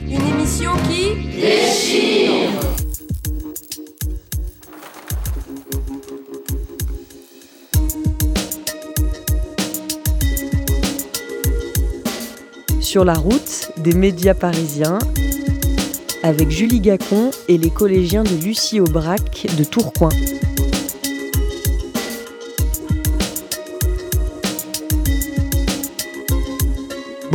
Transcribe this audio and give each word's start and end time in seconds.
Une 0.00 0.10
émission 0.10 0.72
qui 0.88 1.14
déchire. 1.36 2.50
Sur 12.80 13.04
la 13.04 13.14
route 13.14 13.70
des 13.78 13.94
médias 13.94 14.34
parisiens 14.34 14.98
avec 16.24 16.50
Julie 16.50 16.80
Gacon 16.80 17.30
et 17.46 17.56
les 17.56 17.70
collégiens 17.70 18.24
de 18.24 18.34
Lucie 18.44 18.80
Aubrac 18.80 19.46
de 19.56 19.62
Tourcoing. 19.62 20.08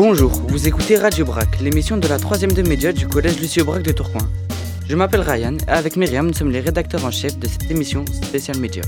Bonjour, 0.03 0.31
vous 0.47 0.67
écoutez 0.67 0.97
Radio 0.97 1.25
Brac, 1.25 1.59
l'émission 1.61 1.95
de 1.95 2.07
la 2.07 2.17
troisième 2.17 2.53
de 2.53 2.63
médias 2.63 2.91
du 2.91 3.07
collège 3.07 3.39
Lucie 3.39 3.61
Aubrac 3.61 3.83
de 3.83 3.91
Tourcoing. 3.91 4.27
Je 4.89 4.95
m'appelle 4.95 5.21
Ryan 5.21 5.57
et 5.67 5.69
avec 5.69 5.95
Myriam, 5.95 6.25
nous 6.25 6.33
sommes 6.33 6.49
les 6.49 6.59
rédacteurs 6.59 7.05
en 7.05 7.11
chef 7.11 7.37
de 7.37 7.47
cette 7.47 7.69
émission 7.69 8.03
spéciale 8.07 8.57
média. 8.57 8.81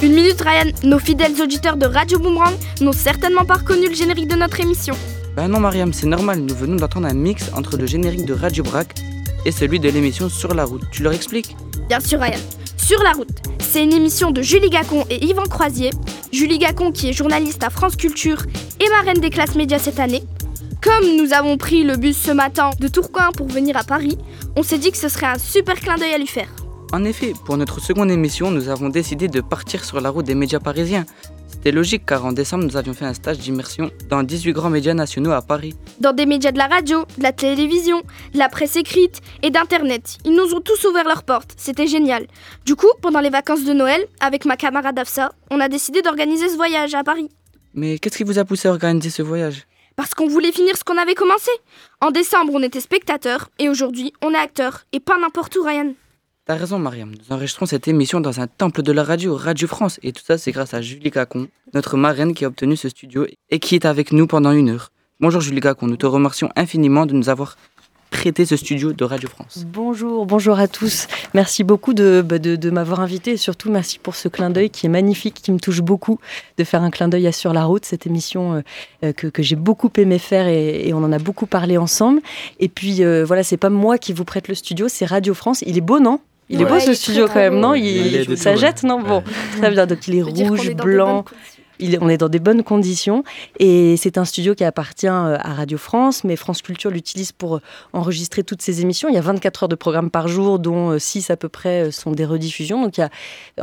Une 0.00 0.12
minute 0.12 0.40
Ryan, 0.40 0.70
nos 0.84 1.00
fidèles 1.00 1.42
auditeurs 1.42 1.76
de 1.76 1.86
Radio 1.86 2.20
Boomerang 2.20 2.54
n'ont 2.80 2.92
certainement 2.92 3.44
pas 3.44 3.54
reconnu 3.54 3.88
le 3.88 3.96
générique 3.96 4.28
de 4.28 4.36
notre 4.36 4.60
émission. 4.60 4.94
Ben 5.34 5.48
non 5.48 5.58
Mariam, 5.58 5.92
c'est 5.92 6.06
normal, 6.06 6.38
nous 6.38 6.54
venons 6.54 6.76
d'entendre 6.76 7.08
un 7.08 7.14
mix 7.14 7.50
entre 7.52 7.76
le 7.76 7.86
générique 7.86 8.24
de 8.24 8.34
Radio 8.34 8.62
Brac 8.62 8.94
et 9.44 9.50
celui 9.50 9.80
de 9.80 9.88
l'émission 9.88 10.28
Sur 10.28 10.54
la 10.54 10.64
route. 10.64 10.84
Tu 10.92 11.02
leur 11.02 11.14
expliques? 11.14 11.56
Bien 11.88 11.98
sûr 11.98 12.20
Ryan. 12.20 12.38
Sur 12.76 13.02
la 13.02 13.10
route, 13.10 13.42
c'est 13.58 13.82
une 13.82 13.92
émission 13.92 14.30
de 14.30 14.40
Julie 14.40 14.70
Gacon 14.70 15.04
et 15.10 15.24
Yvan 15.24 15.46
Croisier. 15.50 15.90
Julie 16.32 16.58
Gacon 16.58 16.92
qui 16.92 17.08
est 17.08 17.12
journaliste 17.12 17.64
à 17.64 17.70
France 17.70 17.96
Culture 17.96 18.42
et 18.78 18.88
marraine 18.90 19.20
des 19.20 19.30
classes 19.30 19.56
médias 19.56 19.80
cette 19.80 19.98
année. 19.98 20.22
Comme 20.84 21.16
nous 21.16 21.32
avons 21.32 21.56
pris 21.56 21.82
le 21.82 21.96
bus 21.96 22.14
ce 22.14 22.30
matin 22.30 22.68
de 22.78 22.88
Tourcoing 22.88 23.32
pour 23.32 23.46
venir 23.46 23.74
à 23.74 23.84
Paris, 23.84 24.18
on 24.54 24.62
s'est 24.62 24.76
dit 24.76 24.90
que 24.90 24.98
ce 24.98 25.08
serait 25.08 25.24
un 25.24 25.38
super 25.38 25.76
clin 25.80 25.96
d'œil 25.96 26.12
à 26.12 26.18
lui 26.18 26.26
faire. 26.26 26.50
En 26.92 27.04
effet, 27.04 27.32
pour 27.46 27.56
notre 27.56 27.80
seconde 27.80 28.10
émission, 28.10 28.50
nous 28.50 28.68
avons 28.68 28.90
décidé 28.90 29.28
de 29.28 29.40
partir 29.40 29.82
sur 29.82 30.02
la 30.02 30.10
route 30.10 30.26
des 30.26 30.34
médias 30.34 30.60
parisiens. 30.60 31.06
C'était 31.48 31.72
logique 31.72 32.04
car 32.04 32.26
en 32.26 32.32
décembre, 32.32 32.64
nous 32.64 32.76
avions 32.76 32.92
fait 32.92 33.06
un 33.06 33.14
stage 33.14 33.38
d'immersion 33.38 33.90
dans 34.10 34.22
18 34.22 34.52
grands 34.52 34.68
médias 34.68 34.92
nationaux 34.92 35.32
à 35.32 35.40
Paris. 35.40 35.74
Dans 36.00 36.12
des 36.12 36.26
médias 36.26 36.52
de 36.52 36.58
la 36.58 36.66
radio, 36.66 37.06
de 37.16 37.22
la 37.22 37.32
télévision, 37.32 38.02
de 38.34 38.38
la 38.38 38.50
presse 38.50 38.76
écrite 38.76 39.22
et 39.42 39.48
d'Internet. 39.48 40.18
Ils 40.26 40.36
nous 40.36 40.52
ont 40.52 40.60
tous 40.60 40.84
ouvert 40.84 41.04
leurs 41.04 41.22
portes, 41.22 41.54
c'était 41.56 41.86
génial. 41.86 42.26
Du 42.66 42.76
coup, 42.76 42.92
pendant 43.00 43.20
les 43.20 43.30
vacances 43.30 43.64
de 43.64 43.72
Noël, 43.72 44.04
avec 44.20 44.44
ma 44.44 44.58
camarade 44.58 44.98
Afsa, 44.98 45.32
on 45.50 45.60
a 45.60 45.70
décidé 45.70 46.02
d'organiser 46.02 46.50
ce 46.50 46.56
voyage 46.56 46.92
à 46.92 47.02
Paris. 47.04 47.30
Mais 47.72 47.98
qu'est-ce 47.98 48.18
qui 48.18 48.24
vous 48.24 48.38
a 48.38 48.44
poussé 48.44 48.68
à 48.68 48.70
organiser 48.70 49.08
ce 49.08 49.22
voyage? 49.22 49.66
Parce 49.96 50.14
qu'on 50.14 50.28
voulait 50.28 50.52
finir 50.52 50.76
ce 50.76 50.84
qu'on 50.84 50.98
avait 50.98 51.14
commencé. 51.14 51.50
En 52.00 52.10
décembre, 52.10 52.52
on 52.54 52.62
était 52.62 52.80
spectateur 52.80 53.50
et 53.58 53.68
aujourd'hui, 53.68 54.12
on 54.22 54.32
est 54.32 54.38
acteur. 54.38 54.84
Et 54.92 55.00
pas 55.00 55.18
n'importe 55.18 55.56
où, 55.56 55.62
Ryan. 55.62 55.94
T'as 56.46 56.56
raison, 56.56 56.78
Mariam. 56.78 57.10
Nous 57.10 57.34
enregistrons 57.34 57.64
cette 57.64 57.88
émission 57.88 58.20
dans 58.20 58.38
un 58.40 58.46
temple 58.46 58.82
de 58.82 58.92
la 58.92 59.02
radio, 59.02 59.34
Radio 59.34 59.66
France. 59.66 59.98
Et 60.02 60.12
tout 60.12 60.22
ça, 60.22 60.36
c'est 60.36 60.52
grâce 60.52 60.74
à 60.74 60.82
Julie 60.82 61.10
Cacon, 61.10 61.48
notre 61.72 61.96
marraine 61.96 62.34
qui 62.34 62.44
a 62.44 62.48
obtenu 62.48 62.76
ce 62.76 62.90
studio 62.90 63.26
et 63.48 63.58
qui 63.58 63.74
est 63.74 63.86
avec 63.86 64.12
nous 64.12 64.26
pendant 64.26 64.52
une 64.52 64.68
heure. 64.68 64.90
Bonjour 65.20 65.40
Julie 65.40 65.60
Cacon, 65.60 65.86
nous 65.86 65.96
te 65.96 66.04
remercions 66.06 66.50
infiniment 66.56 67.06
de 67.06 67.14
nous 67.14 67.30
avoir 67.30 67.56
prêté 68.14 68.46
ce 68.46 68.56
studio 68.56 68.92
de 68.92 69.04
Radio 69.04 69.28
France. 69.28 69.64
Bonjour, 69.66 70.24
bonjour 70.24 70.58
à 70.58 70.68
tous. 70.68 71.08
Merci 71.34 71.64
beaucoup 71.64 71.94
de, 71.94 72.22
bah, 72.24 72.38
de, 72.38 72.54
de 72.54 72.70
m'avoir 72.70 73.00
invité 73.00 73.32
et 73.32 73.36
surtout 73.36 73.70
merci 73.70 73.98
pour 73.98 74.14
ce 74.14 74.28
clin 74.28 74.50
d'œil 74.50 74.70
qui 74.70 74.86
est 74.86 74.88
magnifique, 74.88 75.34
qui 75.42 75.50
me 75.50 75.58
touche 75.58 75.82
beaucoup, 75.82 76.20
de 76.56 76.64
faire 76.64 76.82
un 76.82 76.90
clin 76.90 77.08
d'œil 77.08 77.26
à 77.26 77.32
Sur 77.32 77.52
la 77.52 77.64
route, 77.64 77.84
cette 77.84 78.06
émission 78.06 78.62
euh, 79.02 79.12
que, 79.12 79.26
que 79.26 79.42
j'ai 79.42 79.56
beaucoup 79.56 79.90
aimé 79.96 80.18
faire 80.20 80.46
et, 80.46 80.88
et, 80.88 80.94
on 80.94 80.98
en 80.98 81.10
a 81.10 81.18
beaucoup 81.18 81.46
parlé 81.46 81.76
ensemble. 81.76 82.20
Et 82.60 82.68
puis 82.68 83.02
euh, 83.02 83.24
voilà, 83.24 83.42
c'est 83.42 83.56
pas 83.56 83.70
moi 83.70 83.98
qui 83.98 84.12
vous 84.12 84.24
prête 84.24 84.46
le 84.46 84.54
studio, 84.54 84.86
c'est 84.88 85.06
Radio 85.06 85.34
France. 85.34 85.64
Il 85.66 85.76
est 85.76 85.82
beau, 85.82 85.98
non? 85.98 86.20
Il 86.50 86.60
est 86.60 86.66
beau 86.66 86.78
ce 86.78 86.94
studio 86.94 87.26
quand 87.26 87.36
même, 87.36 87.58
non? 87.58 87.74
Il, 87.74 87.84
il 87.84 88.38
Ça 88.38 88.54
jette, 88.54 88.82
non? 88.82 89.00
Bon, 89.00 89.24
très 89.58 89.70
bien. 89.70 89.86
Donc 89.86 90.06
il 90.06 90.16
est 90.16 90.22
rouge, 90.22 90.74
blanc. 90.74 91.24
Il, 91.78 91.98
on 92.00 92.08
est 92.08 92.16
dans 92.16 92.28
des 92.28 92.38
bonnes 92.38 92.62
conditions 92.62 93.24
et 93.58 93.96
c'est 93.96 94.18
un 94.18 94.24
studio 94.24 94.54
qui 94.54 94.64
appartient 94.64 95.06
à 95.06 95.54
Radio 95.54 95.78
France, 95.78 96.24
mais 96.24 96.36
France 96.36 96.62
Culture 96.62 96.90
l'utilise 96.90 97.32
pour 97.32 97.60
enregistrer 97.92 98.42
toutes 98.42 98.62
ses 98.62 98.80
émissions. 98.80 99.08
Il 99.08 99.14
y 99.14 99.18
a 99.18 99.22
24 99.22 99.64
heures 99.64 99.68
de 99.68 99.74
programmes 99.74 100.10
par 100.10 100.28
jour, 100.28 100.58
dont 100.58 100.98
6 100.98 101.30
à 101.30 101.36
peu 101.36 101.48
près 101.48 101.90
sont 101.90 102.12
des 102.12 102.24
rediffusions. 102.24 102.82
Donc 102.82 102.98
il 102.98 103.00
y 103.00 103.04
a 103.04 103.10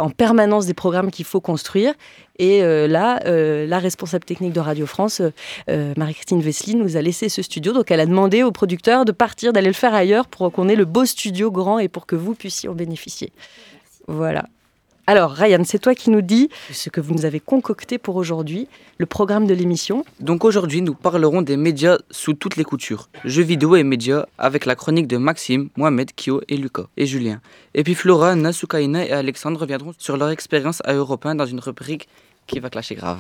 en 0.02 0.10
permanence 0.10 0.66
des 0.66 0.74
programmes 0.74 1.12
qu'il 1.12 1.26
faut 1.26 1.42
construire. 1.42 1.94
Et 2.42 2.64
euh, 2.64 2.88
là, 2.88 3.20
euh, 3.26 3.68
la 3.68 3.78
responsable 3.78 4.26
technique 4.26 4.54
de 4.54 4.60
Radio 4.60 4.88
France, 4.88 5.22
euh, 5.70 5.94
Marie-Christine 5.96 6.42
Vesely, 6.42 6.76
nous 6.76 6.98
a 6.98 7.02
laissé 7.02 7.30
ce 7.30 7.44
studio. 7.44 7.72
Donc 7.72 7.92
elle 7.92 8.00
a 8.00 8.06
demandé 8.06 8.42
au 8.42 8.52
producteur 8.52 9.06
de 9.06 9.12
partir, 9.12 9.54
d'aller 9.54 9.68
le 9.68 9.74
faire 9.74 9.94
ailleurs 9.94 10.26
pour 10.26 10.52
qu'on 10.52 10.68
ait 10.68 10.76
le 10.76 10.86
beau 10.86 11.06
studio 11.06 11.52
grand 11.52 11.78
et 11.78 11.88
pour 11.88 12.08
que 12.08 12.16
vous 12.16 12.34
puissiez 12.34 12.68
en 12.68 12.74
bénéficier. 12.74 13.32
Voilà. 14.08 14.46
Alors, 15.08 15.32
Ryan, 15.32 15.64
c'est 15.66 15.80
toi 15.80 15.96
qui 15.96 16.10
nous 16.10 16.22
dis 16.22 16.50
ce 16.72 16.90
que 16.90 17.02
vous 17.02 17.14
nous 17.14 17.26
avez 17.26 17.40
concocté 17.40 17.98
pour 17.98 18.16
aujourd'hui, 18.16 18.68
le 18.98 19.06
programme 19.06 19.48
de 19.48 19.54
l'émission. 19.54 20.06
Donc 20.20 20.46
aujourd'hui, 20.46 20.82
nous 20.82 20.94
parlerons 20.94 21.42
des 21.42 21.58
médias 21.58 21.98
sous 22.12 22.34
toutes 22.34 22.56
les 22.56 22.64
coutures, 22.64 23.10
jeux 23.26 23.44
vidéo 23.44 23.76
et 23.76 23.84
médias, 23.84 24.26
avec 24.38 24.66
la 24.66 24.76
chronique 24.76 25.08
de 25.08 25.18
Maxime, 25.18 25.70
Mohamed, 25.76 26.12
Kyo 26.16 26.42
et 26.48 26.58
Lucas, 26.58 26.86
et 26.98 27.08
Julien. 27.08 27.42
Et 27.74 27.84
puis 27.84 27.96
Flora, 27.96 28.36
Nasukaina 28.36 29.06
et 29.06 29.12
Alexandre 29.12 29.60
reviendront 29.60 29.94
sur 29.98 30.18
leur 30.18 30.30
expérience 30.30 30.82
à 30.86 30.94
Europe 30.94 31.26
1 31.26 31.36
dans 31.36 31.48
une 31.48 31.60
rubrique 31.60 32.08
qui 32.46 32.60
va 32.60 32.70
clasher 32.70 32.96
grave. 32.96 33.20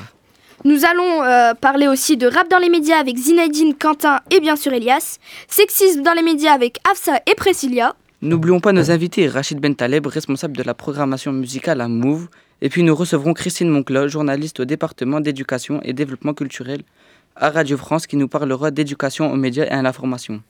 Nous 0.64 0.86
allons 0.86 1.24
euh, 1.24 1.56
parler 1.56 1.88
aussi 1.88 2.18
de 2.18 2.28
rap 2.28 2.47
dans 2.47 2.59
les 2.59 2.70
médias 2.70 2.97
avec 3.00 3.18
Zinedine, 3.18 3.74
Quentin 3.74 4.20
et 4.30 4.40
bien 4.40 4.56
sûr 4.56 4.72
Elias, 4.72 5.18
sexisme 5.47 6.03
dans 6.03 6.14
les 6.14 6.22
médias 6.22 6.53
avec 6.53 6.78
Afsa 6.90 7.20
et 7.25 7.34
Priscilla, 7.34 7.96
N'oublions 8.24 8.59
pas 8.59 8.72
nos 8.72 8.92
invités, 8.92 9.28
Rachid 9.28 9.59
Ben 9.59 9.76
Taleb, 9.76 10.06
responsable 10.06 10.56
de 10.56 10.62
la 10.62 10.76
programmation 10.76 11.34
musicale 11.34 11.82
à 11.82 11.88
Move, 11.88 12.28
et 12.62 12.70
puis 12.70 12.84
nous 12.84 12.94
recevrons 12.94 13.34
Christine 13.34 13.70
Monclos, 13.70 14.09
journaliste 14.09 14.59
au 14.59 14.66
département 14.66 15.22
d'éducation 15.22 15.82
et 15.84 15.94
développement 15.94 16.36
culturel 16.36 16.84
à 17.36 17.50
Radio 17.50 17.78
France, 17.78 18.06
qui 18.06 18.18
nous 18.18 18.28
parlera 18.28 18.70
d'éducation 18.70 19.34
aux 19.34 19.36
médias 19.36 19.66
et 19.66 19.70
à 19.70 19.82
l'information. 19.82 20.44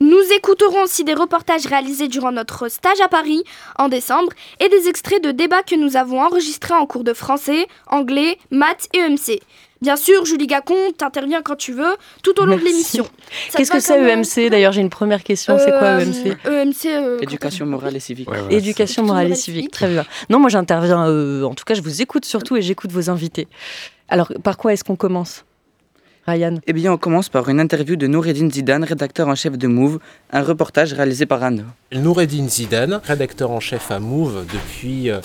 Nous 0.00 0.20
écouterons 0.36 0.82
aussi 0.82 1.04
des 1.04 1.14
reportages 1.14 1.64
réalisés 1.64 2.08
durant 2.08 2.32
notre 2.32 2.68
stage 2.68 3.00
à 3.00 3.06
Paris 3.06 3.44
en 3.78 3.88
décembre 3.88 4.32
et 4.58 4.68
des 4.68 4.88
extraits 4.88 5.22
de 5.22 5.30
débats 5.30 5.62
que 5.62 5.76
nous 5.76 5.96
avons 5.96 6.20
enregistrés 6.20 6.74
en 6.74 6.86
cours 6.86 7.04
de 7.04 7.14
français, 7.14 7.68
anglais, 7.86 8.36
maths 8.50 8.88
et 8.94 8.98
EMC. 8.98 9.40
Bien 9.82 9.96
sûr, 9.96 10.24
Julie 10.26 10.46
Gacon, 10.46 10.76
t'interviens 10.98 11.40
quand 11.42 11.56
tu 11.56 11.72
veux, 11.72 11.96
tout 12.22 12.38
au 12.38 12.44
long 12.44 12.50
Merci. 12.56 12.64
de 12.64 12.70
l'émission. 12.70 13.06
Qu'est-ce 13.56 13.70
que 13.70 13.80
c'est 13.80 13.98
EMC 13.98 14.50
D'ailleurs, 14.50 14.72
j'ai 14.72 14.82
une 14.82 14.90
première 14.90 15.22
question. 15.22 15.56
C'est 15.58 15.70
quoi 15.70 15.82
Euh, 15.82 16.00
EMC 16.00 16.36
EMC. 16.46 16.86
euh, 16.86 17.18
Éducation 17.22 17.64
morale 17.66 17.96
et 17.96 18.00
civique. 18.00 18.30
Ouais, 18.30 18.38
voilà, 18.40 18.52
Éducation 18.54 19.02
morale 19.04 19.32
et 19.32 19.34
civique, 19.34 19.70
très 19.70 19.88
bien. 19.88 20.04
Non, 20.28 20.38
moi 20.38 20.50
j'interviens, 20.50 21.06
euh, 21.08 21.44
en 21.44 21.54
tout 21.54 21.64
cas 21.64 21.74
je 21.74 21.80
vous 21.82 22.02
écoute 22.02 22.24
surtout 22.26 22.56
et 22.56 22.62
j'écoute 22.62 22.92
vos 22.92 23.08
invités. 23.08 23.48
Alors, 24.08 24.30
par 24.42 24.58
quoi 24.58 24.72
est-ce 24.74 24.84
qu'on 24.84 24.96
commence? 24.96 25.44
Ryan 26.26 26.56
Eh 26.66 26.72
bien, 26.72 26.92
on 26.92 26.98
commence 26.98 27.28
par 27.28 27.48
une 27.48 27.60
interview 27.60 27.96
de 27.96 28.06
Noureddin 28.06 28.50
Zidane, 28.50 28.84
rédacteur 28.84 29.28
en 29.28 29.34
chef 29.34 29.56
de 29.56 29.66
Move, 29.66 29.98
un 30.32 30.42
reportage 30.42 30.92
réalisé 30.92 31.26
par 31.26 31.42
Anne. 31.42 31.64
Noureddin 31.92 32.48
Zidane, 32.48 33.00
rédacteur 33.04 33.50
en 33.50 33.60
chef 33.60 33.90
à 33.90 33.98
Move 33.98 34.44
depuis 34.52 35.10
euh, 35.10 35.20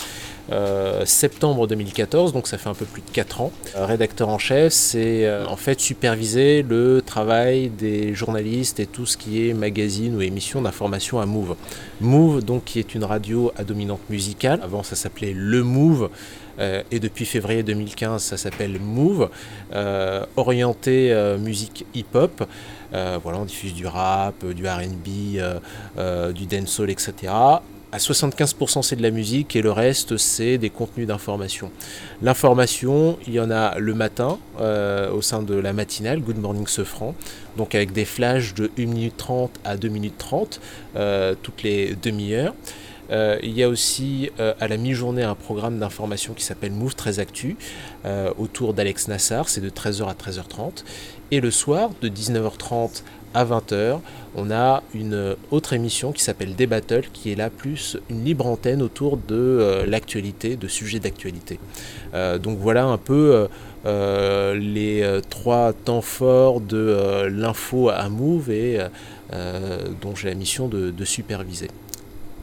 euh, 0.52 1.04
septembre 1.04 1.66
2014, 1.66 2.32
donc 2.32 2.46
ça 2.46 2.56
fait 2.56 2.68
un 2.68 2.74
peu 2.74 2.84
plus 2.84 3.02
de 3.02 3.10
4 3.10 3.40
ans. 3.40 3.52
Euh, 3.74 3.84
rédacteur 3.84 4.28
en 4.28 4.38
chef, 4.38 4.72
c'est 4.72 5.26
euh, 5.26 5.44
en 5.46 5.56
fait 5.56 5.80
superviser 5.80 6.62
le 6.62 7.02
travail 7.04 7.68
des 7.68 8.14
journalistes 8.14 8.78
et 8.78 8.86
tout 8.86 9.06
ce 9.06 9.16
qui 9.16 9.48
est 9.48 9.54
magazine 9.54 10.14
ou 10.14 10.22
émission 10.22 10.62
d'information 10.62 11.18
à 11.20 11.26
Move. 11.26 11.56
Move, 12.00 12.44
donc, 12.44 12.64
qui 12.64 12.78
est 12.78 12.94
une 12.94 13.02
radio 13.02 13.50
à 13.56 13.64
dominante 13.64 14.08
musicale. 14.08 14.60
Avant, 14.62 14.84
ça 14.84 14.94
s'appelait 14.94 15.32
Le 15.34 15.64
Move. 15.64 16.10
Euh, 16.58 16.82
et 16.90 17.00
depuis 17.00 17.24
février 17.24 17.62
2015, 17.62 18.22
ça 18.22 18.36
s'appelle 18.36 18.78
Move, 18.80 19.30
euh, 19.74 20.24
orienté 20.36 21.12
euh, 21.12 21.38
musique 21.38 21.86
hip-hop. 21.94 22.44
Voilà, 23.22 23.40
on 23.40 23.44
diffuse 23.44 23.74
du 23.74 23.86
rap, 23.86 24.42
du 24.46 24.66
RB, 24.66 25.38
du 26.34 26.46
dancehall, 26.46 26.88
etc. 26.88 27.12
À 27.92 27.98
75%, 27.98 28.82
c'est 28.82 28.96
de 28.96 29.02
la 29.02 29.10
musique 29.10 29.54
et 29.54 29.60
le 29.60 29.70
reste, 29.70 30.16
c'est 30.16 30.56
des 30.56 30.70
contenus 30.70 31.06
d'information. 31.06 31.70
L'information, 32.22 33.18
il 33.26 33.34
y 33.34 33.40
en 33.40 33.50
a 33.50 33.78
le 33.78 33.92
matin 33.92 34.38
au 34.58 35.20
sein 35.20 35.42
de 35.42 35.54
la 35.54 35.74
matinale, 35.74 36.20
Good 36.20 36.38
Morning 36.38 36.66
Sefran, 36.66 37.14
donc 37.56 37.74
avec 37.74 37.92
des 37.92 38.04
flashs 38.04 38.54
de 38.54 38.70
1 38.78 38.86
minute 38.86 39.16
30 39.16 39.50
à 39.64 39.76
2 39.76 39.88
minutes 39.88 40.18
30 40.18 40.60
euh, 40.96 41.34
toutes 41.42 41.62
les 41.62 41.94
demi-heures. 41.94 42.54
Euh, 43.10 43.38
il 43.42 43.52
y 43.52 43.62
a 43.62 43.68
aussi 43.68 44.30
euh, 44.40 44.54
à 44.60 44.68
la 44.68 44.76
mi-journée 44.76 45.22
un 45.22 45.34
programme 45.34 45.78
d'information 45.78 46.34
qui 46.34 46.44
s'appelle 46.44 46.72
Move 46.72 46.94
très 46.94 47.20
Actu 47.20 47.56
euh, 48.04 48.32
autour 48.38 48.74
d'Alex 48.74 49.08
Nassar, 49.08 49.48
c'est 49.48 49.60
de 49.60 49.70
13h 49.70 50.08
à 50.08 50.14
13h30. 50.14 50.84
Et 51.30 51.40
le 51.40 51.50
soir, 51.50 51.90
de 52.02 52.08
19h30 52.08 53.02
à 53.34 53.44
20h, 53.44 54.00
on 54.36 54.50
a 54.50 54.82
une 54.94 55.36
autre 55.50 55.72
émission 55.72 56.12
qui 56.12 56.22
s'appelle 56.22 56.54
Débattle, 56.54 57.08
qui 57.12 57.32
est 57.32 57.34
là 57.34 57.50
plus 57.50 57.98
une 58.08 58.24
libre 58.24 58.46
antenne 58.46 58.80
autour 58.80 59.16
de 59.16 59.82
l'actualité, 59.86 60.56
de 60.56 60.68
sujets 60.68 61.00
d'actualité. 61.00 61.58
Donc 62.14 62.58
voilà 62.58 62.84
un 62.84 62.96
peu 62.96 63.48
les 63.84 65.20
trois 65.28 65.72
temps 65.72 66.00
forts 66.00 66.60
de 66.60 67.26
l'info 67.28 67.90
à 67.90 68.08
Move 68.08 68.50
et 68.50 68.78
dont 70.00 70.14
j'ai 70.14 70.28
la 70.28 70.34
mission 70.34 70.68
de 70.68 71.04
superviser. 71.04 71.68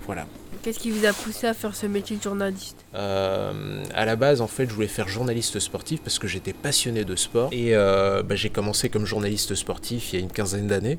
Voilà. 0.06 0.28
Qu'est-ce 0.64 0.80
qui 0.80 0.92
vous 0.92 1.06
a 1.06 1.12
poussé 1.12 1.46
à 1.46 1.54
faire 1.54 1.76
ce 1.76 1.86
métier 1.88 2.16
de 2.16 2.24
journaliste 2.24 2.83
euh, 2.96 3.84
À 3.94 4.06
la 4.06 4.16
base, 4.16 4.42
en 4.42 4.48
fait, 4.48 4.70
je 4.70 4.74
voulais 4.74 4.88
faire 4.88 5.08
journaliste 5.08 5.60
sportif 5.60 6.02
parce 6.02 6.20
que 6.20 6.28
j'étais 6.28 6.54
passionné 6.54 7.04
de 7.04 7.16
sport. 7.16 7.50
Et 7.52 7.76
euh, 7.76 8.24
bah, 8.24 8.36
j'ai 8.36 8.50
commencé 8.50 8.90
comme 8.90 9.06
journaliste 9.06 9.56
sportif 9.56 10.14
il 10.14 10.16
y 10.18 10.20
a 10.20 10.22
une 10.22 10.32
quinzaine 10.32 10.68
d'années. 10.68 10.98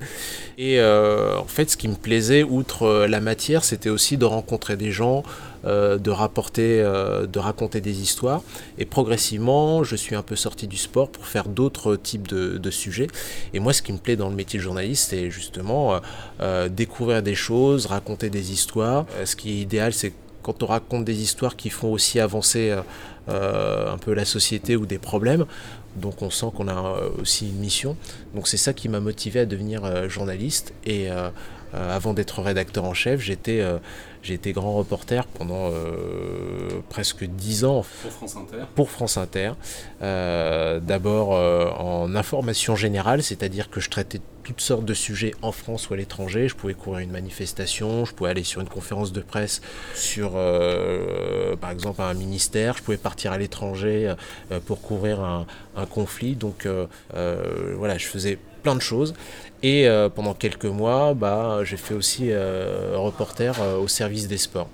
Et 0.59 0.81
euh, 0.81 1.39
en 1.39 1.47
fait, 1.47 1.71
ce 1.71 1.77
qui 1.77 1.89
me 1.89 1.95
plaisait, 1.95 2.43
outre 2.43 3.07
la 3.07 3.21
matière, 3.21 3.65
c'était 3.65 3.91
aussi 3.91 4.17
de 4.17 4.25
rencontrer 4.25 4.77
des 4.77 4.91
gens, 4.91 5.23
de 5.65 6.11
rapporter, 6.11 6.83
de 6.83 7.39
raconter 7.39 7.81
des 7.81 8.03
histoires. 8.03 8.43
Et 8.79 8.85
progressivement, 8.85 9.83
je 9.83 9.97
suis 9.97 10.15
un 10.15 10.23
peu 10.23 10.37
sorti 10.37 10.67
du 10.67 10.77
sport 10.77 11.09
pour 11.09 11.27
faire 11.27 11.49
d'autres 11.49 11.97
types 11.97 12.29
de, 12.29 12.71
sujets. 12.71 13.07
Et 13.55 13.61
moi, 13.61 13.73
ce 13.73 13.83
qui 13.83 13.93
me 13.93 13.99
plaît 13.99 14.17
dans 14.17 14.29
le 14.29 14.35
métier 14.35 14.59
de 14.59 14.65
journaliste, 14.65 15.11
c'est 15.11 15.31
justement 15.31 16.01
découvrir 16.71 17.23
des 17.23 17.35
choses, 17.35 17.87
raconter 17.87 18.29
des 18.29 18.53
histoires. 18.53 19.07
ce 19.25 19.37
qui 19.37 19.53
est 19.53 19.63
idéal, 19.63 19.95
c'est 19.95 20.13
quand 20.45 20.63
on 20.63 20.67
raconte 20.67 21.05
des 21.05 21.23
histoires 21.23 21.57
qui 21.57 21.71
font 21.71 21.91
aussi 21.91 22.21
avancer 22.21 22.77
un 23.27 23.99
peu 23.99 24.15
la 24.15 24.25
société 24.25 24.77
ou 24.77 24.87
des 24.87 24.99
problèmes. 24.99 25.47
Donc 25.97 26.23
on 26.23 26.31
sent 26.31 26.47
qu'on 26.55 26.69
a 26.69 27.01
aussi 27.21 27.49
une 27.49 27.59
mission. 27.59 27.97
Donc 28.35 28.47
c'est 28.47 28.59
ça 28.59 28.73
qui 28.73 28.89
m'a 28.89 29.01
motivé 29.01 29.41
à 29.41 29.47
devenir 29.47 30.09
journaliste. 30.09 30.75
Et 30.85 31.09
avant 31.73 32.15
d'être 32.15 32.43
rédacteur 32.43 32.85
en 32.85 32.95
chef, 32.95 33.21
j'étais 33.21 33.65
j'ai 34.25 34.33
été 34.33 34.53
grand 34.53 34.73
reporter 34.73 35.27
pendant 35.27 35.69
euh, 35.71 36.81
presque 36.89 37.25
dix 37.25 37.67
ans. 37.67 37.85
Pour 38.03 38.11
France 38.11 38.37
Inter 38.37 38.65
Pour 38.75 38.91
France 38.91 39.17
Inter. 39.19 39.53
Euh, 40.01 40.81
d'abord 40.81 41.35
euh, 41.35 41.69
en 41.73 42.17
information 42.17 42.75
générale, 42.75 43.23
c'est-à-dire 43.23 43.69
que 43.69 43.81
je 43.81 43.91
traitais 43.91 44.23
toutes 44.45 44.61
sortes 44.61 44.85
de 44.85 44.95
sujets 44.95 45.35
en 45.43 45.53
France 45.53 45.91
ou 45.91 45.95
à 45.95 45.97
l'étranger. 45.97 46.49
Je 46.49 46.55
pouvais 46.55 46.75
couvrir 46.75 47.01
une 47.01 47.11
manifestation, 47.11 48.05
je 48.05 48.15
pouvais 48.15 48.31
aller 48.31 48.45
sur 48.45 48.61
une 48.61 48.69
conférence 48.69 49.13
de 49.13 49.21
presse 49.21 49.61
sur, 49.95 50.33
par 51.61 51.71
exemple, 51.71 52.03
un 52.03 52.15
ministère. 52.15 52.77
Je 52.77 52.83
pouvais 52.83 52.97
partir 52.97 53.33
à 53.33 53.39
l'étranger 53.39 54.15
pour 54.67 54.81
couvrir 54.81 55.21
un, 55.21 55.47
conflit. 55.87 56.37
Donc 56.37 56.69
voilà, 57.13 57.99
je 57.99 58.07
faisais 58.07 58.39
plein 58.65 58.75
de 58.75 58.81
choses. 58.81 59.15
Et 59.63 59.89
euh, 59.89 60.09
pendant 60.09 60.35
quelques 60.35 60.65
mois, 60.67 61.15
bah, 61.15 61.61
j'ai 61.63 61.77
fait 61.77 61.95
aussi 61.95 62.27
euh, 62.31 62.95
reporter 62.97 63.55
euh, 63.63 63.79
au 63.79 63.89
service 63.89 64.27
des 64.27 64.37
sports. 64.37 64.69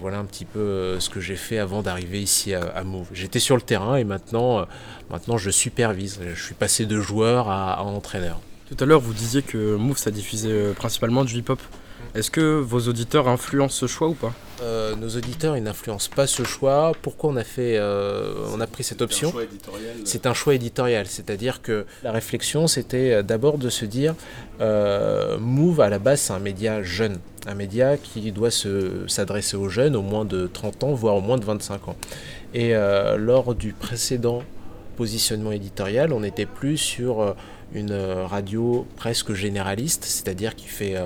voilà 0.00 0.18
un 0.18 0.24
petit 0.24 0.46
peu 0.46 0.98
ce 0.98 1.10
que 1.10 1.20
j'ai 1.20 1.36
fait 1.36 1.58
avant 1.58 1.82
d'arriver 1.82 2.22
ici 2.22 2.54
à, 2.54 2.82
Move. 2.82 3.08
J'étais 3.12 3.40
sur 3.40 3.56
le 3.56 3.62
terrain 3.62 3.96
et 3.96 4.04
maintenant, 4.04 4.66
maintenant 5.10 5.36
je 5.36 5.50
supervise. 5.50 6.18
Je 6.34 6.42
suis 6.42 6.54
passé 6.54 6.86
de 6.86 7.00
joueur 7.00 7.48
à, 7.48 7.74
à 7.74 7.82
entraîneur. 7.82 8.40
Tout 8.70 8.84
à 8.84 8.86
l'heure, 8.86 9.00
vous 9.00 9.12
disiez 9.12 9.42
que 9.42 9.74
Move, 9.74 9.98
ça 9.98 10.12
diffusait 10.12 10.72
principalement 10.76 11.24
du 11.24 11.36
hip-hop. 11.38 11.58
Est-ce 12.14 12.30
que 12.30 12.58
vos 12.58 12.80
auditeurs 12.88 13.28
influencent 13.28 13.74
ce 13.74 13.86
choix 13.86 14.08
ou 14.08 14.14
pas? 14.14 14.32
Euh, 14.62 14.94
Nos 14.94 15.08
auditeurs, 15.10 15.56
ils 15.56 15.62
n'influencent 15.62 16.10
pas 16.14 16.26
ce 16.28 16.44
choix. 16.44 16.92
Pourquoi 17.02 17.30
on 17.30 17.36
a 17.36 17.44
fait, 17.44 17.76
euh, 17.78 18.32
on 18.52 18.60
a 18.60 18.66
pris 18.68 18.84
cette 18.84 19.02
option? 19.02 19.32
C'est 20.04 20.26
un 20.26 20.34
choix 20.34 20.54
éditorial, 20.54 21.06
c'est-à-dire 21.06 21.62
que 21.62 21.84
la 22.04 22.12
réflexion, 22.12 22.68
c'était 22.68 23.12
euh, 23.12 23.22
d'abord 23.22 23.58
de 23.58 23.70
se 23.70 23.84
dire, 23.84 24.14
Move 24.60 25.80
à 25.80 25.88
la 25.88 25.98
base, 25.98 26.20
c'est 26.20 26.32
un 26.32 26.38
média 26.38 26.82
jeune, 26.82 27.18
un 27.46 27.54
média 27.54 27.96
qui 27.96 28.30
doit 28.30 28.50
s'adresser 28.50 29.56
aux 29.56 29.68
jeunes, 29.68 29.96
au 29.96 30.02
moins 30.02 30.24
de 30.24 30.46
30 30.46 30.84
ans, 30.84 30.92
voire 30.92 31.16
au 31.16 31.20
moins 31.20 31.38
de 31.38 31.44
25 31.44 31.88
ans. 31.88 31.96
Et 32.54 32.72
lors 33.16 33.54
du 33.54 33.72
précédent 33.72 34.42
positionnement 34.96 35.52
éditorial, 35.52 36.12
on 36.12 36.20
n'était 36.20 36.44
plus 36.46 36.76
sur 36.76 37.34
une 37.74 37.92
radio 37.92 38.86
presque 38.96 39.32
généraliste, 39.32 40.04
c'est-à-dire 40.04 40.56
qui 40.56 40.66
fait 40.66 40.96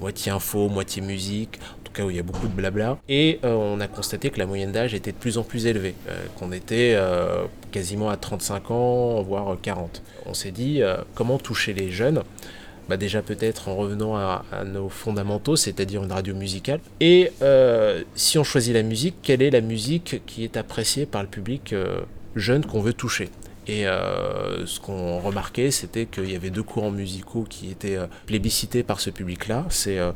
moitié 0.00 0.32
info, 0.32 0.68
moitié 0.68 1.02
musique, 1.02 1.58
en 1.80 1.84
tout 1.84 1.92
cas 1.92 2.04
où 2.04 2.10
il 2.10 2.16
y 2.16 2.20
a 2.20 2.22
beaucoup 2.22 2.46
de 2.46 2.52
blabla. 2.52 2.98
Et 3.08 3.40
euh, 3.44 3.54
on 3.54 3.80
a 3.80 3.88
constaté 3.88 4.30
que 4.30 4.38
la 4.38 4.46
moyenne 4.46 4.72
d'âge 4.72 4.94
était 4.94 5.12
de 5.12 5.16
plus 5.16 5.38
en 5.38 5.42
plus 5.42 5.66
élevée, 5.66 5.94
euh, 6.08 6.26
qu'on 6.38 6.52
était 6.52 6.94
euh, 6.96 7.44
quasiment 7.70 8.08
à 8.08 8.16
35 8.16 8.70
ans, 8.70 9.22
voire 9.22 9.56
40. 9.60 10.02
On 10.26 10.34
s'est 10.34 10.50
dit 10.50 10.82
comment 11.14 11.38
toucher 11.38 11.72
les 11.72 11.90
jeunes? 11.90 12.22
Bah 12.88 12.96
déjà 12.96 13.20
peut-être 13.20 13.68
en 13.68 13.76
revenant 13.76 14.16
à, 14.16 14.44
nos 14.64 14.88
fondamentaux, 14.88 15.56
c'est-à-dire 15.56 16.02
une 16.02 16.12
radio 16.12 16.34
musicale. 16.34 16.80
Et 17.00 17.30
si 18.14 18.38
on 18.38 18.44
choisit 18.44 18.74
la 18.74 18.82
musique, 18.82 19.16
quelle 19.22 19.42
est 19.42 19.50
la 19.50 19.60
musique 19.60 20.22
qui 20.26 20.44
est 20.44 20.56
appréciée 20.56 21.04
par 21.04 21.22
le 21.22 21.28
public 21.28 21.74
jeune 22.34 22.64
qu'on 22.64 22.80
veut 22.80 22.94
toucher? 22.94 23.28
Et 23.68 23.86
euh, 23.86 24.64
ce 24.66 24.80
qu'on 24.80 25.18
remarquait, 25.18 25.70
c'était 25.70 26.06
qu'il 26.06 26.32
y 26.32 26.34
avait 26.34 26.48
deux 26.48 26.62
courants 26.62 26.90
musicaux 26.90 27.44
qui 27.48 27.70
étaient 27.70 27.96
euh, 27.96 28.06
plébiscités 28.24 28.82
par 28.82 28.98
ce 28.98 29.10
public-là. 29.10 29.66
C'est 29.68 29.98
euh, 29.98 30.12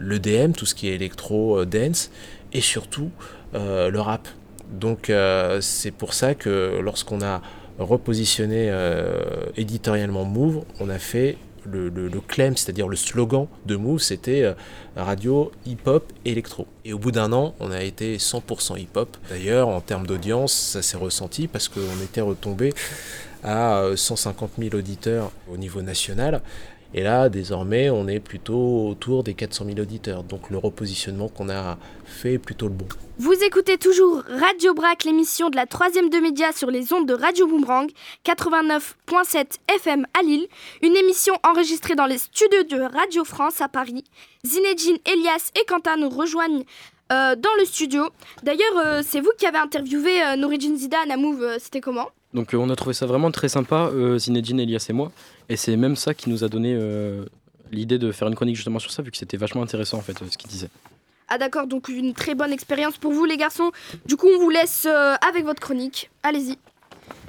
l'EDM, 0.00 0.52
tout 0.52 0.64
ce 0.64 0.74
qui 0.74 0.88
est 0.88 0.94
électro, 0.94 1.64
dance, 1.66 2.10
et 2.52 2.62
surtout 2.62 3.10
le 3.52 3.98
rap. 3.98 4.26
Donc 4.72 5.12
c'est 5.60 5.92
pour 5.92 6.12
ça 6.12 6.34
que 6.34 6.80
lorsqu'on 6.82 7.22
a 7.22 7.40
repositionné 7.78 8.72
éditorialement 9.56 10.24
Move, 10.24 10.64
on 10.80 10.88
a 10.88 10.98
fait 10.98 11.36
le, 11.64 11.88
le, 11.88 12.20
claim, 12.20 12.52
c'est-à-dire 12.56 12.88
le 12.88 12.96
slogan 12.96 13.46
de 13.66 13.76
Move, 13.76 14.00
c'était 14.00 14.42
euh, 14.42 14.54
radio 14.96 15.52
hip-hop 15.66 16.12
électro. 16.24 16.66
Et 16.84 16.92
au 16.92 16.98
bout 16.98 17.10
d'un 17.10 17.32
an, 17.32 17.54
on 17.60 17.70
a 17.70 17.82
été 17.82 18.16
100% 18.18 18.78
hip-hop. 18.78 19.16
D'ailleurs, 19.30 19.68
en 19.68 19.80
termes 19.80 20.06
d'audience, 20.06 20.52
ça 20.52 20.82
s'est 20.82 20.96
ressenti 20.96 21.48
parce 21.48 21.68
qu'on 21.68 22.02
était 22.02 22.20
retombé 22.20 22.72
à 23.42 23.82
150 23.94 24.50
euh, 24.58 24.62
000 24.62 24.76
auditeurs 24.76 25.30
au 25.52 25.56
niveau 25.56 25.82
national. 25.82 26.40
Et 26.96 27.02
là, 27.02 27.28
désormais, 27.28 27.90
on 27.90 28.06
est 28.06 28.20
plutôt 28.20 28.88
autour 28.88 29.24
des 29.24 29.34
400 29.34 29.64
000 29.66 29.80
auditeurs. 29.80 30.22
Donc 30.22 30.48
le 30.50 30.58
repositionnement 30.58 31.28
qu'on 31.28 31.48
a 31.48 31.76
fait 32.04 32.34
est 32.34 32.38
plutôt 32.38 32.68
le 32.68 32.74
bon. 32.74 32.86
Vous 33.18 33.34
écoutez 33.44 33.78
toujours 33.78 34.22
Radio 34.28 34.74
Brac, 34.74 35.02
l'émission 35.02 35.50
de 35.50 35.56
la 35.56 35.66
troisième 35.66 36.08
de 36.08 36.18
médias 36.18 36.52
sur 36.52 36.70
les 36.70 36.92
ondes 36.92 37.08
de 37.08 37.14
Radio 37.14 37.48
Boomerang, 37.48 37.90
89.7 38.24 39.58
FM 39.68 40.06
à 40.18 40.22
Lille, 40.22 40.46
une 40.82 40.94
émission 40.94 41.34
enregistrée 41.44 41.96
dans 41.96 42.06
les 42.06 42.18
studios 42.18 42.62
de 42.62 42.80
Radio 42.80 43.24
France 43.24 43.60
à 43.60 43.68
Paris. 43.68 44.04
Zinedine, 44.46 44.98
Elias 45.04 45.50
et 45.60 45.64
Quentin 45.64 45.96
nous 45.96 46.10
rejoignent 46.10 46.64
euh, 47.12 47.34
dans 47.36 47.54
le 47.58 47.64
studio. 47.64 48.08
D'ailleurs, 48.44 48.78
euh, 48.84 49.02
c'est 49.04 49.20
vous 49.20 49.32
qui 49.36 49.46
avez 49.46 49.58
interviewé 49.58 50.22
euh, 50.22 50.36
Nouridine 50.36 50.76
Zidane 50.76 51.10
à 51.10 51.16
Move, 51.16 51.56
c'était 51.58 51.80
comment? 51.80 52.08
Donc 52.32 52.50
on 52.54 52.68
a 52.70 52.76
trouvé 52.76 52.94
ça 52.94 53.06
vraiment 53.06 53.30
très 53.30 53.48
sympa, 53.48 53.90
Zinedine, 54.16 54.58
Elias 54.58 54.86
et 54.88 54.92
moi. 54.92 55.12
Et 55.48 55.56
c'est 55.56 55.76
même 55.76 55.96
ça 55.96 56.14
qui 56.14 56.30
nous 56.30 56.44
a 56.44 56.48
donné 56.48 56.74
euh, 56.74 57.24
l'idée 57.70 57.98
de 57.98 58.12
faire 58.12 58.28
une 58.28 58.34
chronique 58.34 58.56
justement 58.56 58.78
sur 58.78 58.90
ça, 58.90 59.02
vu 59.02 59.10
que 59.10 59.16
c'était 59.16 59.36
vachement 59.36 59.62
intéressant 59.62 59.98
en 59.98 60.02
fait 60.02 60.16
ce 60.18 60.38
qu'il 60.38 60.50
disait. 60.50 60.70
Ah 61.28 61.38
d'accord, 61.38 61.66
donc 61.66 61.88
une 61.88 62.12
très 62.12 62.34
bonne 62.34 62.52
expérience 62.52 62.98
pour 62.98 63.12
vous 63.12 63.24
les 63.24 63.36
garçons. 63.36 63.72
Du 64.06 64.16
coup 64.16 64.28
on 64.28 64.38
vous 64.38 64.50
laisse 64.50 64.86
euh, 64.86 65.14
avec 65.26 65.44
votre 65.44 65.60
chronique. 65.60 66.10
Allez-y. 66.22 66.58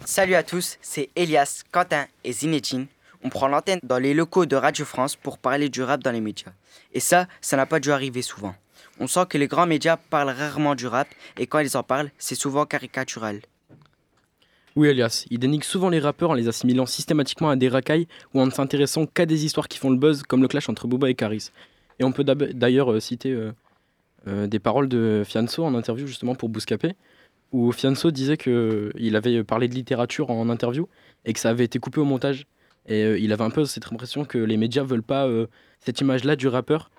Salut 0.06 0.36
à 0.36 0.44
tous, 0.44 0.78
c'est 0.82 1.10
Elias, 1.16 1.64
Quentin 1.72 2.06
et 2.24 2.32
Zinedine. 2.32 2.88
On 3.24 3.30
prend 3.30 3.48
l'antenne 3.48 3.80
dans 3.84 3.98
les 3.98 4.14
locaux 4.14 4.46
de 4.46 4.56
Radio 4.56 4.86
France 4.86 5.16
pour 5.16 5.38
parler 5.38 5.70
du 5.70 5.82
rap 5.82 6.04
dans 6.04 6.12
les 6.12 6.22
médias. 6.22 6.52
Et 6.94 7.00
ça, 7.00 7.28
ça 7.42 7.58
n'a 7.58 7.66
pas 7.66 7.80
dû 7.80 7.92
arriver 7.92 8.22
souvent. 8.22 8.54
On 9.00 9.08
sent 9.08 9.26
que 9.28 9.38
les 9.38 9.48
grands 9.48 9.66
médias 9.66 9.98
parlent 9.98 10.30
rarement 10.30 10.76
du 10.76 10.88
rap 10.88 11.08
et 11.38 11.48
quand 11.48 11.60
ils 11.60 11.76
en 11.76 11.84
parlent, 11.84 12.12
c'est 12.18 12.36
souvent 12.36 12.66
caricatural. 12.66 13.42
Oui, 14.76 14.90
Elias, 14.90 15.26
il 15.32 15.40
dénigre 15.40 15.64
souvent 15.64 15.88
les 15.88 16.00
rappeurs 16.00 16.32
en 16.32 16.34
les 16.34 16.50
assimilant 16.50 16.86
systématiquement 16.86 17.50
à 17.50 17.56
des 17.56 17.70
racailles 17.70 18.08
ou 18.34 18.42
en 18.42 18.46
ne 18.46 18.52
s'intéressant 18.52 19.06
qu'à 19.06 19.26
des 19.26 19.46
histoires 19.46 19.70
qui 19.70 19.78
font 19.78 19.90
le 19.90 19.96
buzz, 19.96 20.24
comme 20.24 20.42
le 20.42 20.50
clash 20.50 20.68
entre 20.68 20.86
Booba 20.88 21.10
et 21.10 21.16
Caris. 21.16 21.52
Et 22.00 22.04
on 22.04 22.12
peut 22.12 22.26
d'ailleurs 22.26 22.92
euh, 22.92 23.00
citer 23.00 23.32
euh, 23.32 23.54
euh, 24.28 24.48
des 24.48 24.60
paroles 24.60 24.90
de 24.90 25.24
Fianso 25.26 25.64
en 25.64 25.76
interview 25.76 26.08
justement 26.08 26.36
pour 26.36 26.50
Bouscapé, 26.50 26.92
où 27.54 27.72
Fianso 27.72 28.12
disait 28.12 28.36
qu'il 28.36 29.16
avait 29.16 29.46
parlé 29.46 29.70
de 29.70 29.76
littérature 29.76 30.30
en 30.30 30.50
interview 30.50 30.90
et 31.24 31.32
que 31.32 31.40
ça 31.40 31.52
avait 31.52 31.64
été 31.64 31.80
coupé 31.80 32.02
au 32.02 32.06
montage. 32.06 32.46
Et 32.88 33.18
il 33.18 33.32
avait 33.32 33.46
un 33.46 33.50
peu 33.50 33.64
cette 33.64 33.92
impression 33.92 34.26
que 34.26 34.38
les 34.38 34.58
médias 34.58 34.84
veulent 34.84 35.02
pas 35.02 35.28
cette 35.80 36.02
image-là 36.02 36.36
du 36.36 36.48
rappeur. 36.48 36.92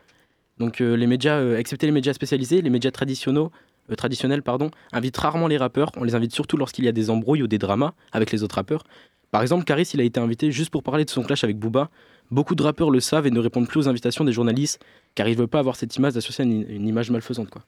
Donc 0.58 0.80
les 0.80 1.06
médias, 1.06 1.56
excepté 1.56 1.86
les 1.86 1.92
médias 1.92 2.12
spécialisés, 2.12 2.60
les 2.60 2.70
médias 2.70 2.90
traditionnels, 2.90 3.50
euh, 3.90 4.40
pardon, 4.44 4.70
invitent 4.92 5.16
rarement 5.16 5.46
les 5.46 5.56
rappeurs. 5.56 5.90
On 5.96 6.04
les 6.04 6.14
invite 6.14 6.32
surtout 6.32 6.56
lorsqu'il 6.56 6.84
y 6.84 6.88
a 6.88 6.92
des 6.92 7.10
embrouilles 7.10 7.42
ou 7.42 7.46
des 7.46 7.58
dramas 7.58 7.94
avec 8.12 8.32
les 8.32 8.42
autres 8.42 8.56
rappeurs. 8.56 8.84
Par 9.30 9.42
exemple, 9.42 9.64
Caris, 9.64 9.90
il 9.94 10.00
a 10.00 10.04
été 10.04 10.20
invité 10.20 10.50
juste 10.50 10.70
pour 10.70 10.82
parler 10.82 11.04
de 11.04 11.10
son 11.10 11.22
clash 11.22 11.44
avec 11.44 11.58
Booba. 11.58 11.90
Beaucoup 12.30 12.54
de 12.54 12.62
rappeurs 12.62 12.90
le 12.90 13.00
savent 13.00 13.26
et 13.26 13.30
ne 13.30 13.38
répondent 13.38 13.68
plus 13.68 13.80
aux 13.80 13.88
invitations 13.88 14.24
des 14.24 14.32
journalistes 14.32 14.80
car 15.14 15.28
ils 15.28 15.32
ne 15.32 15.38
veulent 15.38 15.48
pas 15.48 15.58
avoir 15.58 15.76
cette 15.76 15.94
image 15.96 16.16
associée 16.16 16.44
à 16.44 16.46
une, 16.46 16.86
image 16.86 17.10
malfaisante. 17.10 17.50
Quoi. 17.50 17.62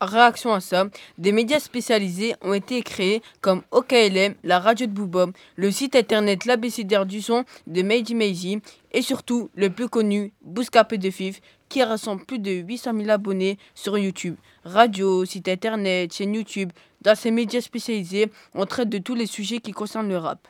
réaction 0.00 0.52
à 0.52 0.60
ça, 0.60 0.86
des 1.18 1.32
médias 1.32 1.60
spécialisés 1.60 2.34
ont 2.42 2.54
été 2.54 2.82
créés 2.82 3.22
comme 3.40 3.62
OKLM, 3.70 4.34
la 4.44 4.58
radio 4.58 4.86
de 4.86 4.92
Booba, 4.92 5.26
le 5.56 5.70
site 5.70 5.96
internet 5.96 6.44
l'abécédaire 6.44 7.06
du 7.06 7.20
son 7.20 7.44
de 7.66 7.82
Meiji 7.82 8.14
Meiji 8.14 8.60
et 8.92 9.02
surtout 9.02 9.50
le 9.54 9.70
plus 9.70 9.88
connu, 9.88 10.32
Bouscapé 10.42 10.98
de 10.98 11.10
Fif, 11.10 11.40
qui 11.68 11.82
rassemble 11.82 12.24
plus 12.24 12.38
de 12.38 12.50
800 12.50 12.96
000 12.96 13.10
abonnés 13.10 13.58
sur 13.74 13.98
YouTube. 13.98 14.36
Radio, 14.64 15.24
site 15.24 15.48
internet, 15.48 16.12
chaîne 16.12 16.34
YouTube, 16.34 16.72
dans 17.02 17.14
ces 17.14 17.30
médias 17.30 17.60
spécialisés, 17.60 18.30
on 18.54 18.66
traite 18.66 18.88
de 18.88 18.98
tous 18.98 19.14
les 19.14 19.26
sujets 19.26 19.60
qui 19.60 19.72
concernent 19.72 20.08
le 20.08 20.18
rap. 20.18 20.46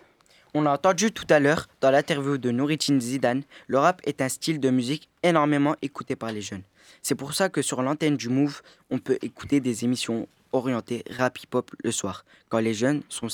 On 0.55 0.65
a 0.65 0.73
entendu 0.73 1.13
tout 1.13 1.27
à 1.29 1.41
l'heure 1.41 1.69
dans 1.81 1.91
l'interview 1.91 2.39
de 2.39 2.51
Nouritin 2.51 2.99
Zidane, 2.99 3.43
le 3.67 3.79
rap 3.79 4.01
est 4.05 4.23
un 4.23 4.29
style 4.29 4.61
de 4.61 4.71
musique 4.71 5.09
énormément 5.23 5.77
écouté 5.83 6.17
par 6.17 6.33
les 6.33 6.41
jeunes. 6.41 6.63
C'est 7.03 7.15
pour 7.15 7.35
ça 7.35 7.49
que 7.49 7.61
sur 7.61 7.83
l'antenne 7.83 8.17
du 8.17 8.29
Move, 8.29 8.63
on 8.91 8.99
peut 8.99 9.19
écouter 9.21 9.61
des 9.61 9.85
émissions 9.85 10.27
orientées 10.53 11.05
rap 11.11 11.39
hip-hop 11.39 11.71
le 11.85 11.91
soir, 11.91 12.25
quand 12.49 12.61
les 12.61 12.73
jeunes 12.75 13.03
sont 13.09 13.29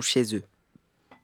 chez 0.00 0.36
eux. 0.36 0.42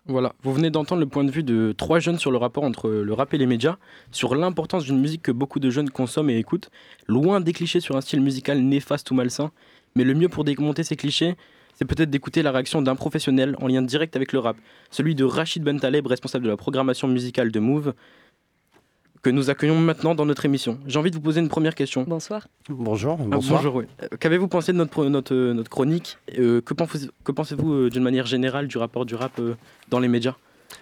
Voilà, 0.07 0.35
vous 0.43 0.53
venez 0.53 0.71
d'entendre 0.71 1.01
le 1.01 1.07
point 1.07 1.23
de 1.23 1.31
vue 1.31 1.45
de 1.45 1.73
trois 1.79 2.01
jeunes 2.01 2.19
sur 2.19 2.33
le 2.33 2.37
rapport 2.37 2.65
entre 2.65 2.91
le 2.91 3.13
rap 3.13 3.33
et 3.35 3.39
les 3.39 3.47
médias, 3.47 3.77
sur 4.11 4.35
l'importance 4.35 4.83
d'une 4.83 4.99
musique 4.99 5.23
que 5.23 5.31
beaucoup 5.31 5.61
de 5.61 5.71
jeunes 5.71 5.91
consomment 5.91 6.31
et 6.31 6.39
écoutent, 6.39 6.71
loin 7.07 7.41
des 7.41 7.53
clichés 7.53 7.79
sur 7.79 7.97
un 7.97 8.01
style 8.01 8.21
musical 8.21 8.59
néfaste 8.61 9.13
ou 9.13 9.15
malsain. 9.15 9.53
Mais 9.95 10.03
le 10.03 10.15
mieux 10.15 10.29
pour 10.29 10.43
démonter 10.43 10.83
ces 10.83 10.97
clichés, 10.97 11.37
c'est 11.75 11.85
peut-être 11.85 12.11
d'écouter 12.11 12.43
la 12.43 12.51
réaction 12.51 12.83
d'un 12.83 12.97
professionnel 12.97 13.55
en 13.61 13.69
lien 13.69 13.81
direct 13.81 14.17
avec 14.17 14.33
le 14.33 14.41
rap, 14.41 14.57
celui 14.91 15.15
de 15.15 15.23
Rachid 15.23 15.63
Bentaleb, 15.63 16.05
responsable 16.09 16.47
de 16.47 16.51
la 16.51 16.57
programmation 16.57 17.07
musicale 17.07 17.53
de 17.53 17.61
Move, 17.61 17.95
que 19.23 19.31
nous 19.31 19.51
accueillons 19.51 19.79
maintenant 19.79 20.15
dans 20.17 20.27
notre 20.27 20.45
émission. 20.45 20.79
J'ai 20.87 20.99
envie 20.99 21.11
de 21.11 21.17
vous 21.17 21.23
poser 21.23 21.41
une 21.41 21.49
première 21.49 21.75
question. 21.77 22.03
Bonsoir. 22.07 22.49
Bonjour. 22.69 23.19
Ah, 23.21 23.25
bonsoir. 23.27 23.59
bonjour, 23.61 23.77
oui. 23.77 23.85
Qu'avez-vous 24.19 24.49
pensé 24.49 24.73
de 24.73 24.77
notre, 24.79 25.05
notre, 25.07 25.35
notre 25.35 25.71
chronique 25.71 26.19
Euh, 26.39 26.61
Que 26.61 26.75
pensez- 26.75 27.09
que 27.25 27.31
pensez-vous 27.33 27.73
euh, 27.73 27.91
d'une 27.91 28.03
manière 28.03 28.27
générale 28.27 28.67
du 28.67 28.79
rapport 28.79 29.07
du 29.07 29.15
rap 29.15 29.33
euh, 29.39 29.55
dans 29.91 30.01
les 30.01 30.09
médias? 30.09 30.35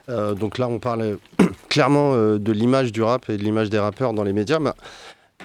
Euh, 0.09 0.35
donc 0.35 0.56
là, 0.56 0.68
on 0.68 0.78
parle 0.78 1.02
euh, 1.02 1.16
clairement 1.68 2.14
euh, 2.14 2.38
de 2.38 2.52
l'image 2.52 2.92
du 2.92 3.02
rap 3.02 3.28
et 3.28 3.37
de 3.37 3.42
l'image 3.42 3.68
des 3.68 3.78
rappeurs 3.78 4.14
dans 4.14 4.25
les 4.25 4.32
médias. 4.32 4.59
Bah, 4.59 4.75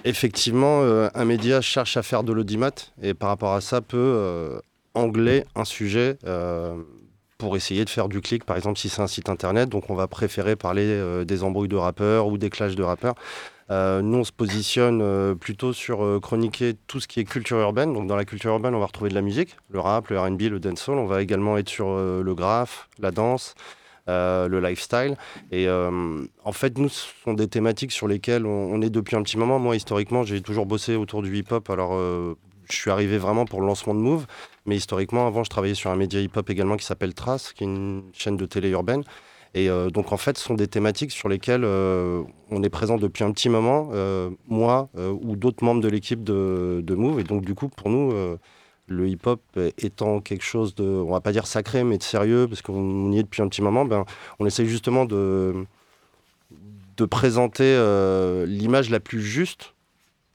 effectivement, 0.05 0.81
euh, 0.81 1.09
un 1.15 1.25
média 1.25 1.59
cherche 1.59 1.97
à 1.97 2.03
faire 2.03 2.23
de 2.23 2.31
l'audimat 2.31 2.71
et 3.01 3.13
par 3.13 3.27
rapport 3.29 3.53
à 3.53 3.61
ça 3.61 3.81
peut 3.81 3.97
euh, 3.97 4.59
angler 4.93 5.43
un 5.55 5.65
sujet 5.65 6.17
euh, 6.25 6.75
pour 7.45 7.55
essayer 7.55 7.85
de 7.85 7.91
faire 7.91 8.09
du 8.09 8.21
clic, 8.21 8.43
par 8.43 8.57
exemple 8.57 8.79
si 8.79 8.89
c'est 8.89 9.03
un 9.03 9.07
site 9.07 9.29
internet. 9.29 9.69
Donc 9.69 9.91
on 9.91 9.95
va 9.95 10.07
préférer 10.07 10.55
parler 10.55 10.87
euh, 10.87 11.25
des 11.25 11.43
embrouilles 11.43 11.67
de 11.67 11.75
rappeurs 11.75 12.25
ou 12.25 12.39
des 12.39 12.49
clashs 12.49 12.73
de 12.73 12.81
rappeurs. 12.81 13.13
Euh, 13.69 14.01
nous, 14.01 14.17
on 14.17 14.23
se 14.23 14.31
positionne 14.31 14.99
euh, 15.03 15.35
plutôt 15.35 15.71
sur 15.71 16.19
chroniquer 16.23 16.73
tout 16.87 16.99
ce 16.99 17.07
qui 17.07 17.19
est 17.19 17.23
culture 17.23 17.59
urbaine. 17.59 17.93
Donc, 17.93 18.07
dans 18.07 18.15
la 18.15 18.25
culture 18.25 18.49
urbaine, 18.49 18.73
on 18.73 18.79
va 18.79 18.87
retrouver 18.87 19.11
de 19.11 19.15
la 19.15 19.21
musique, 19.21 19.57
le 19.69 19.79
rap, 19.79 20.09
le 20.09 20.19
RB, 20.19 20.41
le 20.41 20.59
dancehall. 20.59 20.97
On 20.97 21.05
va 21.05 21.21
également 21.21 21.55
être 21.59 21.69
sur 21.69 21.95
le 21.95 22.33
graphe, 22.33 22.89
la 22.97 23.11
danse, 23.11 23.53
le 24.07 24.59
lifestyle. 24.59 25.15
Et 25.51 25.67
en 25.69 26.51
fait, 26.51 26.77
nous, 26.79 26.89
ce 26.89 27.07
sont 27.23 27.33
des 27.33 27.47
thématiques 27.47 27.91
sur 27.91 28.07
lesquelles 28.07 28.45
on, 28.45 28.81
est 28.81 28.89
depuis 28.89 29.15
un 29.15 29.23
petit 29.23 29.37
moment. 29.37 29.59
Moi, 29.59 29.75
historiquement, 29.75 30.23
j'ai 30.23 30.41
toujours 30.41 30.65
bossé 30.65 30.95
autour 30.95 31.23
du 31.23 31.35
hip-hop. 31.35 31.69
Alors, 31.69 31.95
je 32.69 32.75
suis 32.75 32.91
arrivé 32.91 33.17
vraiment 33.17 33.45
pour 33.45 33.61
le 33.61 33.67
lancement 33.67 33.93
de 33.93 33.99
Move. 33.99 34.25
Mais 34.65 34.75
historiquement, 34.75 35.27
avant, 35.27 35.43
je 35.43 35.49
travaillais 35.49 35.75
sur 35.75 35.91
un 35.91 35.95
média 35.95 36.19
hip-hop 36.19 36.49
également 36.49 36.77
qui 36.77 36.85
s'appelle 36.85 37.13
Trace, 37.13 37.53
qui 37.53 37.63
est 37.63 37.67
une 37.67 38.03
chaîne 38.13 38.37
de 38.37 38.45
télé 38.45 38.69
urbaine. 38.69 39.03
Et 39.55 39.69
euh, 39.69 39.89
donc, 39.89 40.11
en 40.11 40.17
fait, 40.17 40.37
ce 40.37 40.43
sont 40.43 40.53
des 40.53 40.67
thématiques 40.67 41.11
sur 41.11 41.29
lesquelles 41.29 41.63
euh, 41.63 42.23
on 42.51 42.61
est 42.61 42.69
présent 42.69 42.97
depuis 42.97 43.23
un 43.23 43.31
petit 43.31 43.47
moment, 43.47 43.89
euh, 43.93 44.29
moi 44.47 44.89
ou 44.97 45.35
d'autres 45.37 45.63
membres 45.63 45.81
de 45.81 45.87
l'équipe 45.87 46.23
de, 46.23 46.81
de 46.83 46.95
Move. 46.95 47.21
Et 47.21 47.23
donc, 47.23 47.45
du 47.45 47.55
coup, 47.55 47.69
pour 47.69 47.89
nous, 47.89 48.13
le 48.87 49.07
hip-hop 49.07 49.41
étant 49.77 50.19
quelque 50.19 50.43
chose 50.43 50.75
de, 50.75 50.83
on 50.83 51.11
va 51.11 51.21
pas 51.21 51.31
dire 51.31 51.47
sacré, 51.47 51.83
mais 51.83 51.97
de 51.97 52.03
sérieux, 52.03 52.47
parce 52.47 52.61
qu'on 52.61 53.11
y 53.11 53.19
est 53.19 53.23
depuis 53.23 53.41
un 53.41 53.47
petit 53.47 53.61
moment, 53.61 53.85
ben, 53.85 54.05
on 54.39 54.45
essaye 54.45 54.67
justement 54.67 55.05
de, 55.05 55.53
de 56.97 57.05
présenter 57.05 57.75
l'image 58.45 58.89
la 58.89 58.99
plus 58.99 59.21
juste 59.21 59.74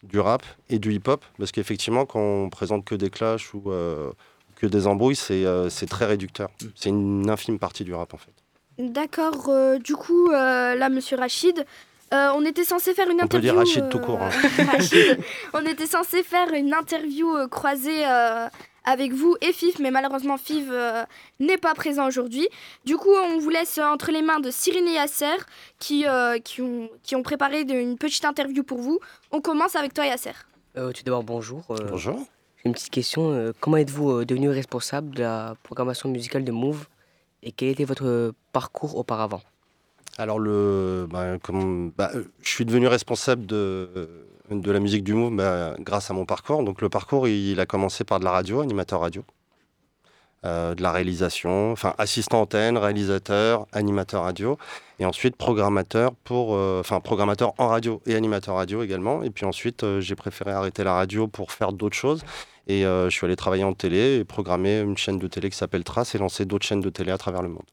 du 0.02 0.18
rap 0.20 0.42
et 0.68 0.78
du 0.78 0.92
hip-hop, 0.94 1.24
parce 1.38 1.52
qu'effectivement, 1.52 2.06
quand 2.06 2.20
on 2.20 2.48
présente 2.50 2.84
que 2.84 2.94
des 2.94 3.10
clashs 3.10 3.52
ou 3.54 3.70
euh, 3.70 4.10
que 4.56 4.66
des 4.66 4.86
embrouilles, 4.86 5.16
c'est 5.16 5.44
euh, 5.44 5.68
c'est 5.68 5.86
très 5.86 6.06
réducteur. 6.06 6.48
C'est 6.74 6.88
une 6.90 7.28
infime 7.28 7.58
partie 7.58 7.84
du 7.84 7.92
rap, 7.94 8.14
en 8.14 8.18
fait. 8.18 8.32
D'accord, 8.78 9.48
euh, 9.48 9.78
du 9.78 9.94
coup, 9.94 10.28
euh, 10.30 10.74
là, 10.74 10.88
monsieur 10.88 11.18
Rachid, 11.18 11.66
euh, 12.14 12.28
on 12.34 12.44
était 12.46 12.64
censé 12.64 12.94
faire 12.94 13.08
une 13.10 13.16
On 13.22 13.26
peut 13.28 13.36
interview. 13.36 13.50
dire 13.50 13.56
Rachid 13.56 13.88
tout 13.90 13.98
court, 13.98 14.20
hein. 14.22 14.30
Rachid, 14.72 15.18
on 15.52 15.64
était 15.66 15.86
censé 15.86 16.22
faire 16.22 16.52
une 16.54 16.72
interview 16.72 17.36
euh, 17.36 17.46
croisée 17.46 18.04
euh, 18.06 18.48
avec 18.84 19.12
vous 19.12 19.36
et 19.40 19.52
FIF, 19.52 19.78
mais 19.78 19.90
malheureusement, 19.90 20.36
FIF 20.38 20.66
euh, 20.70 21.04
n'est 21.38 21.58
pas 21.58 21.74
présent 21.74 22.06
aujourd'hui. 22.06 22.48
Du 22.84 22.96
coup, 22.96 23.10
on 23.10 23.38
vous 23.38 23.50
laisse 23.50 23.78
entre 23.78 24.10
les 24.10 24.22
mains 24.22 24.40
de 24.40 24.50
Cyrine 24.50 24.88
et 24.88 24.94
Yasser 24.94 25.36
qui, 25.78 26.06
euh, 26.06 26.38
qui, 26.38 26.62
ont, 26.62 26.88
qui 27.02 27.14
ont 27.16 27.22
préparé 27.22 27.64
de- 27.64 27.74
une 27.74 27.98
petite 27.98 28.24
interview 28.24 28.62
pour 28.62 28.78
vous. 28.78 28.98
On 29.32 29.40
commence 29.40 29.76
avec 29.76 29.92
toi, 29.94 30.06
Yasser. 30.06 30.32
Euh, 30.76 30.92
tout 30.92 31.02
d'abord, 31.04 31.22
bonjour. 31.24 31.64
Euh, 31.70 31.76
Bonjour. 31.90 32.18
J'ai 32.56 32.68
une 32.68 32.72
petite 32.72 32.90
question. 32.90 33.32
euh, 33.32 33.52
comment 33.60 33.76
êtes-vous 33.78 34.10
euh, 34.10 34.24
devenu 34.24 34.48
responsable 34.50 35.14
de 35.14 35.22
la 35.22 35.56
programmation 35.62 36.08
musicale 36.08 36.44
de 36.44 36.52
Move 36.52 36.86
et 37.42 37.52
quel 37.52 37.68
était 37.70 37.84
votre 37.84 38.32
parcours 38.52 38.96
auparavant? 38.96 39.40
Alors, 40.18 40.38
le, 40.38 41.06
bah, 41.08 41.38
comme, 41.42 41.90
bah, 41.96 42.10
euh, 42.14 42.24
je 42.42 42.48
suis 42.50 42.64
devenu 42.66 42.86
responsable 42.86 43.46
de, 43.46 43.88
de 44.50 44.70
la 44.70 44.80
musique 44.80 45.04
du 45.04 45.14
Move 45.14 45.36
bah, 45.36 45.74
grâce 45.78 46.10
à 46.10 46.14
mon 46.14 46.24
parcours. 46.24 46.64
Donc, 46.64 46.82
le 46.82 46.88
parcours, 46.88 47.28
il, 47.28 47.60
a 47.60 47.66
commencé 47.66 48.04
par 48.04 48.20
de 48.20 48.24
la 48.24 48.30
radio, 48.30 48.60
animateur 48.60 49.00
radio, 49.00 49.24
euh, 50.44 50.74
de 50.74 50.82
la 50.82 50.92
réalisation, 50.92 51.72
enfin, 51.72 51.94
assistant 51.98 52.42
antenne, 52.42 52.76
réalisateur, 52.76 53.66
animateur 53.72 54.22
radio, 54.22 54.58
et 55.00 55.06
ensuite 55.06 55.36
programmateur, 55.36 56.14
pour, 56.24 56.54
euh, 56.54 56.80
enfin, 56.80 57.00
programmateur 57.00 57.54
en 57.58 57.68
radio 57.68 58.02
et 58.06 58.14
animateur 58.14 58.56
radio 58.56 58.82
également. 58.82 59.22
Et 59.22 59.30
puis 59.30 59.46
ensuite, 59.46 59.82
euh, 59.82 60.00
j'ai 60.00 60.14
préféré 60.14 60.50
arrêter 60.50 60.84
la 60.84 60.92
radio 60.92 61.26
pour 61.26 61.52
faire 61.52 61.72
d'autres 61.72 61.96
choses. 61.96 62.22
Et 62.66 62.84
euh, 62.84 63.08
je 63.08 63.16
suis 63.16 63.24
allé 63.24 63.34
travailler 63.34 63.64
en 63.64 63.72
télé 63.72 64.18
et 64.18 64.24
programmer 64.24 64.78
une 64.80 64.96
chaîne 64.96 65.18
de 65.18 65.26
télé 65.26 65.48
qui 65.50 65.56
s'appelle 65.56 65.84
Trace 65.84 66.14
et 66.14 66.18
lancer 66.18 66.44
d'autres 66.44 66.66
chaînes 66.66 66.82
de 66.82 66.90
télé 66.90 67.10
à 67.10 67.18
travers 67.18 67.42
le 67.42 67.48
monde. 67.48 67.64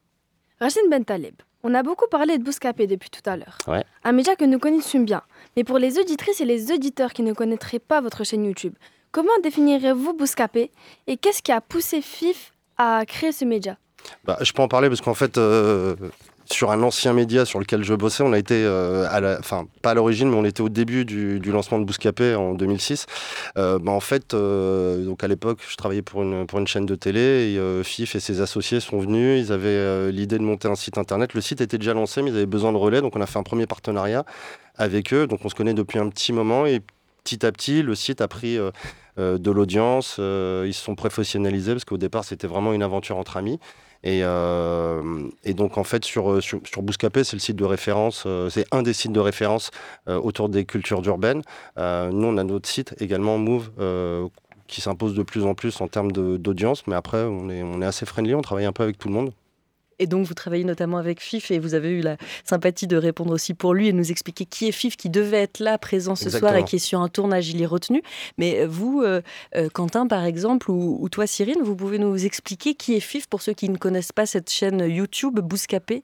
Rachid 0.59 0.89
Bentaleb, 0.89 1.35
on 1.67 1.73
a 1.73 1.83
beaucoup 1.83 2.07
parlé 2.07 2.37
de 2.37 2.43
Bouscapé 2.43 2.87
depuis 2.87 3.09
tout 3.09 3.29
à 3.29 3.35
l'heure. 3.35 3.57
Ouais. 3.67 3.83
Un 4.05 4.13
média 4.13 4.37
que 4.37 4.45
nous 4.45 4.57
connaissons 4.57 4.99
bien. 4.99 5.21
Mais 5.57 5.65
pour 5.65 5.79
les 5.79 5.99
auditrices 5.99 6.39
et 6.39 6.45
les 6.45 6.71
auditeurs 6.71 7.11
qui 7.11 7.23
ne 7.23 7.33
connaîtraient 7.33 7.79
pas 7.79 7.99
votre 7.99 8.23
chaîne 8.23 8.45
YouTube, 8.45 8.73
comment 9.11 9.37
définirez-vous 9.43 10.13
Bouscapé 10.13 10.71
et 11.07 11.17
qu'est-ce 11.17 11.43
qui 11.43 11.51
a 11.51 11.59
poussé 11.59 12.01
FIF 12.01 12.53
à 12.77 13.03
créer 13.05 13.33
ce 13.33 13.43
média? 13.43 13.77
Bah, 14.23 14.37
je 14.39 14.53
peux 14.53 14.61
en 14.61 14.69
parler 14.69 14.87
parce 14.87 15.01
qu'en 15.01 15.13
fait, 15.13 15.37
euh, 15.37 15.97
sur 16.51 16.71
un 16.71 16.81
ancien 16.83 17.13
média 17.13 17.45
sur 17.45 17.59
lequel 17.59 17.83
je 17.83 17.93
bossais, 17.93 18.23
on 18.23 18.33
a 18.33 18.37
été, 18.37 18.55
euh, 18.55 19.07
à 19.09 19.19
la, 19.19 19.37
enfin 19.39 19.67
pas 19.81 19.91
à 19.91 19.93
l'origine, 19.93 20.29
mais 20.29 20.35
on 20.35 20.45
était 20.45 20.61
au 20.61 20.69
début 20.69 21.05
du, 21.05 21.39
lancement 21.51 21.79
de 21.79 21.85
Bouscapé 21.85 22.35
en 22.35 22.53
2006. 22.53 23.05
Euh, 23.57 23.79
bah, 23.79 23.91
en 23.91 23.99
fait, 23.99 24.33
euh, 24.33 25.05
donc 25.05 25.23
à 25.23 25.27
l'époque, 25.27 25.59
je 25.67 25.75
travaillais 25.75 26.01
pour 26.01 26.23
une, 26.23 26.45
pour 26.47 26.59
une 26.59 26.67
chaîne 26.67 26.85
de 26.85 26.95
télé 26.95 27.19
et 27.55 27.83
FIF 27.83 28.15
et 28.15 28.19
ses 28.19 28.41
associés 28.41 28.79
sont 28.79 28.99
venus. 28.99 29.45
Ils 29.45 29.51
avaient 29.51 30.11
l'idée 30.11 30.37
de 30.37 30.43
monter 30.43 30.67
un 30.67 30.75
site 30.75 30.97
internet. 30.97 31.33
Le 31.33 31.41
site 31.41 31.61
était 31.61 31.77
déjà 31.77 31.93
lancé, 31.93 32.21
mais 32.21 32.31
ils 32.31 32.37
avaient 32.37 32.45
besoin 32.45 32.71
de 32.71 32.77
relais, 32.77 33.01
donc 33.01 33.15
on 33.15 33.21
a 33.21 33.25
fait 33.25 33.39
un 33.39 33.43
premier 33.43 33.67
partenariat 33.67 34.25
avec 34.75 35.13
eux. 35.13 35.27
Donc 35.27 35.41
on 35.43 35.49
se 35.49 35.55
connaît 35.55 35.73
depuis 35.73 35.99
un 35.99 36.09
petit 36.09 36.33
moment 36.33 36.65
et 36.65 36.81
petit 37.23 37.45
à 37.45 37.51
petit, 37.51 37.83
le 37.83 37.95
site 37.95 38.21
a 38.21 38.27
pris 38.27 38.57
de 39.17 39.51
l'audience. 39.51 40.15
ils 40.17 40.73
se 40.73 40.83
sont 40.83 40.95
professionnalisés 40.95 41.73
parce 41.73 41.85
qu'au 41.85 41.97
départ, 41.97 42.23
c'était 42.23 42.47
vraiment 42.47 42.73
une 42.73 42.83
aventure 42.83 43.17
entre 43.17 43.37
amis. 43.37 43.59
Et, 44.07 44.21
euh, 44.23 45.27
et 45.43 45.53
donc, 45.53 45.77
en 45.77 45.83
fait, 45.83 46.05
sur, 46.05 46.31
euh, 46.31 46.39
sur, 46.39 46.61
sur 46.63 46.81
Bouscapé, 46.81 47.25
c'est 47.25 47.35
le 47.35 47.41
site 47.41 47.57
de 47.57 47.65
référence, 47.65 48.23
euh, 48.25 48.49
c'est 48.49 48.65
un 48.71 48.81
des 48.81 48.93
sites 48.93 49.11
de 49.11 49.19
référence 49.19 49.69
autour 50.07 50.47
des 50.47 50.63
cultures 50.63 51.05
urbaines. 51.05 51.41
Nous, 51.75 52.27
on 52.27 52.37
a 52.37 52.43
notre 52.45 52.69
site 52.69 52.95
également, 53.01 53.37
Move, 53.37 53.69
qui 54.67 54.79
s'impose 54.79 55.13
de 55.13 55.23
plus 55.23 55.43
en 55.43 55.55
plus 55.55 55.81
en 55.81 55.89
termes 55.89 56.13
d'audience. 56.13 56.87
Mais 56.87 56.95
après, 56.95 57.23
on 57.23 57.49
est, 57.49 57.63
on 57.63 57.81
est 57.81 57.85
assez 57.85 58.05
friendly, 58.05 58.33
on 58.33 58.41
travaille 58.41 58.65
un 58.65 58.71
peu 58.71 58.83
avec 58.83 58.97
tout 58.97 59.09
le 59.09 59.13
monde. 59.13 59.33
Et 59.99 60.07
donc, 60.07 60.25
vous 60.25 60.33
travaillez 60.33 60.63
notamment 60.63 60.97
avec 60.97 61.19
FIF 61.19 61.49
et 61.51 61.59
vous 61.59 61.73
avez 61.73 61.89
eu 61.89 62.01
la 62.01 62.17
sympathie 62.43 62.87
de 62.87 62.97
répondre 62.97 63.33
aussi 63.33 63.53
pour 63.53 63.73
lui 63.73 63.87
et 63.87 63.93
nous 63.93 64.11
expliquer 64.11 64.45
qui 64.45 64.67
est 64.67 64.71
FIF, 64.71 64.95
qui 64.95 65.09
devait 65.09 65.41
être 65.41 65.59
là, 65.59 65.77
présent 65.77 66.15
ce 66.15 66.29
soir 66.29 66.55
et 66.55 66.63
qui 66.63 66.75
est 66.75 66.79
sur 66.79 67.01
un 67.01 67.09
tournage, 67.09 67.49
il 67.49 67.61
est 67.61 67.65
retenu. 67.67 68.03
Mais 68.37 68.61
euh, 68.61 68.67
vous, 68.67 69.01
euh, 69.01 69.21
euh, 69.55 69.69
Quentin, 69.69 70.07
par 70.07 70.23
exemple, 70.23 70.69
ou, 70.69 70.97
ou 71.01 71.09
toi, 71.09 71.25
Cyrine, 71.25 71.61
vous 71.63 71.75
pouvez 71.75 71.97
nous 71.97 72.25
expliquer 72.25 72.75
qui 72.75 72.95
est 72.95 72.99
FIF 72.99 73.27
pour 73.27 73.41
ceux 73.41 73.53
qui 73.53 73.69
ne 73.69 73.77
connaissent 73.77 74.11
pas 74.11 74.25
cette 74.25 74.51
chaîne 74.51 74.81
YouTube, 74.87 75.39
Bouscapé? 75.39 76.03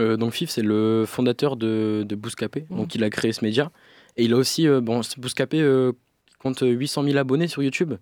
Euh, 0.00 0.16
donc 0.16 0.32
Fif, 0.32 0.50
c'est 0.50 0.62
le 0.62 1.04
fondateur 1.06 1.56
de, 1.56 2.04
de 2.06 2.14
Bouscapé, 2.16 2.64
donc 2.70 2.94
il 2.94 3.04
a 3.04 3.10
créé 3.10 3.32
ce 3.32 3.44
média. 3.44 3.70
Et 4.16 4.24
il 4.24 4.34
a 4.34 4.36
aussi, 4.36 4.66
bon, 4.68 5.00
Bouscapé 5.18 5.90
compte 6.38 6.62
800 6.62 7.04
000 7.04 7.16
abonnés 7.16 7.48
sur 7.48 7.62
YouTube. 7.62 7.94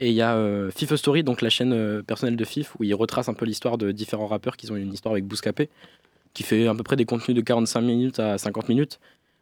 Et 0.00 0.08
il 0.08 0.14
y 0.14 0.22
a 0.22 0.34
euh, 0.34 0.70
Fif 0.70 0.94
Story, 0.94 1.22
donc 1.22 1.42
la 1.42 1.50
chaîne 1.50 1.72
euh, 1.72 2.02
personnelle 2.02 2.36
de 2.36 2.44
Fif, 2.44 2.74
où 2.78 2.84
il 2.84 2.94
retrace 2.94 3.28
un 3.28 3.34
peu 3.34 3.44
l'histoire 3.44 3.76
de 3.78 3.92
différents 3.92 4.26
rappeurs 4.26 4.56
qui 4.56 4.70
ont 4.72 4.76
une 4.76 4.92
histoire 4.92 5.12
avec 5.12 5.26
Bouscapé, 5.26 5.68
qui 6.32 6.42
fait 6.42 6.66
à 6.66 6.74
peu 6.74 6.82
près 6.82 6.96
des 6.96 7.04
contenus 7.04 7.36
de 7.36 7.42
45 7.42 7.82
minutes 7.82 8.18
à 8.18 8.38
50 8.38 8.68
minutes, 8.70 8.98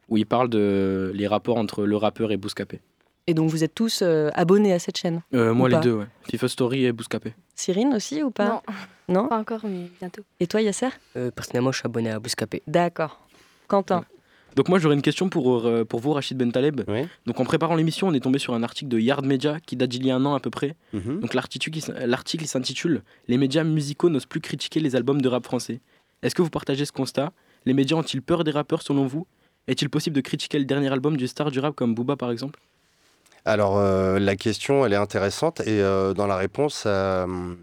où 0.08 0.16
il 0.16 0.26
parle 0.26 0.48
de 0.48 1.12
les 1.14 1.26
rapports 1.28 1.58
entre 1.58 1.84
le 1.84 1.96
rappeur 1.96 2.32
et 2.32 2.36
Bouscapé. 2.36 2.80
Et 3.28 3.34
donc 3.34 3.50
vous 3.50 3.62
êtes 3.62 3.74
tous 3.74 4.00
euh, 4.02 4.30
abonnés 4.34 4.72
à 4.72 4.78
cette 4.78 4.96
chaîne 4.96 5.22
Euh, 5.34 5.52
moi, 5.52 5.68
les 5.68 5.78
deux, 5.80 5.92
ouais. 5.92 6.06
FIFA 6.30 6.48
Story 6.48 6.84
et 6.86 6.92
Bouscapé. 6.92 7.34
Cyrine 7.54 7.92
aussi 7.94 8.22
ou 8.22 8.30
pas 8.30 8.62
Non, 9.08 9.20
Non 9.22 9.28
pas 9.28 9.38
encore, 9.38 9.60
mais 9.64 9.90
bientôt. 10.00 10.22
Et 10.40 10.46
toi 10.46 10.62
Yasser? 10.62 10.88
Euh, 11.16 11.30
personnellement, 11.30 11.70
je 11.70 11.78
suis 11.78 11.86
abonné 11.86 12.10
à 12.10 12.18
Bouscapé. 12.18 12.62
D'accord. 12.66 13.20
Quentin 13.68 14.04
Donc 14.56 14.68
moi 14.68 14.78
j'aurais 14.78 14.94
une 14.94 15.02
question 15.02 15.28
pour, 15.28 15.66
euh, 15.66 15.84
pour 15.84 16.00
vous 16.00 16.12
Rachid 16.12 16.36
Bentaleb. 16.36 16.82
Oui. 16.88 17.02
Donc 17.26 17.38
en 17.40 17.44
préparant 17.44 17.76
l'émission 17.76 18.08
on 18.08 18.14
est 18.14 18.20
tombé 18.20 18.38
sur 18.38 18.54
un 18.54 18.62
article 18.62 18.90
de 18.90 18.98
Yard 18.98 19.24
Media 19.24 19.60
qui 19.60 19.76
date 19.76 19.90
d'il 19.90 20.06
y 20.06 20.10
a 20.10 20.16
un 20.16 20.24
an 20.24 20.34
à 20.34 20.40
peu 20.40 20.50
près. 20.50 20.74
Mhm. 20.92 21.20
Donc 21.20 21.34
l'article 21.34 22.46
s'intitule 22.46 23.02
Les 23.28 23.38
médias 23.38 23.64
musicaux 23.64 24.08
n'osent 24.08 24.26
plus 24.26 24.40
critiquer 24.40 24.80
les 24.80 24.96
albums 24.96 25.20
de 25.22 25.28
rap 25.28 25.44
français. 25.44 25.80
Est-ce 26.22 26.34
que 26.34 26.42
vous 26.42 26.50
partagez 26.50 26.84
ce 26.84 26.92
constat? 26.92 27.32
Les 27.66 27.74
médias 27.74 27.96
ont-ils 27.96 28.22
peur 28.22 28.44
des 28.44 28.50
rappeurs 28.50 28.82
selon 28.82 29.06
vous? 29.06 29.26
Est-il 29.68 29.90
possible 29.90 30.16
de 30.16 30.20
critiquer 30.20 30.58
le 30.58 30.64
dernier 30.64 30.90
album 30.90 31.16
du 31.16 31.28
star 31.28 31.50
du 31.50 31.60
rap 31.60 31.74
comme 31.74 31.94
Booba 31.94 32.16
par 32.16 32.30
exemple? 32.30 32.58
Alors 33.48 33.78
euh, 33.78 34.18
la 34.18 34.36
question, 34.36 34.84
elle 34.84 34.92
est 34.92 34.96
intéressante 34.96 35.60
et 35.60 35.80
euh, 35.80 36.12
dans 36.12 36.26
la 36.26 36.36
réponse, 36.36 36.84
euh, 36.84 37.54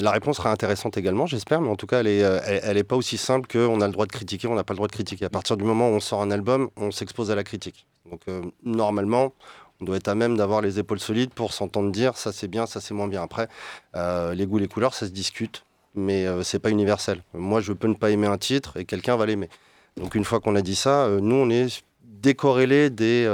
la 0.00 0.10
réponse 0.10 0.38
sera 0.38 0.50
intéressante 0.50 0.96
également, 0.96 1.26
j'espère, 1.26 1.60
mais 1.60 1.68
en 1.68 1.76
tout 1.76 1.86
cas, 1.86 2.00
elle 2.00 2.08
est, 2.08 2.24
euh, 2.24 2.40
elle, 2.44 2.60
elle 2.64 2.76
est 2.78 2.82
pas 2.82 2.96
aussi 2.96 3.16
simple 3.16 3.46
qu'on 3.46 3.80
a 3.80 3.86
le 3.86 3.92
droit 3.92 4.06
de 4.06 4.10
critiquer, 4.10 4.48
on 4.48 4.56
n'a 4.56 4.64
pas 4.64 4.72
le 4.72 4.78
droit 4.78 4.88
de 4.88 4.92
critiquer. 4.92 5.24
À 5.24 5.30
partir 5.30 5.56
du 5.56 5.62
moment 5.62 5.88
où 5.88 5.92
on 5.92 6.00
sort 6.00 6.20
un 6.20 6.32
album, 6.32 6.68
on 6.76 6.90
s'expose 6.90 7.30
à 7.30 7.36
la 7.36 7.44
critique. 7.44 7.86
Donc 8.10 8.22
normalement, 8.64 9.32
on 9.80 9.84
doit 9.84 9.98
être 9.98 10.08
à 10.08 10.16
même 10.16 10.36
d'avoir 10.36 10.62
les 10.62 10.80
épaules 10.80 10.98
solides 10.98 11.30
pour 11.32 11.52
s'entendre 11.52 11.92
dire 11.92 12.16
ça 12.16 12.32
c'est 12.32 12.48
bien, 12.48 12.66
ça 12.66 12.80
c'est 12.80 12.92
moins 12.94 13.06
bien. 13.06 13.22
Après, 13.22 13.46
les 13.94 14.46
goûts, 14.46 14.58
les 14.58 14.66
couleurs, 14.66 14.94
ça 14.94 15.06
se 15.06 15.12
discute, 15.12 15.64
mais 15.94 16.26
c'est 16.42 16.58
pas 16.58 16.70
universel. 16.70 17.22
Moi, 17.34 17.60
je 17.60 17.72
peux 17.72 17.86
ne 17.86 17.94
pas 17.94 18.10
aimer 18.10 18.26
un 18.26 18.38
titre 18.38 18.78
et 18.78 18.84
quelqu'un 18.84 19.14
va 19.14 19.26
l'aimer. 19.26 19.48
Donc 19.96 20.16
une 20.16 20.24
fois 20.24 20.40
qu'on 20.40 20.56
a 20.56 20.62
dit 20.62 20.74
ça, 20.74 21.08
nous 21.20 21.36
on 21.36 21.50
est 21.50 21.84
décorrélés 22.02 22.90
des 22.90 23.28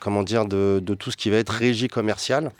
comment 0.00 0.22
dire, 0.22 0.46
de, 0.46 0.80
tout 0.98 1.10
ce 1.10 1.16
qui 1.16 1.30
va 1.30 1.36
être 1.36 1.50
régie 1.50 1.88
commerciale. 1.88 2.50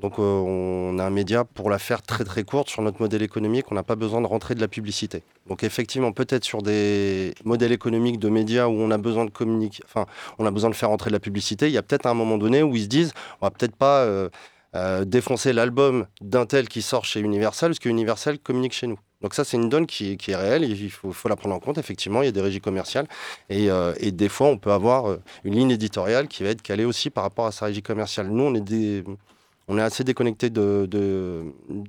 Donc 0.00 0.18
euh, 0.18 0.22
on 0.22 0.98
a 0.98 1.04
un 1.04 1.10
média, 1.10 1.44
pour 1.44 1.68
la 1.68 1.78
faire 1.78 2.00
très 2.00 2.24
très 2.24 2.42
courte, 2.42 2.70
sur 2.70 2.80
notre 2.82 3.00
modèle 3.00 3.22
économique, 3.22 3.70
on 3.70 3.74
n'a 3.74 3.82
pas 3.82 3.96
besoin 3.96 4.20
de 4.22 4.26
rentrer 4.26 4.54
de 4.54 4.60
la 4.60 4.68
publicité. 4.68 5.22
Donc 5.46 5.62
effectivement, 5.62 6.12
peut-être 6.12 6.44
sur 6.44 6.62
des 6.62 7.34
modèles 7.44 7.72
économiques 7.72 8.18
de 8.18 8.30
médias 8.30 8.66
où 8.66 8.72
on 8.72 8.90
a 8.90 8.98
besoin 8.98 9.26
de 9.26 9.30
communiquer, 9.30 9.82
enfin, 9.84 10.06
on 10.38 10.46
a 10.46 10.50
besoin 10.50 10.70
de 10.70 10.74
faire 10.74 10.88
rentrer 10.88 11.10
de 11.10 11.14
la 11.14 11.20
publicité, 11.20 11.66
il 11.66 11.72
y 11.72 11.78
a 11.78 11.82
peut-être 11.82 12.06
un 12.06 12.14
moment 12.14 12.38
donné 12.38 12.62
où 12.62 12.74
ils 12.76 12.84
se 12.84 12.88
disent, 12.88 13.12
on 13.40 13.46
va 13.46 13.50
peut-être 13.50 13.76
pas 13.76 14.00
euh, 14.00 14.30
euh, 14.74 15.04
défoncer 15.04 15.52
l'album 15.52 16.06
d'un 16.22 16.46
tel 16.46 16.68
qui 16.68 16.80
sort 16.80 17.04
chez 17.04 17.20
Universal, 17.20 17.70
parce 17.70 17.78
que 17.78 17.90
Universal 17.90 18.38
communique 18.38 18.72
chez 18.72 18.86
nous. 18.86 18.98
Donc 19.20 19.34
ça, 19.34 19.44
c'est 19.44 19.56
une 19.56 19.68
donne 19.68 19.86
qui, 19.86 20.12
est 20.12 20.36
réelle, 20.36 20.64
il 20.64 20.90
faut, 20.90 21.28
la 21.28 21.36
prendre 21.36 21.54
en 21.54 21.60
compte. 21.60 21.78
Effectivement, 21.78 22.22
il 22.22 22.26
y 22.26 22.28
a 22.28 22.32
des 22.32 22.40
régies 22.40 22.60
commerciales, 22.60 23.06
et, 23.48 23.70
euh, 23.70 23.94
des 23.94 24.28
fois, 24.28 24.48
on 24.48 24.56
peut 24.56 24.72
avoir 24.72 25.10
euh, 25.10 25.22
une 25.44 25.54
ligne 25.54 25.70
éditoriale 25.70 26.28
qui 26.28 26.42
va 26.42 26.50
être 26.50 26.62
calée 26.62 26.84
aussi 26.84 27.10
par 27.10 27.24
rapport 27.24 27.46
à 27.46 27.52
sa 27.52 27.66
régie 27.66 27.82
commerciale. 27.82 28.28
Nous, 28.28 28.42
on 28.42 29.78
est, 29.78 29.82
assez 29.82 30.04
déconnecté 30.04 30.50
de, 30.50 30.86
de, 30.90 31.44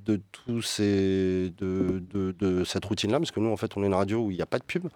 de 0.06 0.22
cette 2.66 2.86
routine-là, 2.86 3.20
parce 3.20 3.32
que 3.32 3.40
nous, 3.40 3.52
en 3.52 3.58
fait, 3.58 3.72
on 3.78 3.84
est 3.84 3.88
une 3.88 3.94
radio 3.94 4.20
où 4.20 4.32
il 4.32 4.36
n'y 4.36 4.44
a 4.44 4.46
pas 4.46 4.60
de 4.60 4.64
pub. 4.64 4.88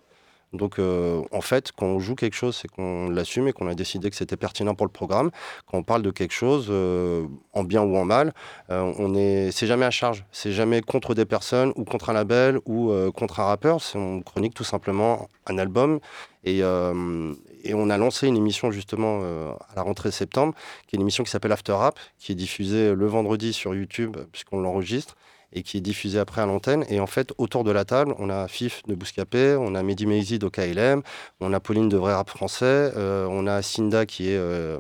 Donc, 0.56 0.80
euh, 0.80 1.22
en 1.32 1.42
fait, 1.42 1.72
quand 1.72 1.86
on 1.86 2.00
joue 2.00 2.16
quelque 2.16 2.36
chose, 2.36 2.56
c'est 2.56 2.68
qu'on 2.68 3.10
l'assume 3.10 3.48
et 3.48 3.54
qu'on 3.54 3.68
a 3.68 3.76
décidé 3.76 4.10
que 4.10 4.16
c'était 4.16 4.38
pertinent 4.38 4.76
pour 4.76 4.86
le 4.86 4.92
programme. 4.92 5.32
Quand 5.68 5.78
on 5.78 5.84
parle 5.84 6.02
de 6.02 6.12
quelque 6.12 6.34
chose, 6.34 6.68
euh, 6.70 7.26
en 7.54 7.64
bien 7.64 7.82
ou 7.82 7.96
en 7.98 8.06
mal, 8.06 8.34
euh, 8.70 8.94
on 8.98 9.16
est, 9.16 9.52
c'est 9.52 9.68
jamais 9.68 9.86
à 9.86 9.92
charge. 9.92 10.26
C'est 10.32 10.52
jamais 10.52 10.82
contre 10.82 11.14
des 11.14 11.26
personnes 11.26 11.72
ou 11.76 11.84
contre 11.84 12.10
un 12.10 12.14
label 12.14 12.60
ou 12.66 12.92
contre 13.16 13.40
un 13.40 13.46
rappeur. 13.46 13.80
On 13.96 14.22
chronique 14.22 14.54
tout 14.54 14.64
simplement 14.64 15.28
un 15.48 15.58
album. 15.58 16.00
Et, 16.44 16.64
on 16.64 17.90
a 17.90 17.98
lancé 17.98 18.28
une 18.28 18.38
émission 18.38 18.70
justement 18.72 19.22
à 19.22 19.76
la 19.76 19.82
rentrée 19.82 20.12
septembre, 20.12 20.54
qui 20.88 20.96
est 20.96 20.98
une 20.98 21.02
émission 21.02 21.24
qui 21.24 21.32
s'appelle 21.32 21.52
After 21.52 21.74
Rap, 21.74 22.00
qui 22.20 22.32
est 22.32 22.36
diffusée 22.36 22.94
le 22.94 23.06
vendredi 23.08 23.54
sur 23.54 23.74
YouTube 23.74 24.18
puisqu'on 24.32 24.62
l'enregistre 24.62 25.16
et 25.54 25.64
qui 25.64 25.78
est 25.78 25.82
diffusé 25.82 26.20
après 26.20 26.42
à 26.42 26.46
l'antenne. 26.46 26.86
Et 26.90 27.00
en 27.00 27.08
fait, 27.08 27.34
autour 27.38 27.64
de 27.64 27.72
la 27.72 27.86
table, 27.86 28.14
on 28.20 28.30
a 28.30 28.48
Fif 28.48 28.84
de 28.88 28.96
Bouscapé, 28.96 29.58
on 29.60 29.76
a 29.76 29.84
Mehdi 29.84 30.06
Meizi 30.06 30.40
d'OKLM, 30.40 31.02
on 31.40 31.54
a 31.54 31.60
Pauline 31.60 31.90
de 31.90 31.98
Vrai 31.98 32.14
Rap 32.14 32.30
Français, 32.30 32.92
euh, 32.96 33.28
on 33.30 33.48
a 33.48 33.62
Cinda 33.62 34.06
qui 34.06 34.30
est 34.30 34.38
euh, 34.38 34.80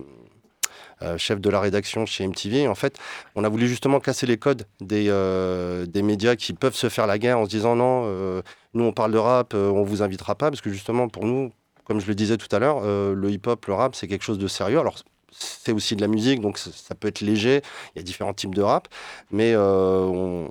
euh, 1.01 1.17
chef 1.17 1.39
de 1.39 1.50
la 1.50 1.60
rédaction 1.60 2.05
chez 2.05 2.27
MTV. 2.27 2.67
En 2.67 2.75
fait, 2.75 2.98
on 3.36 3.43
a 3.43 3.50
voulu 3.50 3.67
justement 3.67 4.00
casser 4.00 4.25
les 4.25 4.38
codes 4.38 4.67
des, 4.81 5.05
des 5.88 6.01
médias 6.01 6.36
qui 6.36 6.53
peuvent 6.53 6.75
se 6.75 6.89
faire 6.89 7.07
la 7.07 7.17
guerre 7.17 7.39
en 7.39 7.45
se 7.45 7.50
disant 7.50 7.75
non, 7.75 8.41
nous 8.74 8.84
on 8.84 8.91
parle 8.91 9.12
de 9.12 9.17
rap, 9.17 9.53
on 9.53 9.84
vous 9.84 10.01
invitera 10.01 10.36
pas, 10.36 10.50
parce 10.50 10.62
que 10.62 10.69
justement 10.69 11.07
pour 11.07 11.25
nous, 11.25 11.51
comme 11.86 12.00
je 12.00 12.07
le 12.07 12.15
disais 12.15 12.38
tout 12.38 12.53
à 12.53 12.60
l'heure, 12.60 12.81
le 12.81 13.29
hip-hop, 13.29 13.65
le 13.67 13.74
rap, 13.74 13.95
c'est 13.95 14.07
quelque 14.07 14.24
chose 14.24 14.39
de 14.39 14.48
sérieux. 14.48 14.79
Alors 14.79 14.98
c'est 15.38 15.72
aussi 15.72 15.96
de 15.96 16.01
la 16.01 16.08
musique, 16.08 16.42
donc 16.42 16.58
ça, 16.58 16.95
peut 16.95 17.08
être 17.08 17.21
léger. 17.21 17.62
Il 17.95 18.00
y 18.00 18.02
a 18.02 18.04
différents 18.04 18.34
types 18.34 18.56
de 18.56 18.62
rap, 18.62 18.88
mais 19.32 19.54
euh, 19.54 20.06
on, 20.06 20.50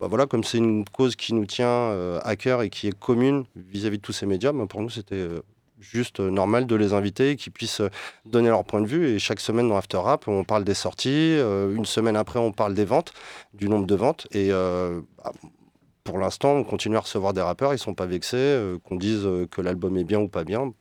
bah 0.00 0.06
voilà, 0.08 0.26
comme 0.26 0.44
c'est 0.44 0.58
une 0.58 0.84
cause 0.86 1.16
qui 1.16 1.34
nous 1.34 1.46
tient 1.46 1.66
euh, 1.66 2.20
à 2.22 2.36
cœur 2.36 2.62
et 2.62 2.70
qui 2.70 2.88
est 2.88 2.98
commune 2.98 3.44
vis-à-vis 3.54 3.98
de 3.98 4.02
tous 4.02 4.12
ces 4.12 4.26
médias, 4.26 4.52
bah, 4.52 4.64
pour 4.66 4.80
nous 4.80 4.88
c'était 4.88 5.14
euh, 5.14 5.42
juste 5.78 6.20
normal 6.20 6.66
de 6.66 6.74
les 6.74 6.92
inviter, 6.92 7.36
qu'ils 7.36 7.52
puissent 7.52 7.82
donner 8.24 8.48
leur 8.48 8.64
point 8.64 8.80
de 8.80 8.86
vue. 8.86 9.08
Et 9.08 9.18
chaque 9.18 9.40
semaine 9.40 9.68
dans 9.68 9.76
After 9.76 9.98
Rap, 9.98 10.28
on 10.28 10.44
parle 10.44 10.64
des 10.64 10.74
sorties. 10.74 11.38
une 11.38 11.86
semaine 11.86 12.16
après, 12.16 12.38
on 12.38 12.52
parle 12.52 12.74
des 12.74 12.84
ventes, 12.84 13.14
du 13.54 13.66
nombre 13.66 13.86
de 13.86 13.94
ventes. 13.94 14.26
Et 14.32 14.52
euh, 14.52 15.00
bah, 15.24 15.32
pour 16.04 16.18
l'instant, 16.18 16.52
on 16.52 16.64
continue 16.64 16.96
à 16.96 17.00
recevoir 17.00 17.32
des 17.32 17.40
rappeurs. 17.40 17.72
Ils 17.72 17.78
sont 17.78 17.94
pas 17.94 18.04
vexés, 18.04 18.60
qu'on 18.84 18.96
dise 18.96 19.26
que 19.50 19.62
l'album 19.62 19.96
est 19.96 20.04
bien 20.04 20.20
ou 20.20 20.28
pas 20.28 20.44
bien. 20.44 20.74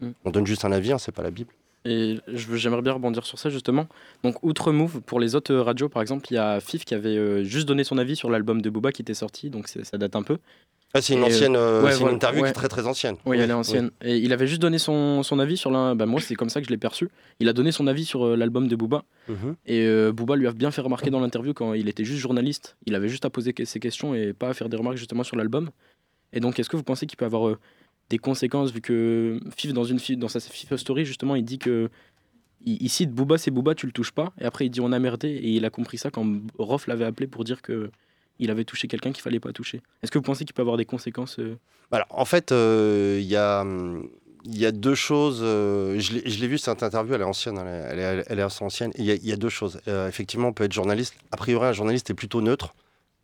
Mm. 0.00 0.10
On 0.24 0.30
donne 0.30 0.46
juste 0.46 0.64
un 0.64 0.70
avis, 0.70 0.92
hein, 0.92 0.98
c'est 0.98 1.12
pas 1.12 1.22
la 1.22 1.32
Bible. 1.32 1.52
Et 1.84 2.18
j'aimerais 2.28 2.82
bien 2.82 2.92
rebondir 2.92 3.26
sur 3.26 3.38
ça 3.38 3.50
justement. 3.50 3.86
Donc, 4.22 4.42
outre 4.42 4.72
Move, 4.72 5.02
pour 5.02 5.20
les 5.20 5.34
autres 5.34 5.52
euh, 5.52 5.62
radios, 5.62 5.88
par 5.88 6.00
exemple, 6.00 6.26
il 6.30 6.34
y 6.34 6.38
a 6.38 6.60
Fif 6.60 6.84
qui 6.84 6.94
avait 6.94 7.16
euh, 7.16 7.44
juste 7.44 7.68
donné 7.68 7.84
son 7.84 7.98
avis 7.98 8.16
sur 8.16 8.30
l'album 8.30 8.62
de 8.62 8.70
Booba 8.70 8.90
qui 8.90 9.02
était 9.02 9.14
sorti, 9.14 9.50
donc 9.50 9.68
ça 9.68 9.98
date 9.98 10.16
un 10.16 10.22
peu. 10.22 10.38
Ah, 10.96 11.02
c'est 11.02 11.14
une 11.14 11.22
euh, 11.22 11.26
ancienne, 11.26 11.56
euh, 11.56 11.82
ouais, 11.82 11.90
c'est 11.90 11.98
voilà, 11.98 12.12
une 12.12 12.16
interview 12.16 12.42
ouais. 12.42 12.48
qui 12.48 12.50
est 12.50 12.54
très 12.54 12.68
très 12.68 12.86
ancienne. 12.86 13.16
Oui, 13.26 13.36
elle 13.38 13.50
est 13.50 13.52
ancienne. 13.52 13.90
Et 14.00 14.16
il 14.18 14.32
avait 14.32 14.46
juste 14.46 14.62
donné 14.62 14.78
son, 14.78 15.24
son 15.24 15.40
avis 15.40 15.56
sur 15.56 15.72
l'un. 15.72 15.96
Bah, 15.96 16.06
moi, 16.06 16.20
c'est 16.20 16.36
comme 16.36 16.48
ça 16.50 16.60
que 16.60 16.66
je 16.66 16.70
l'ai 16.70 16.78
perçu. 16.78 17.08
Il 17.40 17.48
a 17.48 17.52
donné 17.52 17.72
son 17.72 17.88
avis 17.88 18.04
sur 18.04 18.24
euh, 18.24 18.36
l'album 18.36 18.68
de 18.68 18.76
Booba. 18.76 19.02
Mhm. 19.28 19.56
Et 19.66 19.86
euh, 19.86 20.12
Booba 20.12 20.36
lui 20.36 20.46
a 20.46 20.52
bien 20.52 20.70
fait 20.70 20.82
remarquer 20.82 21.10
dans 21.10 21.18
l'interview 21.18 21.52
quand 21.52 21.74
il 21.74 21.88
était 21.88 22.04
juste 22.04 22.20
journaliste. 22.20 22.76
Il 22.86 22.94
avait 22.94 23.08
juste 23.08 23.24
à 23.24 23.30
poser 23.30 23.52
que- 23.52 23.64
ses 23.64 23.80
questions 23.80 24.14
et 24.14 24.32
pas 24.32 24.50
à 24.50 24.54
faire 24.54 24.68
des 24.68 24.76
remarques 24.76 24.96
justement 24.96 25.24
sur 25.24 25.34
l'album. 25.36 25.70
Et 26.32 26.38
donc, 26.38 26.60
est-ce 26.60 26.70
que 26.70 26.76
vous 26.76 26.84
pensez 26.84 27.06
qu'il 27.06 27.16
peut 27.16 27.24
avoir 27.24 27.56
des 28.10 28.18
conséquences 28.18 28.72
vu 28.72 28.80
que 28.80 29.40
Fif, 29.56 29.72
dans, 29.72 29.84
une, 29.84 29.98
dans 30.16 30.28
sa 30.28 30.40
FIFA 30.40 30.78
Story, 30.78 31.04
justement, 31.04 31.36
il 31.36 31.44
dit 31.44 31.58
que. 31.58 31.90
Il, 32.66 32.82
il 32.82 32.88
cite 32.88 33.10
Booba, 33.10 33.36
c'est 33.36 33.50
Booba, 33.50 33.74
tu 33.74 33.86
le 33.86 33.92
touches 33.92 34.12
pas. 34.12 34.32
Et 34.40 34.44
après, 34.44 34.66
il 34.66 34.70
dit 34.70 34.80
on 34.80 34.92
a 34.92 34.98
merdé. 34.98 35.28
Et 35.28 35.50
il 35.50 35.64
a 35.64 35.70
compris 35.70 35.98
ça 35.98 36.10
quand 36.10 36.26
Rof 36.58 36.86
l'avait 36.86 37.04
appelé 37.04 37.26
pour 37.26 37.44
dire 37.44 37.62
que 37.62 37.90
il 38.38 38.50
avait 38.50 38.64
touché 38.64 38.88
quelqu'un 38.88 39.12
qu'il 39.12 39.22
fallait 39.22 39.40
pas 39.40 39.52
toucher. 39.52 39.80
Est-ce 40.02 40.10
que 40.10 40.18
vous 40.18 40.22
pensez 40.22 40.44
qu'il 40.44 40.54
peut 40.54 40.62
avoir 40.62 40.76
des 40.76 40.84
conséquences 40.84 41.38
euh, 41.38 41.56
Alors, 41.92 42.06
en 42.10 42.24
fait, 42.24 42.52
euh, 42.52 43.18
il 43.20 43.26
y, 43.26 43.36
a, 43.36 43.64
il 44.44 44.58
y 44.58 44.66
a 44.66 44.72
deux 44.72 44.94
choses. 44.94 45.40
euh, 45.42 45.98
je 45.98 46.40
l'ai 46.40 46.48
vu, 46.48 46.58
cette 46.58 46.82
interview, 46.82 47.14
elle 47.14 47.20
est 47.20 47.24
ancienne, 47.24 47.58
elle 47.58 47.98
est, 47.98 48.24
elle 48.26 48.38
est, 48.38 48.42
assez 48.42 48.64
ancienne. 48.64 48.90
Il 48.96 49.04
y, 49.04 49.32
a, 49.32 49.36
deux 49.36 49.48
choses. 49.48 49.80
Effectivement, 49.86 50.48
on 50.48 50.52
peut 50.52 50.64
être 50.64 50.72
journaliste. 50.72 51.14
A 51.30 51.36
priori, 51.36 51.66
un 51.66 51.72
journaliste 51.72 52.10
est 52.10 52.14
plutôt 52.14 52.40
neutre. 52.40 52.74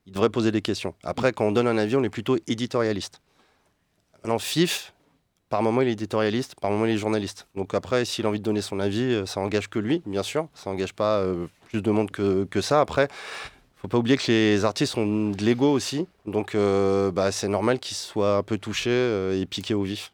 Il 0.07 0.13
devrait 0.13 0.31
poser 0.31 0.51
des 0.51 0.63
questions. 0.63 0.95
Après, 1.03 1.33
quand 1.33 1.47
on 1.47 1.53
donne 1.53 1.69
un 1.69 1.79
avis, 1.79 1.97
on 1.97 2.05
est 2.05 2.11
plutôt 2.11 2.37
éditorialiste. 2.47 3.21
Maintenant, 4.23 4.39
FIF, 4.39 4.93
par 5.49 5.63
moment, 5.63 5.81
il 5.81 5.89
est 5.89 5.93
éditorialiste, 5.93 6.55
par 6.61 6.71
moment, 6.71 6.87
il 6.87 6.93
est 6.93 6.99
journaliste. 6.99 7.47
Donc 7.55 7.75
après, 7.75 8.05
s'il 8.05 8.27
a 8.27 8.29
envie 8.29 8.39
de 8.39 8.45
donner 8.45 8.61
son 8.63 8.79
avis, 8.81 9.03
euh, 9.03 9.27
ça 9.27 9.41
engage 9.41 9.69
que 9.69 9.79
lui, 9.79 10.03
bien 10.07 10.23
sûr. 10.23 10.49
Ça 10.55 10.71
engage 10.71 10.93
pas 10.93 11.19
euh, 11.19 11.47
plus 11.69 11.83
de 11.83 11.91
monde 11.91 12.11
que, 12.11 12.45
que 12.45 12.61
ça. 12.61 12.81
Après, 12.81 13.09
faut 13.77 13.89
pas 13.89 13.99
oublier 13.99 14.19
que 14.19 14.31
les 14.31 14.65
artistes 14.65 14.97
ont 14.99 15.31
de 15.31 15.43
l'ego 15.45 15.73
aussi. 15.73 16.07
Donc, 16.27 16.55
euh, 16.55 17.11
bah, 17.11 17.33
c'est 17.33 17.49
normal 17.49 17.79
qu'ils 17.79 17.97
soient 17.97 18.37
un 18.37 18.43
peu 18.43 18.59
touchés 18.59 18.91
euh, 18.91 19.41
et 19.41 19.47
piqués 19.47 19.75
au 19.75 19.83
vif. 19.83 20.13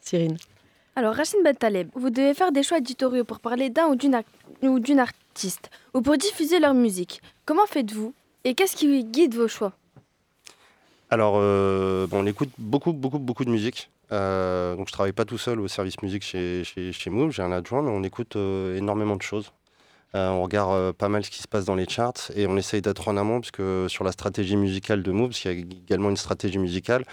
Cyrine. 0.00 0.38
Alors, 0.96 1.14
Rachid 1.14 1.42
Bentaleb, 1.44 1.88
vous 1.94 2.10
devez 2.10 2.34
faire 2.34 2.52
des 2.52 2.62
choix 2.62 2.78
éditoriaux 2.78 3.24
pour 3.24 3.40
parler 3.40 3.70
d'un 3.70 3.86
ou 3.86 3.96
d'une 3.96 4.14
ar- 4.14 4.22
ou 4.62 4.78
d'une 4.78 4.98
artiste, 4.98 5.70
ou 5.94 6.02
pour 6.02 6.16
diffuser 6.16 6.58
leur 6.58 6.74
musique. 6.74 7.20
Comment 7.46 7.66
faites-vous? 7.66 8.12
Et 8.44 8.54
qu'est-ce 8.54 8.76
qui 8.76 9.04
guide 9.04 9.34
vos 9.34 9.48
choix? 9.48 9.72
Alors, 11.12 11.34
euh, 11.36 12.06
on 12.12 12.24
écoute 12.24 12.48
beaucoup, 12.56 12.94
beaucoup, 12.94 13.18
beaucoup 13.18 13.44
de 13.44 13.50
musique. 13.50 13.90
Euh, 14.12 14.74
donc, 14.76 14.88
je 14.88 14.94
travaille 14.94 15.12
pas 15.12 15.26
tout 15.26 15.36
seul 15.36 15.60
au 15.60 15.68
service 15.68 16.00
musique 16.00 16.22
chez, 16.22 16.64
chez, 16.64 17.10
Move. 17.10 17.32
J'ai 17.32 17.42
un 17.42 17.52
adjoint, 17.52 17.82
mais 17.82 17.90
on 17.90 18.02
écoute 18.02 18.36
euh, 18.36 18.78
énormément 18.78 19.16
de 19.16 19.20
choses. 19.20 19.52
Euh, 20.14 20.30
on 20.30 20.42
regarde 20.42 20.92
pas 20.92 21.10
mal 21.10 21.22
ce 21.22 21.28
qui 21.30 21.42
se 21.42 21.48
passe 21.48 21.66
dans 21.66 21.74
les 21.74 21.86
charts 21.86 22.30
et 22.34 22.46
on 22.46 22.56
essaye 22.56 22.80
d'être 22.80 23.08
en 23.08 23.18
amont 23.18 23.40
parce 23.40 23.50
que 23.50 23.88
sur 23.90 24.04
la 24.04 24.12
stratégie 24.12 24.56
musicale 24.56 25.02
de 25.02 25.12
Move, 25.12 25.28
parce 25.28 25.40
qu'il 25.40 25.50
y 25.50 25.54
a 25.54 25.58
également 25.58 26.08
une 26.08 26.16
stratégie 26.16 26.58
musicale, 26.58 27.04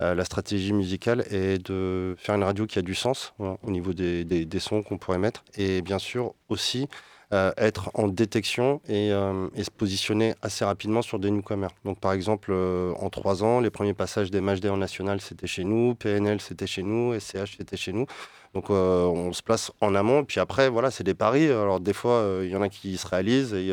la 0.00 0.24
stratégie 0.24 0.72
musicale 0.72 1.24
est 1.30 1.64
de 1.64 2.16
faire 2.18 2.34
une 2.34 2.42
radio 2.42 2.66
qui 2.66 2.80
a 2.80 2.82
du 2.82 2.96
sens 2.96 3.32
voilà, 3.38 3.58
au 3.62 3.70
niveau 3.70 3.92
des, 3.92 4.24
des- 4.24 4.58
sons 4.58 4.82
qu'on 4.82 4.98
pourrait 4.98 5.18
mettre 5.18 5.44
et 5.56 5.82
bien 5.82 6.00
sûr 6.00 6.34
aussi 6.48 6.88
être 7.30 7.90
en 7.94 8.08
détection 8.08 8.80
et, 8.88 9.12
euh, 9.12 9.48
et, 9.54 9.62
se 9.62 9.70
positionner 9.70 10.34
assez 10.40 10.64
rapidement 10.64 11.02
sur 11.02 11.18
des 11.18 11.30
newcomers. 11.30 11.70
Donc 11.84 12.00
par 12.00 12.12
exemple, 12.12 12.50
euh, 12.52 12.92
en 12.98 13.10
trois 13.10 13.44
ans, 13.44 13.60
les 13.60 13.70
premiers 13.70 13.92
passages 13.92 14.30
des 14.30 14.40
matchs 14.40 14.64
en 14.64 14.78
national, 14.78 15.20
c'était 15.20 15.46
chez 15.46 15.64
nous, 15.64 15.94
PNL, 15.94 16.40
c'était 16.40 16.66
chez 16.66 16.82
nous, 16.82 17.18
SCH, 17.18 17.58
c'était 17.58 17.76
chez 17.76 17.92
nous. 17.92 18.06
Donc 18.54 18.70
on 18.70 19.32
se 19.34 19.42
place 19.42 19.70
en 19.82 19.94
amont, 19.94 20.24
puis 20.24 20.40
après, 20.40 20.70
voilà, 20.70 20.90
c'est 20.90 21.04
des 21.04 21.14
paris. 21.14 21.48
Alors 21.48 21.80
des 21.80 21.92
fois, 21.92 22.24
il 22.42 22.48
y 22.48 22.56
en 22.56 22.62
a 22.62 22.70
qui 22.70 22.96
se 22.96 23.06
réalisent 23.06 23.52
et 23.52 23.70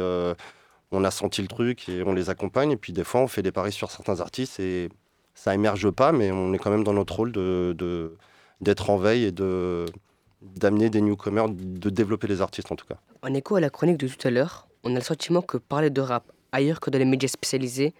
on 0.91 1.03
a 1.05 1.11
senti 1.11 1.41
le 1.41 1.47
truc 1.47 1.87
et 1.87 2.03
on 2.03 2.13
les 2.13 2.29
accompagne. 2.29 2.71
Et 2.71 2.77
puis 2.77 2.91
des 2.91 3.05
fois, 3.05 3.21
on 3.21 3.27
fait 3.27 3.41
des 3.41 3.53
paris 3.53 3.71
sur 3.71 3.89
certains 3.89 4.19
artistes 4.19 4.59
et 4.59 4.89
ça 5.33 5.53
émerge 5.55 5.89
pas, 5.91 6.11
mais 6.11 6.31
on 6.31 6.53
est 6.53 6.57
quand 6.57 6.71
même 6.71 6.83
dans 6.83 6.93
notre 6.93 7.15
rôle 7.15 7.31
de, 7.31 8.17
d'être 8.59 8.89
en 8.89 8.97
veille 8.97 9.25
et 9.25 9.31
d'amener 9.31 10.89
des 10.89 11.01
newcomers, 11.01 11.47
de 11.49 11.89
développer 11.89 12.27
les 12.27 12.41
artistes 12.41 12.71
en 12.71 12.75
tout 12.75 12.85
cas. 12.85 12.97
En 13.27 13.33
écho 13.33 13.55
à 13.55 13.59
la 13.59 13.71
chronique 13.71 13.97
de 13.97 14.07
tout 14.07 14.27
à 14.27 14.29
l'heure, 14.29 14.67
on 14.83 14.91
a 14.91 14.99
le 14.99 15.03
sentiment 15.03 15.41
que 15.41 15.57
parler 15.57 15.89
de 15.89 15.99
rap 15.99 16.31
ailleurs 16.51 16.79
que 16.79 16.91
dans 16.91 16.99
les 16.99 17.05
médias 17.05 17.27
spécialisés 17.27 17.95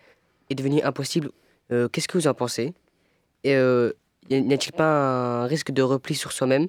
est 0.52 0.56
devenu 0.56 0.84
impossible. 0.84 1.32
Euh, 1.72 1.88
qu'est-ce 1.88 2.08
que 2.08 2.20
vous 2.20 2.28
en 2.28 2.36
pensez? 2.36 2.76
Et 3.44 3.56
euh, 3.56 3.92
n'y 4.30 4.54
a-t-il 4.54 4.72
pas 4.72 4.86
un 4.86 5.48
risque 5.48 5.72
de 5.72 5.82
repli 5.82 6.14
sur 6.14 6.32
soi-même 6.32 6.68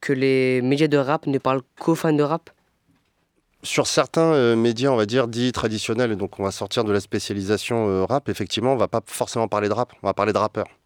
que 0.00 0.14
les 0.14 0.62
médias 0.62 0.88
de 0.88 0.96
rap 0.96 1.26
ne 1.26 1.36
parlent 1.36 1.60
qu'aux 1.78 1.94
fans 1.94 2.14
de 2.14 2.22
rap? 2.22 2.48
Sur 3.62 3.86
certains 3.86 4.32
euh, 4.32 4.56
médias, 4.56 4.88
on 4.88 4.96
va 4.96 5.04
dire, 5.04 5.28
dits 5.28 5.52
traditionnels, 5.52 6.16
donc 6.16 6.40
on 6.40 6.44
va 6.44 6.52
sortir 6.52 6.84
de 6.84 6.92
la 6.92 7.00
spécialisation 7.00 8.06
rap, 8.06 8.30
effectivement, 8.30 8.72
on 8.72 8.78
va 8.78 8.88
pas 8.88 9.02
forcément 9.04 9.46
parler 9.46 9.68
de 9.68 9.74
rap, 9.74 9.92
on 10.02 10.06
va 10.06 10.14
parler 10.14 10.32
de 10.32 10.38
rappeurs. 10.38 10.77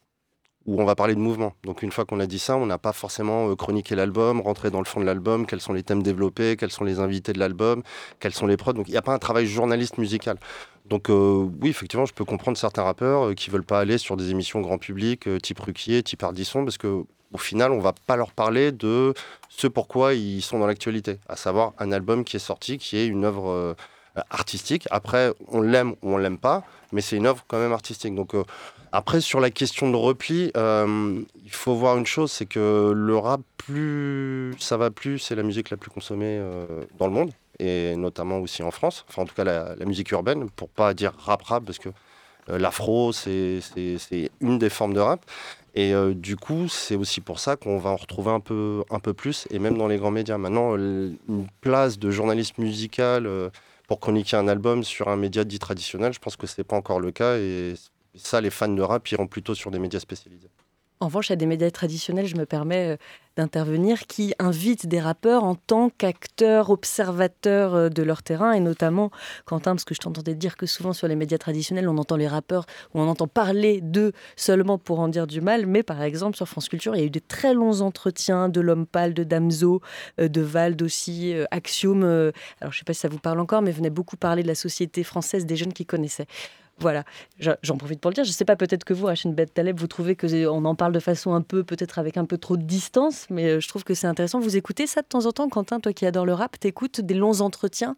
Ou 0.67 0.81
on 0.81 0.85
va 0.85 0.95
parler 0.95 1.15
de 1.15 1.21
mouvement. 1.21 1.55
Donc 1.65 1.83
une 1.83 1.91
fois 1.91 2.05
qu'on 2.05 2.21
a 2.21 2.27
dit 2.27 2.39
ça, 2.39 2.57
on 2.57 2.67
n'a 2.67 2.79
pas 2.79 2.93
forcément 2.93 3.51
euh, 3.51 3.57
chroniqué 3.57 3.95
l'album, 3.97 4.41
rentré 4.41 4.71
dans 4.71 4.79
le 4.79 4.85
fond 4.85 5.01
de 5.01 5.05
l'album, 5.05 5.47
quels 5.47 5.61
sont 5.61 5.73
les 5.73 5.83
thèmes 5.83 6.03
développés, 6.03 6.57
quels 6.57 6.71
sont 6.71 6.85
les 6.85 7.01
invités 7.01 7.33
de 7.33 7.39
l'album, 7.39 7.83
quels 8.21 8.35
sont 8.35 8.47
les 8.47 8.57
prods. 8.57 8.73
Donc 8.73 8.89
il 8.89 8.93
n'y 8.93 8.97
a 8.97 9.03
pas 9.03 9.15
un 9.15 9.19
travail 9.19 9.47
journaliste 9.47 9.99
musical. 9.99 10.39
Donc 10.87 11.09
oui, 11.09 11.71
effectivement, 11.71 12.07
je 12.07 12.13
peux 12.13 12.25
comprendre 12.25 12.59
certains 12.59 12.83
rappeurs 12.83 13.35
qui 13.35 13.51
veulent 13.51 13.65
pas 13.65 13.81
aller 13.81 13.99
sur 13.99 14.17
des 14.17 14.31
émissions 14.31 14.61
grand 14.61 14.79
public, 14.79 15.29
type 15.41 15.61
Ruquier, 15.61 16.03
type 16.03 16.23
Ardisson, 16.23 16.65
parce 16.65 16.77
que 16.77 17.05
au 17.33 17.39
final, 17.39 17.73
on 17.73 17.81
va 17.81 17.93
pas 18.07 18.17
leur 18.17 18.33
parler 18.33 18.73
de 18.73 19.15
ce 19.49 19.67
pourquoi 19.67 20.15
ils 20.15 20.43
sont 20.43 20.59
dans 20.59 20.67
l'actualité, 20.67 21.19
à 21.29 21.37
savoir 21.37 21.73
un 21.79 21.93
album 21.93 22.25
qui 22.25 22.37
est 22.37 22.41
sorti, 22.41 22.79
qui 22.79 22.97
est 22.97 23.07
une 23.07 23.25
œuvre 23.25 23.51
euh, 23.51 23.75
artistique. 24.31 24.87
Après, 24.91 25.33
on 25.49 25.61
l'aime 25.61 25.93
ou 26.03 26.15
on 26.15 26.17
l'aime 26.17 26.39
pas, 26.39 26.65
mais 26.93 27.01
c'est 27.01 27.17
une 27.17 27.27
œuvre 27.27 27.45
quand 27.49 27.59
même 27.59 27.73
artistique. 27.73 28.15
Donc 28.15 28.35
euh, 28.35 28.45
après, 28.93 29.21
sur 29.21 29.41
la 29.41 29.51
question 29.51 29.91
de 29.91 29.97
repli, 29.97 30.51
euh, 30.57 31.21
il 31.45 31.53
faut 31.53 31.75
voir 31.75 31.97
une 31.97 32.07
chose, 32.07 32.31
c'est 32.31 32.47
que 32.47 32.93
le 32.95 33.17
rap, 33.17 33.41
plus 33.57 34.55
ça 34.59 34.77
va 34.77 34.91
plus, 34.91 35.19
c'est 35.19 35.35
la 35.35 35.43
musique 35.43 35.71
la 35.71 35.77
plus 35.77 35.91
consommée 35.91 36.41
dans 36.99 37.07
le 37.07 37.13
monde, 37.13 37.31
et 37.59 37.95
notamment 37.97 38.39
aussi 38.39 38.63
en 38.63 38.71
France. 38.71 39.05
Enfin, 39.09 39.23
en 39.23 39.25
tout 39.25 39.35
cas, 39.35 39.45
la, 39.45 39.77
musique 39.87 40.11
urbaine, 40.11 40.51
pour 40.51 40.69
pas 40.69 40.95
dire 40.95 41.13
rap-rap, 41.17 41.65
parce 41.65 41.79
que 41.79 41.91
l'afro, 42.49 43.13
c'est 43.13 43.61
une 44.41 44.59
des 44.59 44.69
formes 44.69 44.95
de 44.95 45.01
rap. 45.01 45.25
Et 45.75 45.95
euh, 45.95 46.15
du 46.15 46.37
coup, 46.37 46.69
c'est 46.69 46.97
aussi 46.97 47.21
pour 47.21 47.39
ça 47.39 47.57
qu'on 47.57 47.79
va 47.79 47.91
en 47.91 47.97
retrouver 47.97 48.31
un 48.31 48.41
peu, 48.41 48.85
un 48.91 49.01
peu 49.01 49.15
plus, 49.15 49.47
et 49.51 49.59
même 49.59 49.79
dans 49.79 49.89
les 49.89 49.97
grands 49.97 50.11
médias. 50.11 50.37
Maintenant, 50.37 50.77
une 50.77 51.17
place 51.61 51.99
de 51.99 52.11
journaliste 52.11 52.59
musical 52.59 53.27
euh, 53.27 53.49
pour 53.93 54.01
chroniquer 54.01 54.39
un 54.39 54.49
album 54.49 54.85
sur 54.85 55.09
un 55.09 55.17
média 55.17 55.45
dit 55.45 55.59
traditionnel, 55.59 56.15
je 56.15 56.19
pense 56.19 56.37
que 56.37 56.47
ce 56.47 56.59
n'est 56.59 56.65
pas 56.65 56.77
encore 56.77 56.99
le 56.99 57.13
cas. 57.13 57.37
Et 57.37 57.75
ça, 58.15 58.41
les 58.41 58.49
fans 58.49 58.67
de 58.67 58.81
rap 58.81 59.07
iront 59.11 59.27
plutôt 59.27 59.55
sur 59.55 59.71
des 59.71 59.79
médias 59.79 60.01
spécialisés. 60.01 60.49
En 61.03 61.07
revanche, 61.07 61.33
a 61.33 61.37
des 61.37 61.47
médias 61.47 61.69
traditionnels, 61.73 62.27
je 62.27 62.37
me 62.37 62.47
permets 62.47 62.93
euh, 62.93 62.97
d'intervenir, 63.37 64.07
qui 64.07 64.35
invitent 64.39 64.87
des 64.87 65.01
rappeurs 65.01 65.43
en 65.43 65.57
tant 65.57 65.91
qu'acteurs, 65.91 66.71
observateurs 66.71 67.75
euh, 67.75 67.89
de 67.89 68.05
leur 68.05 68.23
terrain, 68.23 68.53
et 68.53 68.61
notamment, 68.61 69.11
Quentin, 69.45 69.73
parce 69.73 69.85
que 69.85 69.97
je 69.97 69.99
t'entendais 69.99 70.37
dire 70.37 70.57
que 70.57 70.65
souvent 70.65 70.93
sur 70.93 71.09
les 71.09 71.17
médias 71.17 71.39
traditionnels, 71.39 71.89
on 71.89 71.99
entend 71.99 72.15
les 72.15 72.29
rappeurs, 72.29 72.67
ou 72.95 73.01
on 73.01 73.09
entend 73.09 73.27
parler 73.27 73.81
d'eux 73.81 74.13
seulement 74.37 74.79
pour 74.79 75.01
en 75.01 75.09
dire 75.09 75.27
du 75.27 75.41
mal, 75.41 75.67
mais 75.67 75.83
par 75.83 76.01
exemple 76.03 76.37
sur 76.37 76.47
France 76.47 76.69
Culture, 76.69 76.95
il 76.95 77.01
y 77.01 77.03
a 77.03 77.07
eu 77.07 77.11
des 77.11 77.21
très 77.21 77.53
longs 77.53 77.81
entretiens 77.81 78.49
de 78.49 78.61
l'homme 78.61 78.87
pâle, 78.87 79.13
de 79.13 79.25
Damso, 79.25 79.81
euh, 80.21 80.29
de 80.29 80.41
Vald 80.41 80.81
aussi, 80.83 81.35
Axiom, 81.51 82.05
alors 82.05 82.33
je 82.61 82.67
ne 82.67 82.73
sais 82.75 82.85
pas 82.87 82.95
si 82.95 83.01
ça 83.01 83.09
vous 83.09 83.19
parle 83.19 83.41
encore, 83.41 83.61
mais 83.61 83.73
venait 83.73 83.91
beaucoup 83.91 84.17
parler 84.17 84.45
de 84.45 84.49
la 84.49 84.55
société 84.55 85.03
française 85.03 85.47
des 85.47 85.57
jeunes 85.57 85.73
qui 85.73 85.85
connaissaient. 85.85 86.29
Voilà, 86.83 87.05
j'en 87.63 87.77
profite 87.77 88.01
pour 88.01 88.11
le 88.11 88.15
dire. 88.17 88.25
Je 88.25 88.31
ne 88.31 88.35
sais 88.35 88.45
pas, 88.45 88.57
peut-être 88.57 88.83
que 88.83 88.93
vous, 88.93 89.07
Hachin 89.07 89.31
Bet 89.31 89.47
Taleb, 89.47 89.79
vous 89.79 89.87
trouvez 89.87 90.17
qu'on 90.17 90.65
en 90.65 90.75
parle 90.75 90.93
de 90.93 90.99
façon 90.99 91.33
un 91.33 91.41
peu, 91.41 91.63
peut-être 91.63 92.01
avec 92.01 92.17
un 92.17 92.25
peu 92.25 92.39
trop 92.39 92.57
de 92.57 92.63
distance, 92.63 93.27
mais 93.31 93.47
euh, 93.47 93.61
je 93.61 93.69
trouve 93.69 93.85
que 93.85 93.95
c'est 93.95 94.09
intéressant. 94.09 94.41
Vous 94.41 94.57
écoutez 94.57 94.89
ça 94.89 95.03
de 95.03 95.07
temps 95.07 95.27
en 95.27 95.31
temps, 95.31 95.49
Quentin, 95.49 95.79
toi 95.79 95.93
qui 95.93 96.07
adore 96.07 96.27
le 96.27 96.35
rap, 96.35 96.59
t'écoutes 96.59 97.01
des 97.01 97.15
longs 97.15 97.41
entretiens? 97.41 97.95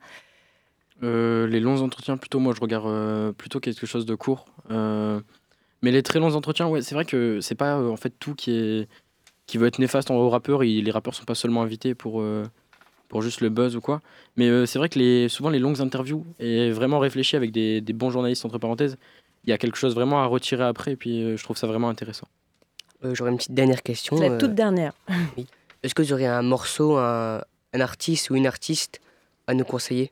Euh, 1.03 1.47
Les 1.47 1.61
longs 1.61 1.81
entretiens, 1.81 2.19
plutôt, 2.19 2.41
moi, 2.41 2.53
je 2.55 2.61
regarde 2.61 2.87
euh, 2.87 3.33
plutôt 3.33 3.59
quelque 3.59 3.87
chose 3.87 4.05
de 4.05 4.15
court. 4.15 4.45
mais 4.69 5.91
les 5.91 6.03
très 6.03 6.19
longs 6.19 6.35
entretiens, 6.35 6.69
ouais, 6.69 6.83
c'est 6.83 6.95
vrai 6.95 7.07
que 7.07 7.41
c'est 7.41 7.55
pas 7.55 7.81
en 7.81 7.97
fait 7.97 8.13
tout 8.19 8.35
qui 8.35 8.53
est 8.53 8.89
qui 9.47 9.59
veut 9.59 9.67
être 9.67 9.79
néfaste 9.79 10.11
en 10.11 10.31
rappeurs. 10.31 10.63
les 10.63 10.91
rappeurs 10.91 11.15
sont 11.15 11.27
pas 11.27 11.35
seulement 11.35 11.63
invités 11.63 11.95
pour 11.95 12.23
pour 13.15 13.23
juste 13.23 13.43
le 13.43 13.49
buzz 13.49 13.77
ou 13.77 13.81
quoi. 13.81 14.01
Mais 14.37 14.49
euh, 14.49 14.67
c'est 14.67 14.81
vrai 14.81 14.89
que 14.89 14.99
les, 14.99 15.29
souvent 15.29 15.49
les 15.49 15.61
longues 15.61 15.81
interviews 15.81 16.27
et 16.41 16.73
vraiment 16.73 16.99
réfléchies 16.99 17.37
avec 17.37 17.53
des, 17.53 17.81
des, 17.81 17.93
bons 17.93 18.11
journalistes 18.11 18.45
entre 18.45 18.59
parenthèses, 18.59 18.97
il 19.45 19.51
y 19.51 19.53
a 19.53 19.59
quelque 19.59 19.77
chose 19.77 19.95
vraiment 19.95 20.21
à 20.21 20.27
retirer 20.27 20.65
après 20.65 20.95
et 20.95 20.97
puis 20.97 21.23
euh, 21.23 21.37
je 21.37 21.45
trouve 21.45 21.57
ça 21.57 21.69
vraiment 21.69 21.89
intéressant. 21.89 22.27
Euh, 23.05 23.15
j'aurais 23.15 23.31
une 23.31 23.37
petite 23.37 23.55
dernière 23.55 23.85
question. 23.85 24.17
La 24.17 24.37
toute 24.37 24.57
dernière. 24.57 24.95
Est-ce 25.85 25.95
que 25.95 26.03
vous 26.03 26.13
auriez 26.13 26.27
un 26.27 26.43
morceau, 26.43 26.97
un, 26.97 27.41
un, 27.73 27.81
artiste 27.81 28.31
ou 28.31 28.35
une 28.35 28.49
artiste 28.49 29.01
à 29.47 29.55
nous 29.55 29.65
conseiller? 29.65 30.11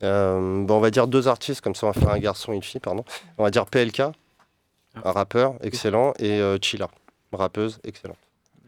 Bon, 0.00 0.66
On 0.66 0.80
va 0.80 0.90
dire 0.90 1.08
deux 1.08 1.28
artistes, 1.28 1.60
comme 1.60 1.74
ça 1.74 1.88
on 1.88 1.90
va 1.90 2.00
faire 2.00 2.10
un 2.10 2.18
garçon 2.18 2.54
et 2.54 2.56
une 2.56 2.62
fille, 2.62 2.80
pardon. 2.80 3.04
On 3.36 3.44
va 3.44 3.50
dire 3.50 3.66
PLK, 3.66 4.00
un 4.00 5.12
rappeur 5.12 5.56
excellent, 5.60 6.14
et 6.18 6.40
Chila, 6.62 6.88
rappeuse 7.34 7.80
excellente. 7.84 8.16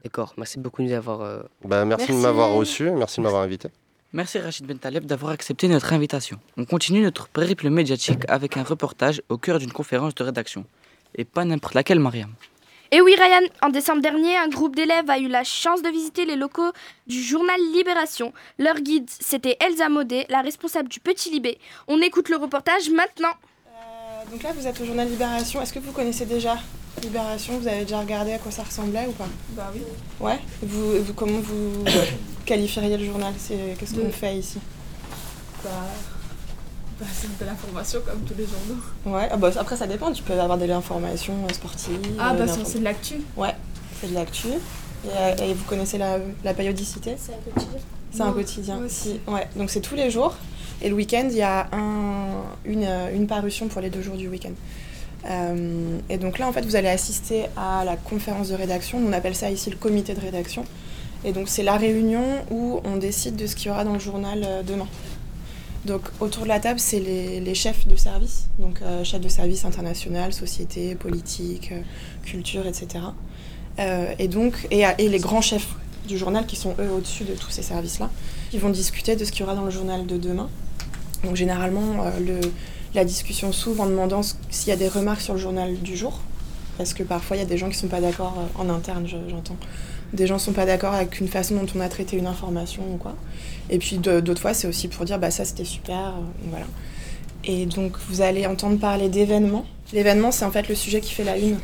D'accord, 0.03 0.35
merci 0.39 0.59
beaucoup 0.59 0.83
de 0.83 0.89
nous 0.89 0.95
avoir. 0.95 1.21
Euh, 1.21 1.41
bah, 1.65 1.85
merci, 1.85 2.09
de 2.09 2.17
m'avoir 2.17 2.53
reçu, 2.53 2.91
merci 2.91 3.19
de 3.19 3.23
m'avoir 3.23 3.43
invité. 3.43 3.69
Merci 4.13 4.39
Rachid 4.41 4.67
Bentaleb 4.67 5.05
d'avoir 5.05 5.33
accepté 5.33 5.69
notre 5.69 5.93
invitation. 5.93 6.39
On 6.57 6.65
continue 6.65 7.01
notre 7.01 7.29
périple 7.29 7.71
médiatique 7.71 8.23
avec 8.29 8.57
un 8.57 8.65
reportage 8.65 9.23
au 9.29 9.39
cœur 9.39 9.59
d'une 9.59 9.73
conférence 9.73 10.15
de 10.17 10.25
rédaction. 10.25 10.65
Et 11.15 11.25
pas 11.25 11.45
n'importe 11.45 11.75
laquelle, 11.75 12.01
Mariam. 12.01 12.31
Et 12.93 13.01
oui, 13.01 13.15
Ryan, 13.15 13.47
en 13.63 13.69
décembre 13.69 14.03
dernier, 14.03 14.37
un 14.37 14.49
groupe 14.49 14.75
d'élèves 14.75 15.09
a 15.09 15.21
eu 15.21 15.29
la 15.29 15.45
chance 15.45 15.81
de 15.81 15.89
visiter 15.91 16.25
les 16.25 16.35
locaux 16.35 16.73
du 17.07 17.23
journal 17.23 17.61
Libération. 17.73 18.33
Leur 18.59 18.81
guide, 18.81 19.09
c'était 19.09 19.57
Elsa 19.61 19.89
Modé, 19.89 20.27
la 20.29 20.41
responsable 20.41 20.89
du 20.89 20.99
Petit 20.99 21.31
Libé. 21.31 21.59
On 21.87 22.01
écoute 22.01 22.29
le 22.31 22.37
reportage 22.37 22.91
maintenant. 22.91 23.35
Euh, 23.69 24.31
donc 24.33 24.43
là, 24.43 24.51
vous 24.53 24.67
êtes 24.67 24.81
au 24.81 24.85
journal 24.85 25.09
Libération. 25.09 25.63
Est-ce 25.63 25.73
que 25.73 25.79
vous 25.79 25.93
connaissez 25.93 26.27
déjà? 26.27 26.57
Libération, 27.03 27.59
vous 27.59 27.67
avez 27.67 27.83
déjà 27.83 28.01
regardé 28.01 28.33
à 28.33 28.39
quoi 28.39 28.51
ça 28.53 28.63
ressemblait 28.63 29.07
ou 29.09 29.13
pas 29.13 29.29
Bah 29.51 29.71
oui. 29.75 29.81
Ouais 30.21 30.39
vous, 30.63 31.03
vous, 31.03 31.13
Comment 31.15 31.41
vous 31.41 31.85
qualifieriez 32.45 32.97
le 32.97 33.05
journal 33.07 33.33
Qu'est-ce 33.79 33.95
qu'on 33.95 34.11
fait 34.11 34.37
ici 34.37 34.59
Bah, 35.65 35.71
bah 37.01 37.07
c'est 37.13 37.39
de 37.39 37.45
l'information 37.47 38.01
comme 38.07 38.21
tous 38.21 38.35
les 38.37 38.45
journaux. 38.47 38.81
Ouais, 39.07 39.29
ah 39.31 39.37
bah, 39.37 39.51
après 39.59 39.77
ça 39.77 39.87
dépend, 39.87 40.13
tu 40.13 40.23
peux 40.23 40.39
avoir 40.39 40.59
de 40.59 40.67
l'information 40.67 41.35
sportive. 41.53 41.99
Ah 42.19 42.35
bah 42.35 42.45
c'est 42.47 42.79
de 42.81 42.85
l'actu 42.85 43.15
Ouais, 43.37 43.55
c'est 44.01 44.09
de 44.11 44.15
l'actu. 44.15 44.49
Et, 44.49 45.09
euh, 45.17 45.55
vous 45.57 45.65
connaissez 45.65 45.97
la, 45.97 46.19
la 46.45 46.53
périodicité 46.53 47.15
C'est 47.19 47.33
un 47.33 47.39
quotidien. 47.39 47.79
C'est 48.13 48.23
un 48.23 48.33
quotidien. 48.33 48.79
aussi. 48.85 49.21
Ouais, 49.27 49.49
donc 49.57 49.71
c'est 49.71 49.81
tous 49.81 49.95
les 49.95 50.11
jours. 50.11 50.35
Et 50.83 50.89
le 50.91 50.95
week-end, 50.95 51.27
il 51.31 51.37
y 51.37 51.43
a 51.43 51.69
un, 51.73 52.43
une, 52.67 52.87
une 53.15 53.27
parution 53.27 53.69
pour 53.69 53.81
les 53.81 53.89
deux 53.91 54.03
jours 54.03 54.17
du 54.17 54.29
week-end. 54.29 54.53
Euh, 55.29 55.99
et 56.09 56.19
donc 56.19 56.39
là, 56.39 56.49
en 56.49 56.53
fait, 56.53 56.65
vous 56.65 56.77
allez 56.77 56.89
assister 56.89 57.47
à 57.57 57.85
la 57.85 57.97
conférence 57.97 58.49
de 58.49 58.55
rédaction. 58.55 58.99
On 58.99 59.13
appelle 59.13 59.35
ça 59.35 59.51
ici 59.51 59.71
le 59.71 59.77
comité 59.77 60.15
de 60.15 60.21
rédaction. 60.21 60.65
Et 61.25 61.33
donc, 61.33 61.49
c'est 61.49 61.63
la 61.63 61.77
réunion 61.77 62.25
où 62.51 62.81
on 62.85 62.97
décide 62.97 63.37
de 63.37 63.47
ce 63.47 63.55
qu'il 63.55 63.69
y 63.69 63.71
aura 63.71 63.85
dans 63.85 63.93
le 63.93 63.99
journal 63.99 64.43
euh, 64.45 64.63
demain. 64.63 64.87
Donc, 65.85 66.03
autour 66.21 66.45
de 66.45 66.49
la 66.49 66.61
table, 66.61 66.79
c'est 66.79 67.01
les, 67.01 67.55
chefs 67.55 67.87
de 67.87 67.97
service, 67.97 68.49
donc 68.59 68.83
euh, 68.83 69.03
chefs 69.03 69.21
de 69.21 69.31
service 69.31 69.65
international, 69.65 70.35
société, 70.35 70.95
politique, 70.95 71.73
culture, 72.23 72.67
etc. 72.67 73.05
et 74.19 74.29
donc, 74.29 74.69
et, 74.71 74.85
et, 74.99 75.09
les 75.09 75.19
grands 75.19 75.41
chefs 75.41 75.69
du 76.07 76.19
journal 76.19 76.45
qui 76.45 76.57
sont 76.57 76.75
eux 76.79 76.91
au-dessus 76.91 77.25
de 77.25 77.33
tous 77.33 77.49
ces 77.49 77.63
services-là, 77.63 78.11
qui 78.51 78.59
vont 78.59 78.69
discuter 78.69 79.17
de 79.17 79.25
ce 79.25 79.33
qu'il 79.33 79.41
y 79.41 79.45
aura 79.45 79.55
dans 79.55 79.65
le 79.65 79.71
journal 79.71 80.05
de 80.05 80.19
demain. 80.19 80.51
Donc, 81.25 81.37
généralement, 81.37 82.05
le 82.21 82.41
la 82.95 83.05
discussion 83.05 83.53
s'ouvre 83.53 83.83
en 83.83 83.87
demandant 83.87 84.23
s'il 84.23 84.69
y 84.69 84.73
a 84.73 84.77
des 84.77 84.89
remarques 84.89 85.21
sur 85.21 85.35
le 85.35 85.41
journal 85.41 85.77
du 85.77 85.97
jour. 85.97 86.21
Parce 86.77 86.95
que 86.95 87.03
parfois, 87.03 87.37
il 87.37 87.41
y 87.41 87.43
a 87.43 87.47
des 87.47 87.59
gens 87.59 87.67
qui 87.67 87.77
ne 87.77 87.81
sont 87.83 87.89
pas 87.89 88.01
d'accord 88.01 88.37
euh, 88.39 88.61
en 88.63 88.71
interne, 88.71 89.07
j'entends. 89.07 89.57
Des 90.13 90.27
gens 90.27 90.35
ne 90.35 90.41
sont 90.41 90.53
pas 90.53 90.67
d'accord 90.67 90.95
avec 90.95 91.21
une 91.21 91.29
façon 91.29 91.55
dont 91.57 91.67
on 91.77 91.81
a 91.81 91.89
traité 91.89 92.17
une 92.17 92.27
information 92.27 92.83
ou 92.95 92.97
quoi. 92.97 93.15
Et 93.69 93.79
puis 93.79 93.99
d'autres 93.99 94.41
fois, 94.41 94.55
c'est 94.55 94.67
aussi 94.67 94.89
pour 94.89 95.05
dire 95.05 95.19
bah 95.19 95.31
ça 95.31 95.45
c'était 95.45 95.65
super, 95.65 95.99
euh, 95.99 96.49
voilà. 96.49 96.67
Et 97.45 97.67
donc 97.67 97.93
vous 98.09 98.23
allez 98.23 98.47
entendre 98.47 98.79
parler 98.79 99.09
d'événements. 99.09 99.67
L'événement, 99.93 100.33
c'est 100.33 100.45
en 100.45 100.51
fait 100.51 100.69
le 100.69 100.75
sujet 100.75 101.01
qui 101.01 101.13
fait 101.13 101.23
la 101.23 101.37
une. 101.37 101.59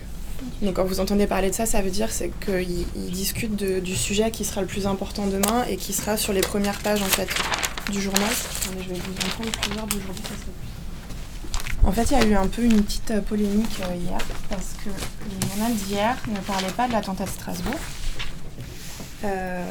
Donc 0.62 0.74
quand 0.74 0.84
vous 0.84 1.00
entendez 1.00 1.26
parler 1.26 1.50
de 1.50 1.54
ça, 1.54 1.66
ça 1.66 1.80
veut 1.80 1.90
dire 1.90 2.08
qu'ils 2.44 3.10
discutent 3.10 3.56
du 3.56 3.96
sujet 3.96 4.30
qui 4.30 4.44
sera 4.44 4.60
le 4.60 4.66
plus 4.66 4.86
important 4.86 5.26
demain 5.26 5.64
et 5.68 5.76
qui 5.76 5.92
sera 5.92 6.16
sur 6.16 6.32
les 6.32 6.40
premières 6.40 6.78
pages 6.80 7.02
en 7.02 7.06
fait 7.06 7.28
du 7.90 8.00
journal. 8.00 8.30
Je 8.64 8.88
vais 8.88 9.00
vous 9.00 9.26
en 9.26 9.28
prendre 9.30 9.50
plusieurs 9.50 9.86
serait 9.88 10.34
plus. 10.34 10.65
En 11.86 11.92
fait, 11.92 12.10
il 12.10 12.18
y 12.18 12.20
a 12.20 12.26
eu 12.26 12.34
un 12.34 12.48
peu 12.48 12.62
une 12.62 12.82
petite 12.82 13.12
euh, 13.12 13.20
polémique 13.20 13.80
euh, 13.80 13.94
hier 13.94 14.18
parce 14.50 14.74
que 14.84 14.90
le 14.90 15.48
journal 15.48 15.72
d'hier 15.72 16.16
ne 16.26 16.40
parlait 16.40 16.72
pas 16.76 16.88
de 16.88 16.92
l'attentat 16.92 17.24
de 17.24 17.30
Strasbourg. 17.30 17.78
Euh, 19.24 19.64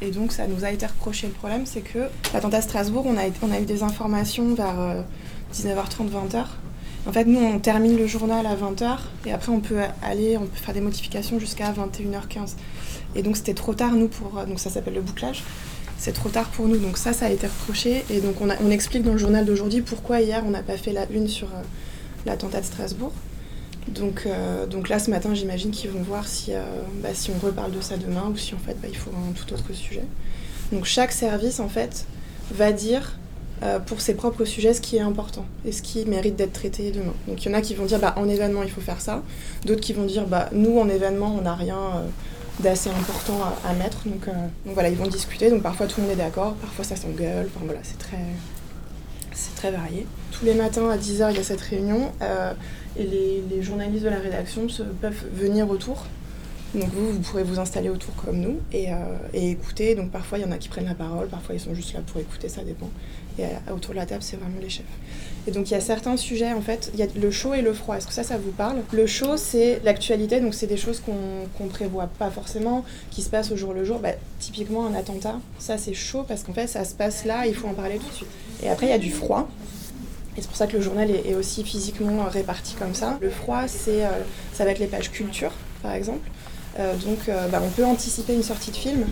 et 0.00 0.10
donc, 0.12 0.32
ça 0.32 0.46
nous 0.46 0.64
a 0.64 0.70
été 0.70 0.86
reproché. 0.86 1.26
Le 1.26 1.34
problème, 1.34 1.66
c'est 1.66 1.82
que 1.82 2.08
l'attentat 2.32 2.60
de 2.60 2.64
Strasbourg, 2.64 3.04
on 3.06 3.18
a, 3.18 3.24
on 3.42 3.52
a 3.52 3.60
eu 3.60 3.66
des 3.66 3.82
informations 3.82 4.54
vers 4.54 5.04
19h30, 5.54 6.08
20h. 6.08 6.44
En 7.06 7.12
fait, 7.12 7.26
nous, 7.26 7.38
on 7.38 7.58
termine 7.58 7.98
le 7.98 8.06
journal 8.06 8.46
à 8.46 8.56
20h 8.56 8.96
et 9.26 9.32
après, 9.32 9.52
on 9.52 9.60
peut 9.60 9.80
aller, 10.02 10.38
on 10.38 10.46
peut 10.46 10.56
faire 10.56 10.74
des 10.74 10.80
modifications 10.80 11.38
jusqu'à 11.38 11.70
21h15. 11.70 12.54
Et 13.14 13.22
donc, 13.22 13.36
c'était 13.36 13.54
trop 13.54 13.74
tard, 13.74 13.92
nous, 13.92 14.08
pour. 14.08 14.42
Donc, 14.46 14.58
ça 14.58 14.70
s'appelle 14.70 14.94
le 14.94 15.02
bouclage. 15.02 15.44
C'est 15.98 16.12
trop 16.12 16.28
tard 16.28 16.48
pour 16.48 16.68
nous. 16.68 16.76
Donc, 16.76 16.98
ça, 16.98 17.12
ça 17.12 17.26
a 17.26 17.30
été 17.30 17.46
reproché. 17.46 18.04
Et 18.10 18.20
donc, 18.20 18.36
on, 18.40 18.70
explique 18.70 19.02
dans 19.02 19.12
le 19.12 19.18
journal 19.18 19.44
d'aujourd'hui 19.44 19.80
pourquoi 19.80 20.20
hier, 20.20 20.42
on 20.46 20.50
n'a 20.50 20.62
pas 20.62 20.76
fait 20.76 20.92
la 20.92 21.06
une 21.10 21.28
sur 21.28 21.48
euh, 21.48 21.62
l'attentat 22.26 22.60
de 22.60 22.66
Strasbourg. 22.66 23.12
Donc, 23.88 24.24
euh, 24.26 24.66
donc 24.66 24.88
là, 24.88 24.98
ce 24.98 25.10
matin, 25.10 25.34
j'imagine 25.34 25.70
qu'ils 25.70 25.90
vont 25.90 26.02
voir 26.02 26.26
si, 26.26 26.52
euh, 26.52 26.62
bah, 27.02 27.10
si 27.14 27.30
on 27.30 27.44
reparle 27.44 27.72
de 27.72 27.80
ça 27.80 27.96
demain 27.96 28.30
ou 28.32 28.36
si, 28.36 28.54
en 28.54 28.58
fait, 28.58 28.76
bah, 28.80 28.88
il 28.90 28.96
faut 28.96 29.10
un 29.10 29.32
tout 29.32 29.52
autre 29.54 29.72
sujet. 29.72 30.04
Donc, 30.72 30.84
chaque 30.84 31.12
service, 31.12 31.60
en 31.60 31.68
fait, 31.68 32.06
va 32.52 32.72
dire 32.72 33.18
pour 33.86 34.02
ses 34.02 34.12
propres 34.12 34.44
sujets 34.44 34.74
ce 34.74 34.82
qui 34.82 34.96
est 34.96 35.00
important 35.00 35.46
et 35.64 35.72
ce 35.72 35.80
qui 35.80 36.04
mérite 36.04 36.36
d'être 36.36 36.52
traité 36.52 36.90
demain. 36.90 37.14
Donc 37.26 37.42
il 37.42 37.50
y 37.50 37.54
en 37.54 37.56
a 37.56 37.62
qui 37.62 37.74
vont 37.74 37.86
dire 37.86 37.98
bah, 37.98 38.12
en 38.18 38.28
événement 38.28 38.62
il 38.62 38.70
faut 38.70 38.82
faire 38.82 39.00
ça, 39.00 39.22
d'autres 39.64 39.80
qui 39.80 39.94
vont 39.94 40.04
dire 40.04 40.26
nous 40.52 40.78
en 40.78 40.90
événement 40.90 41.34
on 41.34 41.40
n'a 41.40 41.54
rien 41.54 42.04
d'assez 42.60 42.90
important 42.90 43.38
à, 43.64 43.72
mettre. 43.74 43.98
Donc, 44.06 44.28
euh, 44.28 44.32
donc, 44.64 44.74
voilà, 44.74 44.88
ils 44.88 44.96
vont 44.96 45.06
discuter, 45.06 45.50
donc 45.50 45.62
parfois 45.62 45.86
tout 45.86 46.00
le 46.00 46.06
monde 46.06 46.12
est 46.12 46.22
d'accord, 46.22 46.54
parfois 46.54 46.84
ça 46.84 46.96
s'engueule, 46.96 47.48
enfin 47.54 47.64
voilà, 47.64 47.80
c'est 47.82 47.98
très, 47.98 48.24
c'est 49.32 49.54
très 49.54 49.70
varié. 49.70 50.06
Tous 50.32 50.44
les 50.44 50.54
matins 50.54 50.88
à 50.88 50.96
10h 50.96 51.30
il 51.30 51.36
y 51.36 51.40
a 51.40 51.42
cette 51.42 51.60
réunion 51.60 52.12
et 52.98 53.04
les, 53.04 53.62
journalistes 53.62 54.04
de 54.04 54.10
la 54.10 54.18
rédaction 54.18 54.66
peuvent 55.00 55.24
venir 55.34 55.68
autour 55.68 56.04
donc 56.76 56.90
vous, 56.92 57.12
vous 57.12 57.20
pourrez 57.20 57.42
vous 57.42 57.58
installer 57.58 57.88
autour 57.88 58.14
comme 58.16 58.38
nous 58.38 58.60
et, 58.72 58.92
euh, 58.92 58.96
et 59.32 59.50
écouter. 59.50 59.94
Donc 59.94 60.10
parfois, 60.10 60.38
il 60.38 60.42
y 60.42 60.44
en 60.44 60.50
a 60.50 60.58
qui 60.58 60.68
prennent 60.68 60.86
la 60.86 60.94
parole, 60.94 61.28
parfois 61.28 61.54
ils 61.54 61.60
sont 61.60 61.74
juste 61.74 61.94
là 61.94 62.00
pour 62.06 62.20
écouter, 62.20 62.48
ça 62.48 62.62
dépend. 62.62 62.90
Et 63.38 63.44
autour 63.70 63.92
de 63.92 63.96
la 63.96 64.06
table, 64.06 64.22
c'est 64.22 64.36
vraiment 64.36 64.58
les 64.60 64.68
chefs. 64.68 64.84
Et 65.46 65.50
donc 65.50 65.70
il 65.70 65.74
y 65.74 65.76
a 65.76 65.80
certains 65.80 66.16
sujets, 66.16 66.52
en 66.52 66.60
fait, 66.60 66.90
il 66.94 67.00
y 67.00 67.02
a 67.02 67.06
le 67.14 67.30
chaud 67.30 67.54
et 67.54 67.62
le 67.62 67.72
froid. 67.72 67.96
Est-ce 67.96 68.06
que 68.06 68.12
ça, 68.12 68.24
ça 68.24 68.36
vous 68.36 68.50
parle? 68.50 68.78
Le 68.92 69.06
chaud, 69.06 69.36
c'est 69.36 69.80
l'actualité, 69.84 70.40
donc 70.40 70.54
c'est 70.54 70.66
des 70.66 70.76
choses 70.76 71.00
qu'on 71.00 71.64
ne 71.64 71.68
prévoit 71.68 72.08
pas 72.18 72.30
forcément, 72.30 72.84
qui 73.10 73.22
se 73.22 73.30
passent 73.30 73.52
au 73.52 73.56
jour 73.56 73.72
le 73.72 73.84
jour. 73.84 73.98
Bah, 73.98 74.10
typiquement, 74.40 74.86
un 74.86 74.94
attentat, 74.94 75.36
ça 75.58 75.78
c'est 75.78 75.94
chaud 75.94 76.24
parce 76.26 76.42
qu'en 76.42 76.52
fait, 76.52 76.66
ça 76.66 76.84
se 76.84 76.94
passe 76.94 77.24
là, 77.24 77.46
il 77.46 77.54
faut 77.54 77.68
en 77.68 77.74
parler 77.74 77.98
tout 77.98 78.08
de 78.08 78.14
suite. 78.14 78.28
Et 78.62 78.68
après, 78.68 78.86
il 78.86 78.90
y 78.90 78.92
a 78.92 78.98
du 78.98 79.10
froid. 79.10 79.48
Et 80.36 80.42
c'est 80.42 80.48
pour 80.48 80.56
ça 80.56 80.66
que 80.66 80.76
le 80.76 80.82
journal 80.82 81.10
est, 81.10 81.30
est, 81.30 81.34
aussi 81.34 81.64
physiquement 81.64 82.24
réparti 82.24 82.74
comme 82.74 82.94
ça. 82.94 83.16
Le 83.20 83.30
froid, 83.30 83.68
c'est, 83.68 84.04
euh, 84.04 84.10
ça 84.52 84.64
va 84.64 84.70
être 84.70 84.78
les 84.78 84.86
pages 84.86 85.10
culture, 85.10 85.52
par 85.82 85.92
exemple. 85.92 86.28
Euh, 86.78 86.94
donc 86.96 87.28
euh, 87.28 87.48
bah, 87.48 87.62
on 87.64 87.70
peut 87.70 87.84
anticiper 87.84 88.34
une 88.34 88.42
sortie 88.42 88.70
de 88.70 88.76
film. 88.76 89.06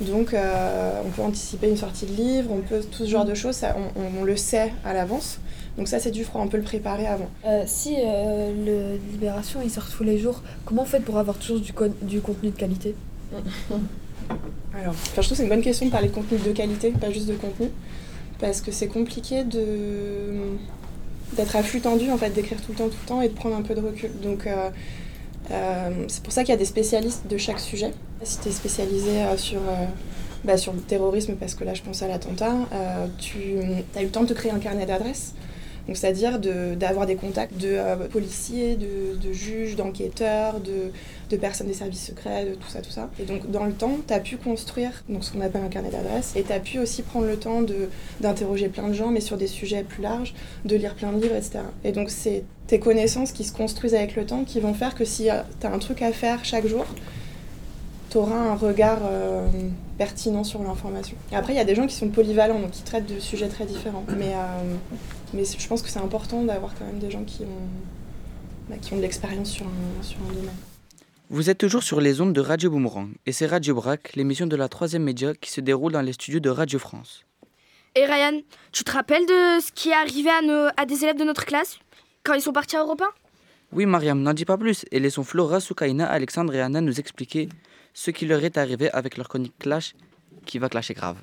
Donc 0.00 0.34
euh, 0.34 1.00
on 1.06 1.10
peut 1.10 1.22
anticiper 1.22 1.70
une 1.70 1.76
sortie 1.76 2.06
de 2.06 2.12
livre, 2.12 2.50
on 2.52 2.60
peut 2.60 2.80
tout 2.80 3.04
ce 3.04 3.10
genre 3.10 3.24
de 3.24 3.34
choses, 3.34 3.56
ça, 3.56 3.76
on, 3.76 4.00
on, 4.00 4.20
on, 4.20 4.24
le 4.24 4.36
sait 4.36 4.72
à 4.84 4.92
l'avance. 4.92 5.38
Donc 5.78 5.88
ça 5.88 5.98
c'est 5.98 6.10
du 6.10 6.24
froid, 6.24 6.40
on 6.42 6.48
peut 6.48 6.58
le 6.58 6.62
préparer 6.62 7.06
avant. 7.06 7.28
si 7.66 7.96
le 7.96 8.98
Libération 9.12 9.60
il 9.64 9.70
sort 9.70 9.88
tous 9.88 10.04
les 10.04 10.18
jours, 10.18 10.42
comment 10.64 10.84
vous 10.84 10.90
faites 10.90 11.04
pour 11.04 11.18
avoir 11.18 11.38
toujours 11.38 11.60
du, 11.60 11.72
du 12.02 12.20
contenu 12.20 12.50
de 12.50 12.56
qualité? 12.56 12.94
Alors, 14.74 14.94
je 14.94 15.10
trouve 15.12 15.28
que 15.28 15.34
c'est 15.34 15.42
une 15.42 15.48
bonne 15.48 15.62
question 15.62 15.86
de 15.86 15.90
parler 15.90 16.08
de 16.08 16.14
contenu 16.14 16.38
de 16.38 16.52
qualité, 16.52 16.90
pas 16.90 17.10
juste 17.10 17.26
de 17.26 17.34
contenu. 17.34 17.70
Parce 18.38 18.60
que 18.60 18.70
c'est 18.70 18.88
compliqué 18.88 19.44
de 19.44 20.56
d'être 21.36 21.56
à 21.56 21.62
flux 21.62 21.80
tendu, 21.80 22.10
en 22.10 22.16
fait, 22.18 22.30
d'écrire 22.30 22.60
tout 22.60 22.72
le 22.72 22.78
temps, 22.78 22.88
tout 22.88 22.96
le 23.02 23.08
temps 23.08 23.20
et 23.20 23.28
de 23.28 23.34
prendre 23.34 23.56
un 23.56 23.62
peu 23.62 23.74
de 23.74 23.80
recul. 23.80 24.10
Donc 24.22 24.46
euh, 24.46 24.70
euh, 25.50 25.90
c'est 26.08 26.22
pour 26.22 26.32
ça 26.32 26.42
qu'il 26.42 26.50
y 26.50 26.54
a 26.54 26.58
des 26.58 26.66
spécialistes 26.66 27.26
de 27.28 27.36
chaque 27.36 27.58
sujet. 27.58 27.92
Si 28.22 28.40
tu 28.40 28.48
es 28.48 28.52
spécialisé 28.52 29.22
euh, 29.22 29.36
sur, 29.36 29.60
euh, 29.60 29.84
bah, 30.44 30.56
sur 30.56 30.72
le 30.72 30.80
terrorisme, 30.80 31.34
parce 31.34 31.54
que 31.54 31.64
là 31.64 31.74
je 31.74 31.82
pense 31.82 32.02
à 32.02 32.08
l'attentat, 32.08 32.54
euh, 32.72 33.06
tu 33.18 33.58
as 33.94 34.02
eu 34.02 34.06
le 34.06 34.10
temps 34.10 34.22
de 34.22 34.28
te 34.28 34.32
créer 34.32 34.50
un 34.50 34.58
carnet 34.58 34.86
d'adresses. 34.86 35.34
C'est-à-dire 35.88 36.40
d'avoir 36.40 37.06
de, 37.06 37.12
des 37.12 37.16
contacts 37.16 37.56
de 37.58 37.78
policiers, 38.10 38.74
de, 38.74 39.16
de 39.24 39.32
juges, 39.32 39.76
d'enquêteurs, 39.76 40.58
de, 40.58 40.90
de, 41.30 41.36
personnes 41.36 41.68
des 41.68 41.74
services 41.74 42.06
secrets, 42.06 42.44
de 42.44 42.54
tout 42.56 42.68
ça, 42.68 42.80
tout 42.80 42.90
ça. 42.90 43.08
Et 43.20 43.22
donc 43.22 43.48
dans 43.52 43.64
le 43.64 43.72
temps, 43.72 43.96
tu 44.04 44.12
as 44.12 44.18
pu 44.18 44.36
construire 44.36 44.90
donc, 45.08 45.22
ce 45.22 45.30
qu'on 45.30 45.40
appelle 45.42 45.62
un 45.62 45.68
carnet 45.68 45.90
d'adresses 45.90 46.32
et 46.34 46.42
tu 46.42 46.52
as 46.52 46.58
pu 46.58 46.80
aussi 46.80 47.02
prendre 47.02 47.26
le 47.28 47.36
temps 47.36 47.62
d'interroger 48.20 48.68
plein 48.68 48.88
de 48.88 48.94
gens, 48.94 49.12
mais 49.12 49.20
sur 49.20 49.36
des 49.36 49.46
sujets 49.46 49.84
plus 49.84 50.02
larges, 50.02 50.34
de 50.64 50.74
lire 50.74 50.96
plein 50.96 51.12
de 51.12 51.22
livres, 51.22 51.36
etc. 51.36 51.60
Et 51.84 51.92
donc 51.92 52.10
c'est 52.10 52.42
tes 52.66 52.80
connaissances 52.80 53.30
qui 53.30 53.44
se 53.44 53.52
construisent 53.52 53.94
avec 53.94 54.16
le 54.16 54.26
temps 54.26 54.42
qui 54.42 54.58
vont 54.58 54.74
faire 54.74 54.96
que 54.96 55.04
si 55.04 55.28
tu 55.60 55.66
as 55.68 55.72
un 55.72 55.78
truc 55.78 56.02
à 56.02 56.10
faire 56.10 56.44
chaque 56.44 56.66
jour, 56.66 56.84
tu 58.16 58.20
auras 58.20 58.38
un 58.38 58.54
regard 58.54 59.00
euh, 59.02 59.46
pertinent 59.98 60.42
sur 60.42 60.62
l'information. 60.62 61.18
Après, 61.32 61.52
il 61.52 61.56
y 61.56 61.60
a 61.60 61.64
des 61.64 61.74
gens 61.74 61.86
qui 61.86 61.94
sont 61.94 62.08
polyvalents, 62.08 62.58
donc 62.58 62.70
qui 62.70 62.82
traitent 62.82 63.12
de 63.14 63.20
sujets 63.20 63.48
très 63.48 63.66
différents. 63.66 64.06
Mais, 64.16 64.32
euh, 64.32 64.74
mais 65.34 65.44
je 65.44 65.68
pense 65.68 65.82
que 65.82 65.90
c'est 65.90 65.98
important 65.98 66.42
d'avoir 66.42 66.74
quand 66.74 66.86
même 66.86 66.98
des 66.98 67.10
gens 67.10 67.24
qui 67.24 67.42
ont, 67.42 68.70
bah, 68.70 68.76
qui 68.80 68.94
ont 68.94 68.96
de 68.96 69.02
l'expérience 69.02 69.50
sur 69.50 69.66
un, 69.66 70.02
sur 70.02 70.16
un 70.20 70.32
domaine. 70.32 70.56
Vous 71.28 71.50
êtes 71.50 71.58
toujours 71.58 71.82
sur 71.82 72.00
les 72.00 72.22
ondes 72.22 72.32
de 72.32 72.40
Radio 72.40 72.70
Boomerang, 72.70 73.10
et 73.26 73.32
c'est 73.32 73.44
Radio 73.44 73.74
Brac, 73.74 74.14
l'émission 74.14 74.46
de 74.46 74.56
la 74.56 74.70
troisième 74.70 75.02
média 75.02 75.34
qui 75.34 75.50
se 75.50 75.60
déroule 75.60 75.92
dans 75.92 76.00
les 76.00 76.14
studios 76.14 76.40
de 76.40 76.48
Radio 76.48 76.78
France. 76.78 77.26
Et 77.96 78.06
Ryan, 78.06 78.40
tu 78.72 78.82
te 78.84 78.92
rappelles 78.92 79.26
de 79.26 79.60
ce 79.60 79.72
qui 79.72 79.90
est 79.90 79.94
arrivé 79.94 80.30
à, 80.30 80.40
nos, 80.40 80.70
à 80.78 80.86
des 80.86 81.02
élèves 81.02 81.18
de 81.18 81.24
notre 81.24 81.44
classe 81.44 81.78
quand 82.24 82.32
ils 82.32 82.40
sont 82.40 82.52
partis 82.52 82.76
à 82.76 82.80
Europe 82.80 83.02
1 83.02 83.08
Oui, 83.72 83.84
Mariam, 83.84 84.22
n'en 84.22 84.32
dis 84.32 84.46
pas 84.46 84.56
plus, 84.56 84.86
et 84.90 85.00
laissons 85.00 85.24
Flora, 85.24 85.60
Soukaina, 85.60 86.06
Alexandre 86.06 86.54
et 86.54 86.62
Anna 86.62 86.80
nous 86.80 86.98
expliquer 86.98 87.50
ce 87.96 88.10
qui 88.10 88.26
leur 88.26 88.44
est 88.44 88.58
arrivé 88.58 88.90
avec 88.92 89.16
leur 89.16 89.26
chronique 89.26 89.58
Clash 89.58 89.94
qui 90.44 90.58
va 90.58 90.68
clasher 90.68 90.92
grave. 90.92 91.16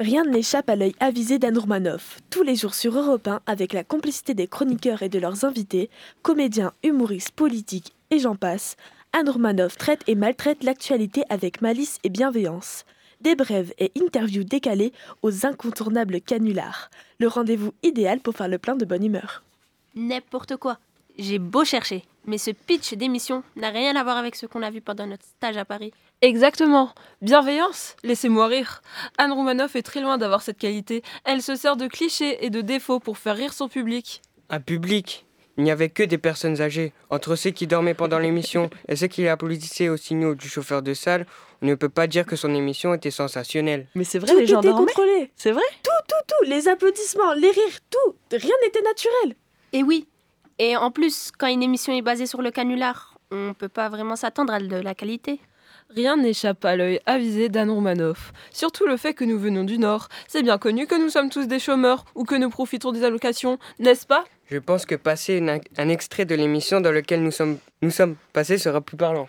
Rien 0.00 0.24
n'échappe 0.24 0.68
à 0.68 0.74
l'œil 0.74 0.96
avisé 0.98 1.38
d'Anne 1.38 1.56
Roumanoff. 1.56 2.18
Tous 2.30 2.42
les 2.42 2.56
jours 2.56 2.74
sur 2.74 2.98
Europe 2.98 3.28
1, 3.28 3.40
avec 3.46 3.72
la 3.72 3.84
complicité 3.84 4.34
des 4.34 4.48
chroniqueurs 4.48 5.04
et 5.04 5.08
de 5.08 5.20
leurs 5.20 5.44
invités, 5.44 5.88
comédiens, 6.22 6.72
humoristes, 6.82 7.30
politiques 7.30 7.94
et 8.10 8.18
j'en 8.18 8.34
passe, 8.34 8.74
Anne 9.12 9.30
Roumanoff 9.30 9.78
traite 9.78 10.02
et 10.08 10.16
maltraite 10.16 10.64
l'actualité 10.64 11.22
avec 11.30 11.62
malice 11.62 12.00
et 12.02 12.10
bienveillance. 12.10 12.84
Des 13.20 13.36
brèves 13.36 13.72
et 13.78 13.92
interviews 13.96 14.42
décalées 14.42 14.92
aux 15.22 15.46
incontournables 15.46 16.20
canulars. 16.20 16.90
Le 17.20 17.28
rendez-vous 17.28 17.72
idéal 17.84 18.18
pour 18.18 18.34
faire 18.34 18.48
le 18.48 18.58
plein 18.58 18.74
de 18.74 18.84
bonne 18.84 19.04
humeur. 19.04 19.44
N'importe 19.94 20.56
quoi. 20.56 20.80
J'ai 21.16 21.38
beau 21.38 21.64
chercher, 21.64 22.04
mais 22.26 22.38
ce 22.38 22.50
pitch 22.50 22.94
d'émission 22.94 23.42
n'a 23.56 23.70
rien 23.70 23.94
à 23.96 24.02
voir 24.04 24.16
avec 24.16 24.34
ce 24.36 24.46
qu'on 24.46 24.62
a 24.62 24.70
vu 24.70 24.80
pendant 24.80 25.06
notre 25.06 25.24
stage 25.24 25.56
à 25.56 25.64
Paris. 25.64 25.92
Exactement. 26.22 26.92
Bienveillance 27.22 27.96
Laissez-moi 28.02 28.46
rire. 28.46 28.82
Anne 29.18 29.32
Roumanoff 29.32 29.76
est 29.76 29.82
très 29.82 30.00
loin 30.00 30.18
d'avoir 30.18 30.42
cette 30.42 30.58
qualité. 30.58 31.02
Elle 31.24 31.42
se 31.42 31.54
sert 31.56 31.76
de 31.76 31.86
clichés 31.86 32.44
et 32.44 32.50
de 32.50 32.60
défauts 32.60 33.00
pour 33.00 33.18
faire 33.18 33.36
rire 33.36 33.52
son 33.52 33.68
public. 33.68 34.22
Un 34.50 34.60
public 34.60 35.26
Il 35.58 35.64
n'y 35.64 35.70
avait 35.70 35.88
que 35.90 36.02
des 36.02 36.18
personnes 36.18 36.60
âgées. 36.60 36.92
Entre 37.10 37.36
ceux 37.36 37.50
qui 37.50 37.66
dormaient 37.66 37.94
pendant 37.94 38.18
l'émission 38.18 38.70
et 38.88 38.96
ceux 38.96 39.06
qui 39.06 39.26
applaudissaient 39.28 39.88
aux 39.88 39.96
signaux 39.96 40.34
du 40.34 40.48
chauffeur 40.48 40.82
de 40.82 40.94
salle, 40.94 41.26
on 41.62 41.66
ne 41.66 41.74
peut 41.74 41.88
pas 41.88 42.06
dire 42.06 42.26
que 42.26 42.36
son 42.36 42.54
émission 42.54 42.92
était 42.94 43.10
sensationnelle. 43.10 43.86
Mais 43.94 44.04
c'est 44.04 44.18
vrai, 44.18 44.32
tout 44.32 44.38
les 44.38 44.46
gens 44.46 44.60
était 44.60 44.68
dormaient. 44.68 44.86
contrôlé. 44.86 45.30
C'est 45.36 45.52
vrai 45.52 45.62
Tout, 45.82 45.90
tout, 46.08 46.14
tout. 46.38 46.48
Les 46.50 46.68
applaudissements, 46.68 47.32
les 47.34 47.50
rires, 47.50 47.80
tout. 47.90 48.14
Rien 48.32 48.54
n'était 48.62 48.82
naturel. 48.82 49.36
Et 49.72 49.82
oui. 49.82 50.06
Et 50.58 50.76
en 50.76 50.90
plus, 50.90 51.30
quand 51.36 51.48
une 51.48 51.62
émission 51.62 51.92
est 51.92 52.02
basée 52.02 52.26
sur 52.26 52.42
le 52.42 52.50
canular, 52.50 53.18
on 53.30 53.54
peut 53.54 53.68
pas 53.68 53.88
vraiment 53.88 54.16
s'attendre 54.16 54.52
à 54.52 54.60
de 54.60 54.76
la 54.76 54.94
qualité. 54.94 55.40
Rien 55.90 56.16
n'échappe 56.16 56.64
à 56.64 56.76
l'œil 56.76 57.00
avisé 57.06 57.48
d'Anne 57.48 57.70
Romanoff. 57.70 58.32
Surtout 58.50 58.86
le 58.86 58.96
fait 58.96 59.14
que 59.14 59.24
nous 59.24 59.38
venons 59.38 59.64
du 59.64 59.78
Nord. 59.78 60.08
C'est 60.28 60.42
bien 60.42 60.58
connu 60.58 60.86
que 60.86 60.94
nous 60.94 61.10
sommes 61.10 61.30
tous 61.30 61.46
des 61.46 61.58
chômeurs 61.58 62.04
ou 62.14 62.24
que 62.24 62.34
nous 62.34 62.50
profitons 62.50 62.92
des 62.92 63.04
allocations, 63.04 63.58
n'est-ce 63.78 64.06
pas? 64.06 64.24
Je 64.50 64.58
pense 64.58 64.86
que 64.86 64.94
passer 64.94 65.36
une, 65.36 65.60
un 65.76 65.88
extrait 65.88 66.24
de 66.24 66.34
l'émission 66.34 66.80
dans 66.80 66.92
lequel 66.92 67.22
nous 67.22 67.30
sommes, 67.30 67.58
nous 67.82 67.90
sommes 67.90 68.16
passés 68.32 68.58
sera 68.58 68.80
plus 68.80 68.96
parlant. 68.96 69.28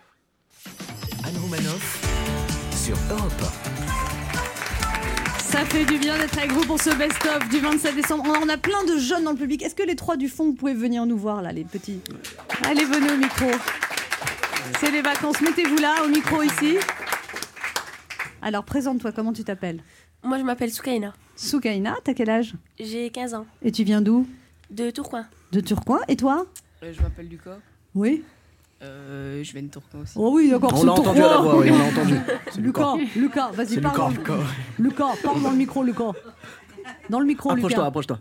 Anne 1.26 1.38
Romanoff 1.42 2.02
sur 2.76 2.96
Europe 3.10 3.32
1. 3.64 3.65
Ça 5.56 5.64
fait 5.64 5.86
du 5.86 5.98
bien 5.98 6.18
d'être 6.18 6.38
avec 6.38 6.52
vous 6.52 6.66
pour 6.66 6.82
ce 6.82 6.94
best-of 6.94 7.48
du 7.48 7.60
27 7.60 7.96
décembre. 7.96 8.26
On 8.44 8.50
a 8.50 8.58
plein 8.58 8.84
de 8.84 8.98
jeunes 8.98 9.24
dans 9.24 9.32
le 9.32 9.38
public. 9.38 9.64
Est-ce 9.64 9.74
que 9.74 9.84
les 9.84 9.96
trois 9.96 10.18
du 10.18 10.28
fond, 10.28 10.48
vous 10.48 10.54
pouvez 10.54 10.74
venir 10.74 11.06
nous 11.06 11.18
voir 11.18 11.42
là, 11.42 11.54
les 11.54 11.64
petits? 11.64 12.02
Allez, 12.66 12.84
venez 12.84 13.10
au 13.14 13.16
micro. 13.16 13.46
C'est 14.82 14.92
les 14.92 15.02
vacances. 15.02 15.40
Mettez-vous 15.40 15.78
là, 15.78 16.04
au 16.04 16.10
micro 16.10 16.42
ici. 16.44 16.76
Alors, 18.42 18.66
présente-toi, 18.66 19.14
comment 19.14 19.32
tu 19.32 19.46
t'appelles? 19.46 19.82
Moi, 20.24 20.40
je 20.40 20.44
m'appelle 20.44 20.74
Soukaina. 20.74 21.14
Soukaina, 21.38 21.96
t'as 22.04 22.14
quel 22.14 22.30
âge? 22.30 22.54
J'ai 22.78 23.10
15 23.10 23.34
ans. 23.36 23.46
Et 23.62 23.72
tu 23.72 23.86
viens 23.86 24.02
d'où? 24.02 24.28
De 24.72 24.92
Tourcoing. 24.92 25.26
De 25.54 25.62
Tourcoing. 25.62 26.02
Et 26.10 26.18
toi? 26.18 26.48
Je 26.82 27.02
m'appelle 27.02 27.30
Lucas. 27.30 27.60
Oui. 27.94 28.26
Euh, 28.86 29.44
je 29.44 29.52
viens 29.54 29.64
de 29.64 29.68
Tourcoing 29.68 30.02
aussi. 30.02 30.14
Oh 30.16 30.32
oui, 30.36 30.50
d'accord. 30.50 30.72
On 30.76 30.84
l'a 30.86 30.92
entendu 30.94 31.22
à 31.22 31.28
la 31.30 31.38
voix, 31.38 31.58
oui, 31.58 31.70
on 31.72 31.78
l'a 31.78 31.86
entendu. 31.86 32.16
Lucas, 32.60 32.94
Lucas. 33.16 33.50
Vas-y, 33.54 33.80
parle. 33.82 33.94
Lucas, 33.96 33.98
dans- 33.98 34.10
Lucas. 34.38 34.48
Lucas, 34.80 35.06
parle 35.24 35.42
dans 35.42 35.52
le 35.52 35.58
micro, 35.58 35.84
Lucas. 35.84 36.12
Dans 37.10 37.20
le 37.20 37.26
micro, 37.26 37.50
Approche-toi, 37.52 37.70
Lucas. 37.70 37.86
approche-toi. 37.88 38.20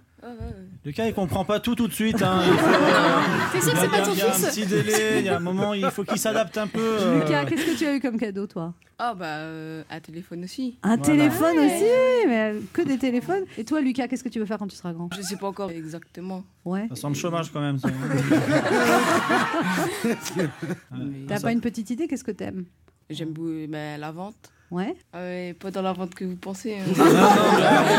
Lucas, 0.85 1.07
il 1.07 1.15
comprend 1.15 1.45
pas 1.45 1.61
tout 1.61 1.75
tout 1.75 1.89
de 1.89 1.93
suite. 1.93 2.23
Hein. 2.23 2.41
Il 2.47 2.59
faut, 2.59 2.69
euh, 2.69 3.53
T'es 3.53 3.61
sûr 3.61 3.73
que 3.73 3.75
il 3.75 3.75
y 3.75 3.79
a- 3.79 3.83
c'est 3.83 3.89
pas 3.89 4.03
ton 4.03 4.13
il 4.13 4.19
y 4.19 4.23
a 4.23 4.33
fils 4.33 4.45
un 4.45 4.49
petit 4.51 4.67
délai, 4.67 5.19
il 5.21 5.25
y 5.27 5.29
a 5.29 5.37
un 5.37 5.41
moment, 5.41 5.75
il 5.75 5.89
faut 5.91 6.05
qu'il 6.05 6.19
s'adapte 6.19 6.57
un 6.59 6.67
peu. 6.67 6.81
euh. 6.81 7.21
Lucas, 7.21 7.45
qu'est-ce 7.47 7.65
que 7.67 7.79
tu 7.79 7.87
as 7.87 7.95
eu 7.97 8.01
comme 8.01 8.19
cadeau, 8.19 8.47
toi? 8.47 8.75
Ah 8.99 9.15
bah 9.15 9.27
euh, 9.39 9.83
un 9.91 10.01
téléphone 10.01 10.45
aussi. 10.45 10.79
Un 10.83 10.97
Voilà. 10.97 11.03
téléphone 11.03 11.57
Ouais. 11.57 11.67
aussi 11.67 11.85
Mais 12.29 12.55
que 12.73 12.83
des 12.83 12.99
téléphones. 12.99 13.45
Et 13.59 13.65
toi, 13.65 13.81
Lucas, 13.81 14.07
qu'est-ce 14.09 14.23
que 14.25 14.29
tu 14.29 14.39
veux 14.39 14.47
faire 14.47 14.59
quand 14.59 14.69
tu 14.69 14.77
seras 14.77 14.93
grand? 14.93 15.09
Je 15.17 15.23
sais 15.23 15.37
pas 15.37 15.49
encore 15.49 15.71
exactement. 15.71 16.45
Ouais. 16.65 16.87
Ça 16.91 16.97
sent 16.97 17.09
le 17.09 17.15
chômage 17.15 17.51
quand 17.53 17.61
même. 17.61 17.79
ça. 17.79 17.89
T'as 21.29 21.41
pas 21.41 21.53
une 21.53 21.61
petite 21.61 21.91
idée? 21.91 22.07
Qu'est-ce 22.09 22.25
que 22.25 22.31
t'aimes? 22.31 22.65
J'aime 23.11 23.31
beaucoup 23.33 23.51
bah, 23.69 23.99
la 23.99 24.13
vente. 24.13 24.35
Ouais. 24.71 24.97
Ah 25.13 25.19
ouais, 25.19 25.55
pas 25.59 25.71
dans 25.71 25.83
la 25.83 25.93
vente 25.93 26.15
que 26.15 26.25
vous 26.25 26.37
pensez. 26.37 26.77
hein. 26.79 26.83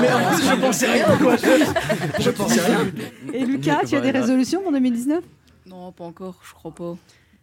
Mais 0.02 0.12
en 0.12 0.34
plus, 0.36 0.44
je 0.50 0.56
pensais 0.60 0.92
rien, 0.92 1.18
quoi. 1.18 1.36
Je, 1.38 2.22
je 2.24 2.30
pensais 2.32 2.60
rien. 2.62 2.88
Et 3.34 3.46
Lucas, 3.46 3.82
tu 3.88 3.96
as 3.96 4.02
des 4.02 4.12
résolutions 4.12 4.62
pour 4.62 4.72
2019 4.72 5.24
Non, 5.68 5.92
pas 5.92 6.04
encore, 6.06 6.36
je 6.48 6.54
crois 6.54 6.72
pas. 6.72 6.98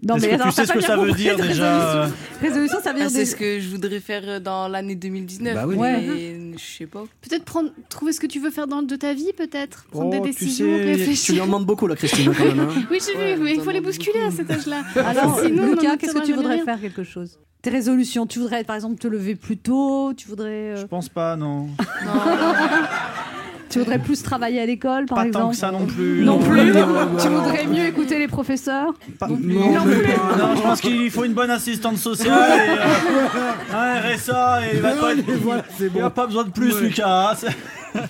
Non, 0.04 0.16
mais 0.20 0.36
que 0.36 0.42
tu 0.42 0.50
sais 0.50 0.66
ce 0.66 0.72
que 0.72 0.80
ça 0.80 0.96
veut 0.96 1.12
dire 1.12 1.36
déjà 1.36 2.08
résolution. 2.40 2.78
Ça 2.82 2.92
veut 2.92 3.02
Ah, 3.02 3.06
dire 3.06 3.10
c'est 3.10 3.24
ce 3.24 3.36
que 3.36 3.60
je 3.60 3.68
voudrais 3.68 4.00
faire 4.00 4.40
dans 4.40 4.66
l'année 4.66 4.96
2019. 4.96 5.54
Bah 5.54 5.64
oui. 5.66 5.76
mais 5.78 6.58
je 6.58 6.76
sais 6.78 6.86
pas. 6.86 7.04
Peut-être 7.20 7.44
prendre, 7.44 7.70
trouver 7.88 8.12
ce 8.12 8.18
que 8.18 8.26
tu 8.26 8.40
veux 8.40 8.50
faire 8.50 8.66
dans, 8.66 8.82
de 8.82 8.96
ta 8.96 9.14
vie, 9.14 9.32
peut-être. 9.36 9.84
Prendre 9.92 10.08
Oh, 10.08 10.10
des 10.24 10.32
tu 10.32 10.44
décisions, 10.44 10.76
réfléchir. 10.76 11.24
tu 11.26 11.32
lui 11.34 11.40
en 11.40 11.46
demandes 11.46 11.66
beaucoup, 11.66 11.86
là, 11.86 11.94
Christine, 11.94 12.32
quand 12.36 12.44
même. 12.44 12.60
hein. 12.60 12.68
Oui, 12.90 12.98
j'ai 13.04 13.34
vu, 13.36 13.40
mais 13.42 13.54
il 13.54 13.60
faut 13.60 13.70
les 13.70 13.80
bousculer 13.80 14.22
à 14.26 14.30
cet 14.32 14.50
âge-là. 14.50 14.82
Alors, 15.06 15.38
Sinon, 15.40 15.62
on 15.62 15.66
Lucas, 15.70 15.96
qu'est-ce 15.96 16.14
que 16.14 16.26
tu 16.26 16.32
voudrais 16.32 16.58
faire 16.64 16.80
quelque 16.80 17.04
chose? 17.04 17.38
Tes 17.62 17.70
résolutions, 17.70 18.26
tu 18.26 18.40
voudrais 18.40 18.64
par 18.64 18.74
exemple 18.74 18.96
te 19.00 19.06
lever 19.06 19.36
plus 19.36 19.56
tôt, 19.56 20.12
tu 20.16 20.26
voudrais, 20.26 20.72
euh, 20.72 20.76
Je 20.78 20.86
pense 20.86 21.08
pas, 21.08 21.36
non. 21.36 21.68
tu 23.72 23.78
voudrais 23.80 23.98
plus 23.98 24.22
travailler 24.22 24.60
à 24.60 24.66
l'école 24.66 25.06
par 25.06 25.18
Pas 25.18 25.26
exemple 25.26 25.44
tant 25.46 25.50
que 25.50 25.56
ça 25.56 25.70
non 25.72 25.86
plus. 25.86 26.22
Non 26.24 26.38
plus. 26.38 26.72
Tu 27.20 27.28
voudrais 27.28 27.66
mieux 27.66 27.86
écouter 27.86 28.18
les 28.18 28.28
professeurs 28.28 28.92
Pas- 29.18 29.28
Non, 29.28 29.36
non, 29.72 29.82
plus. 29.84 30.02
pas. 30.02 30.36
Non, 30.38 30.56
je 30.56 30.62
pense 30.62 30.80
qu'il 30.80 31.10
faut 31.10 31.24
une 31.24 31.32
bonne 31.34 31.50
assistante 31.50 31.96
sociale 31.96 32.50
et 32.66 32.70
euh, 32.70 33.76
un 33.76 34.00
RSA 34.00 34.60
et 34.66 34.76
il 34.76 34.80
va 34.80 34.90
pas, 34.92 35.12
il, 35.14 35.24
il 35.94 36.00
a 36.02 36.10
pas 36.10 36.26
besoin 36.26 36.44
de 36.44 36.50
plus, 36.50 36.80
Lucas. 36.80 37.30
hein, 37.32 37.34
c'est- 37.36 38.00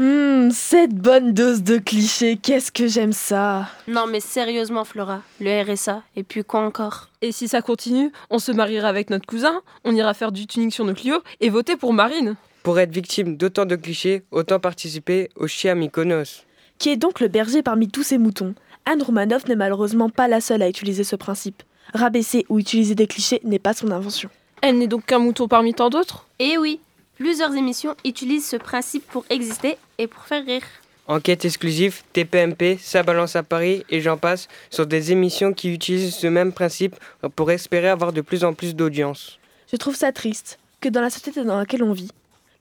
Hum, 0.00 0.52
cette 0.52 0.94
bonne 0.94 1.32
dose 1.32 1.64
de 1.64 1.76
clichés, 1.78 2.36
qu'est-ce 2.40 2.70
que 2.70 2.86
j'aime 2.86 3.12
ça. 3.12 3.66
Non 3.88 4.06
mais 4.06 4.20
sérieusement 4.20 4.84
Flora, 4.84 5.22
le 5.40 5.60
RSA, 5.64 6.02
et 6.14 6.22
puis 6.22 6.44
quoi 6.44 6.60
encore? 6.60 7.08
Et 7.20 7.32
si 7.32 7.48
ça 7.48 7.62
continue, 7.62 8.12
on 8.30 8.38
se 8.38 8.52
mariera 8.52 8.88
avec 8.88 9.10
notre 9.10 9.26
cousin, 9.26 9.60
on 9.84 9.92
ira 9.96 10.14
faire 10.14 10.30
du 10.30 10.46
tuning 10.46 10.70
sur 10.70 10.84
nos 10.84 10.94
Clio 10.94 11.16
et 11.40 11.50
voter 11.50 11.74
pour 11.76 11.92
Marine. 11.92 12.36
Pour 12.62 12.78
être 12.78 12.92
victime 12.92 13.36
d'autant 13.36 13.64
de 13.66 13.76
clichés, 13.76 14.22
autant 14.30 14.60
participer 14.60 15.30
au 15.36 15.46
Chia 15.46 15.74
Mykonos. 15.74 16.44
Qui 16.78 16.90
est 16.90 16.96
donc 16.96 17.20
le 17.20 17.28
berger 17.28 17.62
parmi 17.62 17.88
tous 17.88 18.02
ces 18.02 18.18
moutons? 18.18 18.54
Anne 18.84 19.02
Romanoff 19.02 19.46
n'est 19.48 19.56
malheureusement 19.56 20.10
pas 20.10 20.28
la 20.28 20.40
seule 20.40 20.62
à 20.62 20.68
utiliser 20.68 21.04
ce 21.04 21.16
principe. 21.16 21.62
Rabaisser 21.94 22.44
ou 22.48 22.58
utiliser 22.58 22.94
des 22.94 23.06
clichés 23.06 23.40
n'est 23.44 23.58
pas 23.58 23.74
son 23.74 23.90
invention. 23.90 24.30
Elle 24.62 24.78
n'est 24.78 24.86
donc 24.86 25.06
qu'un 25.06 25.18
mouton 25.18 25.48
parmi 25.48 25.74
tant 25.74 25.88
d'autres? 25.88 26.26
Eh 26.38 26.58
oui, 26.58 26.80
plusieurs 27.16 27.54
émissions 27.54 27.96
utilisent 28.04 28.46
ce 28.48 28.56
principe 28.56 29.06
pour 29.06 29.24
exister 29.30 29.76
et 29.98 30.06
pour 30.06 30.24
faire 30.24 30.44
rire. 30.44 30.62
Enquête 31.06 31.46
exclusive, 31.46 32.02
TPMP, 32.12 32.76
Ça 32.78 33.02
balance 33.02 33.34
à 33.34 33.42
Paris 33.42 33.84
et 33.88 34.02
j'en 34.02 34.18
passe 34.18 34.46
sont 34.68 34.84
des 34.84 35.10
émissions 35.10 35.54
qui 35.54 35.72
utilisent 35.72 36.14
ce 36.14 36.26
même 36.26 36.52
principe 36.52 36.96
pour 37.34 37.50
espérer 37.50 37.88
avoir 37.88 38.12
de 38.12 38.20
plus 38.20 38.44
en 38.44 38.52
plus 38.52 38.76
d'audience. 38.76 39.38
Je 39.72 39.76
trouve 39.76 39.96
ça 39.96 40.12
triste 40.12 40.58
que 40.80 40.88
dans 40.88 41.00
la 41.00 41.10
société 41.10 41.42
dans 41.44 41.56
laquelle 41.56 41.82
on 41.82 41.92
vit, 41.92 42.10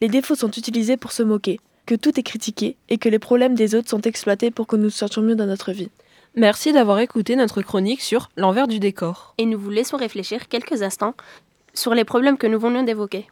les 0.02 0.10
défauts 0.10 0.36
sont 0.36 0.52
utilisés 0.52 0.98
pour 0.98 1.12
se 1.12 1.24
moquer, 1.24 1.60
que 1.86 1.96
tout 1.96 2.20
est 2.20 2.24
critiqué 2.24 2.78
et 2.90 2.98
que 2.98 3.10
les 3.10 3.20
problèmes 3.20 3.56
des 3.56 3.74
autres 3.74 3.90
sont 3.90 4.02
exploités 4.02 4.52
pour 4.52 4.68
que 4.68 4.76
nous 4.76 4.90
sortions 4.90 5.22
mieux 5.22 5.36
dans 5.36 5.46
notre 5.46 5.72
vie. 5.72 5.90
Merci 6.36 6.72
d'avoir 6.72 7.00
écouté 7.00 7.36
notre 7.36 7.64
chronique 7.64 8.02
sur 8.02 8.30
l'envers 8.38 8.68
du 8.68 8.80
décor. 8.80 9.34
Et 9.40 9.46
nous 9.46 9.58
vous 9.58 9.72
laissons 9.72 9.98
réfléchir 9.98 10.48
quelques 10.48 10.84
instants 10.84 11.16
sur 11.74 11.96
les 11.96 12.06
problèmes 12.06 12.38
que 12.38 12.46
nous 12.46 12.60
venons 12.60 12.84
d'évoquer. 12.84 13.28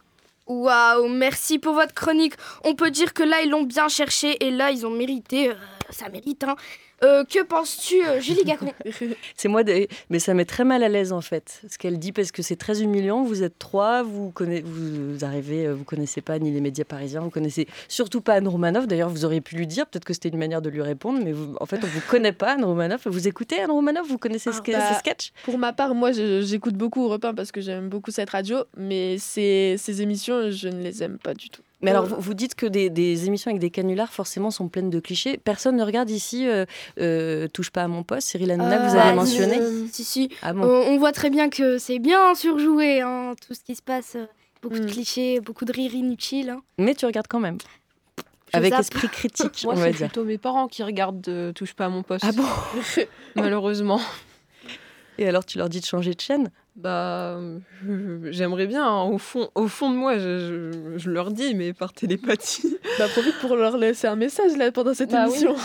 Waouh, 0.48 1.08
merci 1.08 1.58
pour 1.58 1.74
votre 1.74 1.94
chronique. 1.94 2.34
On 2.64 2.74
peut 2.74 2.90
dire 2.90 3.14
que 3.14 3.22
là, 3.22 3.42
ils 3.42 3.50
l'ont 3.50 3.62
bien 3.62 3.88
cherché 3.88 4.44
et 4.44 4.50
là, 4.50 4.70
ils 4.70 4.86
ont 4.86 4.90
mérité. 4.90 5.52
Ça 5.90 6.08
mérite, 6.08 6.44
hein. 6.44 6.56
Euh, 7.04 7.24
que 7.24 7.42
penses-tu, 7.44 8.02
euh, 8.06 8.20
Julie 8.20 8.44
Gacon 8.44 8.72
C'est 9.36 9.48
moi, 9.48 9.62
mais 10.08 10.18
ça 10.18 10.32
met 10.32 10.46
très 10.46 10.64
mal 10.64 10.82
à 10.82 10.88
l'aise 10.88 11.12
en 11.12 11.20
fait, 11.20 11.60
ce 11.68 11.76
qu'elle 11.76 11.98
dit 11.98 12.10
parce 12.12 12.32
que 12.32 12.40
c'est 12.42 12.56
très 12.56 12.82
humiliant. 12.82 13.22
Vous 13.22 13.42
êtes 13.42 13.58
trois, 13.58 14.02
vous 14.02 14.30
connaissez, 14.30 14.62
vous 14.66 15.22
arrivez, 15.24 15.66
euh, 15.66 15.74
vous 15.74 15.84
connaissez 15.84 16.22
pas 16.22 16.38
ni 16.38 16.50
les 16.50 16.60
médias 16.62 16.84
parisiens, 16.84 17.20
vous 17.20 17.28
connaissez 17.30 17.68
surtout 17.88 18.22
pas 18.22 18.34
Anne 18.34 18.48
Romanoff. 18.48 18.86
D'ailleurs, 18.86 19.10
vous 19.10 19.26
auriez 19.26 19.42
pu 19.42 19.56
lui 19.56 19.66
dire, 19.66 19.86
peut-être 19.86 20.06
que 20.06 20.14
c'était 20.14 20.30
une 20.30 20.38
manière 20.38 20.62
de 20.62 20.70
lui 20.70 20.80
répondre, 20.80 21.20
mais 21.22 21.32
vous, 21.32 21.54
en 21.60 21.66
fait, 21.66 21.80
on 21.84 21.86
vous 21.86 22.00
connaît 22.08 22.32
pas 22.32 22.52
Anne 22.54 22.64
Romanoff. 22.64 23.06
Vous 23.06 23.28
écoutez 23.28 23.60
Anne 23.60 23.70
Romanoff, 23.70 24.08
vous 24.08 24.18
connaissez 24.18 24.52
ce 24.52 24.62
que- 24.62 24.72
Bah, 24.72 24.92
ses 24.94 24.98
sketchs 25.00 25.32
Pour 25.44 25.58
ma 25.58 25.74
part, 25.74 25.94
moi, 25.94 26.12
j'écoute 26.12 26.74
beaucoup 26.76 27.04
Europe 27.04 27.24
1 27.26 27.34
parce 27.34 27.52
que 27.52 27.60
j'aime 27.60 27.90
beaucoup 27.90 28.10
cette 28.10 28.30
radio, 28.30 28.58
mais 28.76 29.18
ces, 29.18 29.76
ces 29.78 30.00
émissions, 30.00 30.50
je 30.50 30.68
ne 30.68 30.82
les 30.82 31.02
aime 31.02 31.18
pas 31.18 31.34
du 31.34 31.50
tout. 31.50 31.62
Mais 31.82 31.90
alors, 31.90 32.06
vous, 32.06 32.16
vous 32.18 32.34
dites 32.34 32.54
que 32.54 32.64
des, 32.66 32.88
des 32.88 33.26
émissions 33.26 33.50
avec 33.50 33.60
des 33.60 33.70
canulars, 33.70 34.10
forcément, 34.12 34.50
sont 34.50 34.68
pleines 34.68 34.88
de 34.90 34.98
clichés. 34.98 35.36
Personne 35.36 35.76
ne 35.76 35.84
regarde 35.84 36.08
ici 36.08 36.48
euh, 36.48 36.64
euh, 36.98 37.48
Touche 37.48 37.70
pas 37.70 37.82
à 37.84 37.88
mon 37.88 38.02
poste. 38.02 38.28
Cyril 38.28 38.50
Hanouna, 38.50 38.78
vous 38.88 38.94
Euh, 38.96 38.98
avez 38.98 39.10
bah, 39.10 39.14
mentionné. 39.14 39.60
Si, 39.92 40.02
si. 40.04 40.30
Ah 40.42 40.52
bon 40.54 40.62
on 40.64 40.96
voit 40.98 41.12
très 41.12 41.28
bien 41.30 41.50
que 41.50 41.76
c'est 41.78 41.98
bien 41.98 42.34
surjoué, 42.34 43.02
hein, 43.02 43.34
tout 43.46 43.52
ce 43.54 43.60
qui 43.60 43.74
se 43.74 43.82
passe. 43.82 44.16
Beaucoup 44.62 44.76
Hmm. 44.76 44.86
de 44.86 44.90
clichés, 44.90 45.40
beaucoup 45.40 45.64
de 45.66 45.72
rires 45.72 45.94
inutiles. 45.94 46.48
hein. 46.50 46.62
Mais 46.78 46.94
tu 46.94 47.04
regardes 47.04 47.28
quand 47.28 47.40
même. 47.40 47.58
Je 48.52 48.56
Avec 48.58 48.70
zappe. 48.72 48.80
esprit 48.80 49.08
critique, 49.08 49.60
Moi, 49.64 49.74
on 49.74 49.76
va 49.76 49.86
c'est 49.86 49.92
dire. 49.98 50.06
plutôt 50.08 50.24
mes 50.24 50.38
parents 50.38 50.68
qui 50.68 50.82
regardent 50.82 51.28
euh, 51.28 51.52
Touche 51.52 51.74
pas 51.74 51.84
à 51.84 51.88
mon 51.90 52.02
poste. 52.02 52.24
Ah 52.26 52.32
bon 52.32 52.44
Malheureusement. 53.36 54.00
Et 55.18 55.28
alors, 55.28 55.44
tu 55.44 55.58
leur 55.58 55.68
dis 55.68 55.80
de 55.80 55.84
changer 55.86 56.14
de 56.14 56.20
chaîne? 56.20 56.50
Bah, 56.76 57.38
euh, 57.38 57.58
j'aimerais 58.32 58.66
bien, 58.66 58.84
hein, 58.86 59.02
au, 59.04 59.16
fond, 59.18 59.50
au 59.54 59.66
fond 59.66 59.90
de 59.90 59.96
moi, 59.96 60.18
je, 60.18 60.38
je- 60.92 60.98
je 60.98 61.10
leur 61.10 61.30
dis, 61.30 61.54
mais 61.54 61.72
par 61.72 61.92
télépathie. 61.92 62.76
Bah, 62.98 63.08
profite 63.08 63.38
pour 63.40 63.56
leur 63.56 63.76
laisser 63.78 64.06
un 64.06 64.16
message 64.16 64.56
là 64.56 64.70
pendant 64.72 64.92
cette 64.94 65.10
Bah 65.10 65.24
oui. 65.28 65.42
émission. 65.42 65.56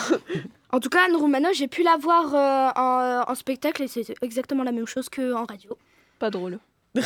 En 0.72 0.80
tout 0.80 0.88
cas, 0.90 1.00
Anne 1.08 1.16
Romanoff, 1.18 1.54
j'ai 1.54 1.68
pu 1.68 1.84
la 1.84 1.98
voir 1.98 2.34
euh, 2.34 2.72
en, 2.80 3.30
en 3.30 3.36
spectacle 3.36 3.84
et 3.84 3.88
c'est 3.90 4.06
exactement 4.22 4.64
la 4.64 4.72
même 4.72 4.88
chose 4.88 5.10
qu'en 5.10 5.44
radio. 5.46 5.78
Pas 6.18 6.30
drôle. 6.30 6.60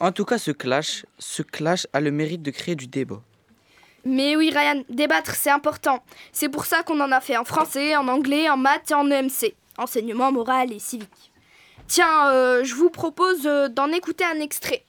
En 0.00 0.10
tout 0.10 0.24
cas, 0.24 0.38
ce 0.38 0.50
clash, 0.50 1.06
ce 1.20 1.42
clash 1.42 1.86
a 1.92 2.00
le 2.00 2.10
mérite 2.10 2.42
de 2.42 2.50
créer 2.50 2.74
du 2.74 2.88
débat. 2.88 3.20
Mais 4.04 4.34
oui, 4.34 4.50
Ryan, 4.50 4.82
débattre, 4.88 5.34
c'est 5.36 5.50
important. 5.50 6.02
C'est 6.32 6.48
pour 6.48 6.64
ça 6.66 6.82
qu'on 6.82 7.00
en 7.00 7.12
a 7.12 7.20
fait 7.20 7.36
en 7.36 7.44
français, 7.44 7.94
en 7.96 8.08
anglais, 8.08 8.50
en 8.50 8.56
maths 8.56 8.90
et 8.90 8.94
en 8.94 9.08
EMC. 9.08 9.54
Enseignement 9.78 10.32
moral 10.32 10.72
et 10.72 10.80
civique. 10.80 11.32
Tiens, 11.86 12.32
euh, 12.32 12.64
je 12.64 12.74
vous 12.74 12.90
propose 12.90 13.46
euh, 13.46 13.68
d'en 13.68 13.88
écouter 13.88 14.24
un 14.24 14.40
extrait. 14.40 14.84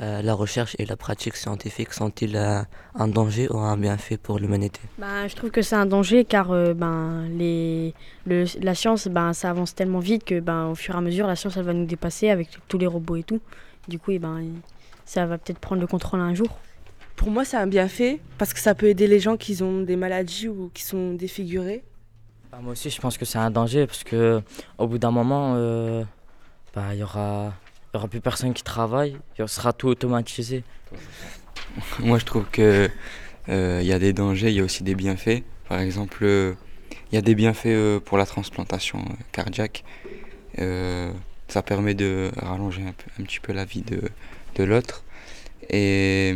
Euh, 0.00 0.22
la 0.22 0.34
recherche 0.34 0.76
et 0.78 0.86
la 0.86 0.96
pratique 0.96 1.36
scientifique 1.36 1.92
sont-ils 1.92 2.36
euh, 2.36 2.62
un 2.94 3.08
danger 3.08 3.48
ou 3.50 3.58
un 3.58 3.76
bienfait 3.76 4.16
pour 4.16 4.38
l'humanité? 4.38 4.80
Ben, 4.98 5.26
je 5.28 5.34
trouve 5.34 5.50
que 5.50 5.62
c'est 5.62 5.74
un 5.76 5.86
danger 5.86 6.24
car 6.24 6.52
euh, 6.52 6.74
ben, 6.74 7.28
les, 7.36 7.94
le- 8.24 8.44
la 8.62 8.74
science, 8.74 9.08
ben, 9.08 9.32
ça 9.32 9.50
avance 9.50 9.74
tellement 9.74 9.98
vite 9.98 10.24
que 10.24 10.40
ben, 10.40 10.68
au 10.68 10.74
fur 10.74 10.94
et 10.94 10.98
à 10.98 11.00
mesure, 11.00 11.26
la 11.26 11.36
science 11.36 11.56
elle 11.56 11.64
va 11.64 11.72
nous 11.72 11.86
dépasser 11.86 12.30
avec 12.30 12.48
tous 12.68 12.78
les 12.78 12.86
robots 12.86 13.16
et 13.16 13.22
tout. 13.24 13.40
Du 13.88 13.98
coup, 13.98 14.12
eh 14.12 14.18
ben, 14.18 14.42
ça 15.04 15.26
va 15.26 15.38
peut-être 15.38 15.58
prendre 15.58 15.80
le 15.80 15.86
contrôle 15.86 16.20
un 16.20 16.34
jour. 16.34 16.48
Pour 17.16 17.30
moi, 17.30 17.44
c'est 17.44 17.56
un 17.56 17.66
bienfait 17.66 18.20
parce 18.38 18.54
que 18.54 18.60
ça 18.60 18.74
peut 18.74 18.86
aider 18.86 19.06
les 19.06 19.20
gens 19.20 19.36
qui 19.36 19.60
ont 19.62 19.80
des 19.82 19.96
maladies 19.96 20.48
ou 20.48 20.70
qui 20.72 20.82
sont 20.84 21.14
défigurés. 21.14 21.82
Bah, 22.52 22.58
Moi 22.62 22.72
aussi, 22.72 22.90
je 22.90 23.00
pense 23.00 23.18
que 23.18 23.24
c'est 23.24 23.38
un 23.38 23.50
danger 23.50 23.86
parce 23.86 24.04
que 24.04 24.40
au 24.78 24.86
bout 24.86 24.98
d'un 24.98 25.10
moment, 25.10 25.54
euh, 25.56 26.04
bah, 26.74 26.88
il 26.92 26.98
y 26.98 27.02
aura, 27.02 27.52
il 27.92 27.96
y 27.96 27.98
aura 27.98 28.08
plus 28.08 28.20
personne 28.20 28.52
qui 28.54 28.62
travaille, 28.62 29.16
il 29.38 29.48
sera 29.48 29.72
tout 29.72 29.88
automatisé. 29.88 30.64
Moi, 32.00 32.18
je 32.18 32.24
trouve 32.24 32.44
que 32.50 32.88
euh, 33.48 33.78
il 33.82 33.86
y 33.86 33.92
a 33.92 33.98
des 33.98 34.12
dangers, 34.12 34.48
il 34.48 34.54
y 34.56 34.60
a 34.60 34.64
aussi 34.64 34.82
des 34.82 34.94
bienfaits. 34.94 35.42
Par 35.68 35.80
exemple, 35.80 36.18
euh, 36.24 36.54
il 37.10 37.14
y 37.14 37.18
a 37.18 37.22
des 37.22 37.34
bienfaits 37.34 37.66
euh, 37.66 38.00
pour 38.00 38.18
la 38.18 38.26
transplantation 38.26 38.98
euh, 38.98 39.12
cardiaque. 39.32 39.84
Euh, 40.58 41.12
ça 41.48 41.62
permet 41.62 41.94
de 41.94 42.30
rallonger 42.36 42.82
un, 42.82 42.92
peu- 42.92 43.10
un 43.20 43.24
petit 43.24 43.40
peu 43.40 43.52
la 43.52 43.64
vie 43.64 43.82
de, 43.82 44.00
de 44.56 44.64
l'autre. 44.64 45.04
Et 45.68 46.32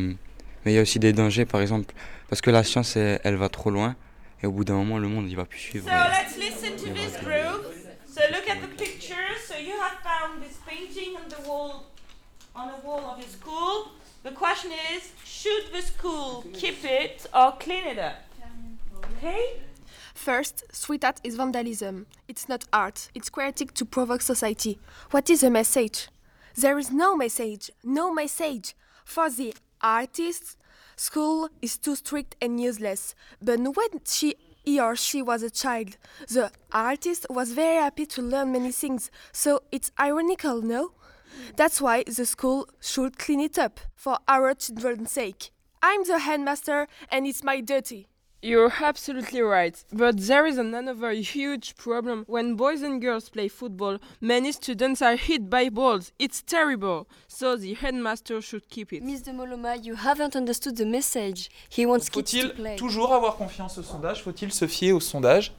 mais 0.64 0.72
il 0.72 0.74
y 0.76 0.78
a 0.78 0.82
aussi 0.82 0.98
des 0.98 1.12
dangers, 1.12 1.44
par 1.44 1.60
exemple, 1.60 1.92
parce 2.28 2.40
que 2.40 2.50
la 2.50 2.64
science, 2.64 2.96
elle, 2.96 3.20
elle 3.22 3.36
va 3.36 3.48
trop 3.48 3.70
loin. 3.70 3.96
Et 4.42 4.46
au 4.46 4.52
bout 4.52 4.64
d'un 4.64 4.74
moment, 4.74 4.98
le 4.98 5.08
monde, 5.08 5.28
il 5.28 5.36
va 5.36 5.44
plus 5.44 5.58
suivre. 5.58 5.88
So 5.88 5.92
let's 5.94 6.36
listen 6.38 6.76
to 6.76 6.84
this 6.94 7.18
group. 7.22 7.63
Painting 10.74 11.16
on 11.16 11.28
the 11.28 11.48
wall, 11.48 11.84
on 12.54 12.68
the 12.68 12.86
wall 12.86 13.04
of 13.10 13.18
your 13.18 13.28
school. 13.28 13.92
The 14.22 14.30
question 14.30 14.72
is, 14.94 15.12
should 15.24 15.72
the 15.72 15.82
school 15.82 16.44
keep 16.52 16.84
it 16.84 17.26
or 17.34 17.52
clean 17.52 17.84
it 17.84 17.98
up? 17.98 18.16
Okay. 19.18 19.60
First, 20.14 20.64
sweet 20.72 21.04
art 21.04 21.20
is 21.22 21.36
vandalism. 21.36 22.06
It's 22.28 22.48
not 22.48 22.64
art, 22.72 23.10
it's 23.14 23.28
created 23.28 23.74
to 23.74 23.84
provoke 23.84 24.22
society. 24.22 24.78
What 25.10 25.28
is 25.28 25.40
the 25.42 25.50
message? 25.50 26.08
There 26.56 26.78
is 26.78 26.90
no 26.90 27.16
message, 27.16 27.70
no 27.82 28.12
message. 28.12 28.74
For 29.04 29.28
the 29.28 29.54
artist, 29.82 30.56
school 30.96 31.50
is 31.60 31.76
too 31.76 31.96
strict 31.96 32.36
and 32.40 32.60
useless. 32.60 33.14
But 33.42 33.58
when 33.58 34.00
she 34.06 34.36
he 34.64 34.80
or 34.80 34.96
she 34.96 35.22
was 35.22 35.42
a 35.42 35.50
child, 35.50 35.96
the 36.28 36.50
artist 36.72 37.26
was 37.30 37.52
very 37.52 37.76
happy 37.76 38.06
to 38.06 38.22
learn 38.22 38.52
many 38.52 38.72
things. 38.72 39.10
So 39.32 39.62
it's 39.70 39.92
ironical, 39.98 40.62
no? 40.62 40.92
That's 41.56 41.80
why 41.80 42.04
the 42.04 42.26
school 42.26 42.68
should 42.80 43.18
clean 43.18 43.40
it 43.40 43.58
up 43.58 43.80
for 43.94 44.18
our 44.26 44.54
children's 44.54 45.12
sake. 45.12 45.50
I'm 45.82 46.04
the 46.04 46.18
headmaster 46.18 46.88
and 47.10 47.26
it's 47.26 47.44
my 47.44 47.60
duty. 47.60 48.08
You're 48.44 48.70
absolutely 48.82 49.40
right, 49.40 49.82
but 49.90 50.18
there 50.18 50.44
is 50.46 50.58
another 50.58 51.12
huge 51.12 51.76
problem. 51.76 52.24
When 52.26 52.56
boys 52.56 52.82
and 52.82 53.00
girls 53.00 53.30
play 53.30 53.48
football, 53.48 53.96
many 54.20 54.52
students 54.52 55.00
are 55.00 55.16
hit 55.16 55.48
by 55.48 55.70
balls. 55.70 56.12
It's 56.18 56.42
terrible. 56.42 57.06
So 57.26 57.56
the 57.56 57.72
headmaster 57.72 58.42
should 58.42 58.68
keep 58.68 58.92
it. 58.92 59.02
Miss 59.02 59.22
de 59.22 59.32
Moloma, 59.32 59.82
you 59.82 59.94
haven't 59.94 60.36
understood 60.36 60.76
the 60.76 60.84
message. 60.84 61.48
He 61.70 61.86
wants 61.86 62.10
kids 62.10 62.32
to 62.32 62.40
Faut-il 62.42 62.54
play. 62.54 62.76
toujours 62.76 63.14
avoir 63.14 63.36
confiance 63.36 63.78
au 63.78 63.82
sondage? 63.82 64.22
Faut-il 64.22 64.52
se 64.52 64.66
fier 64.66 64.92
au 64.92 65.00
sondage? 65.00 65.54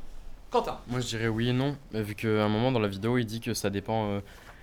Quentin 0.51 0.77
Moi 0.88 0.99
je 0.99 1.07
dirais 1.07 1.27
oui 1.27 1.49
et 1.49 1.53
non, 1.53 1.75
mais 1.91 2.03
vu 2.03 2.13
qu'à 2.13 2.45
un 2.45 2.49
moment 2.49 2.71
dans 2.71 2.79
la 2.79 2.88
vidéo 2.88 3.17
il 3.17 3.25
dit 3.25 3.39
que 3.39 3.55
ça 3.55 3.71
dépend, 3.71 4.11
euh, 4.11 4.19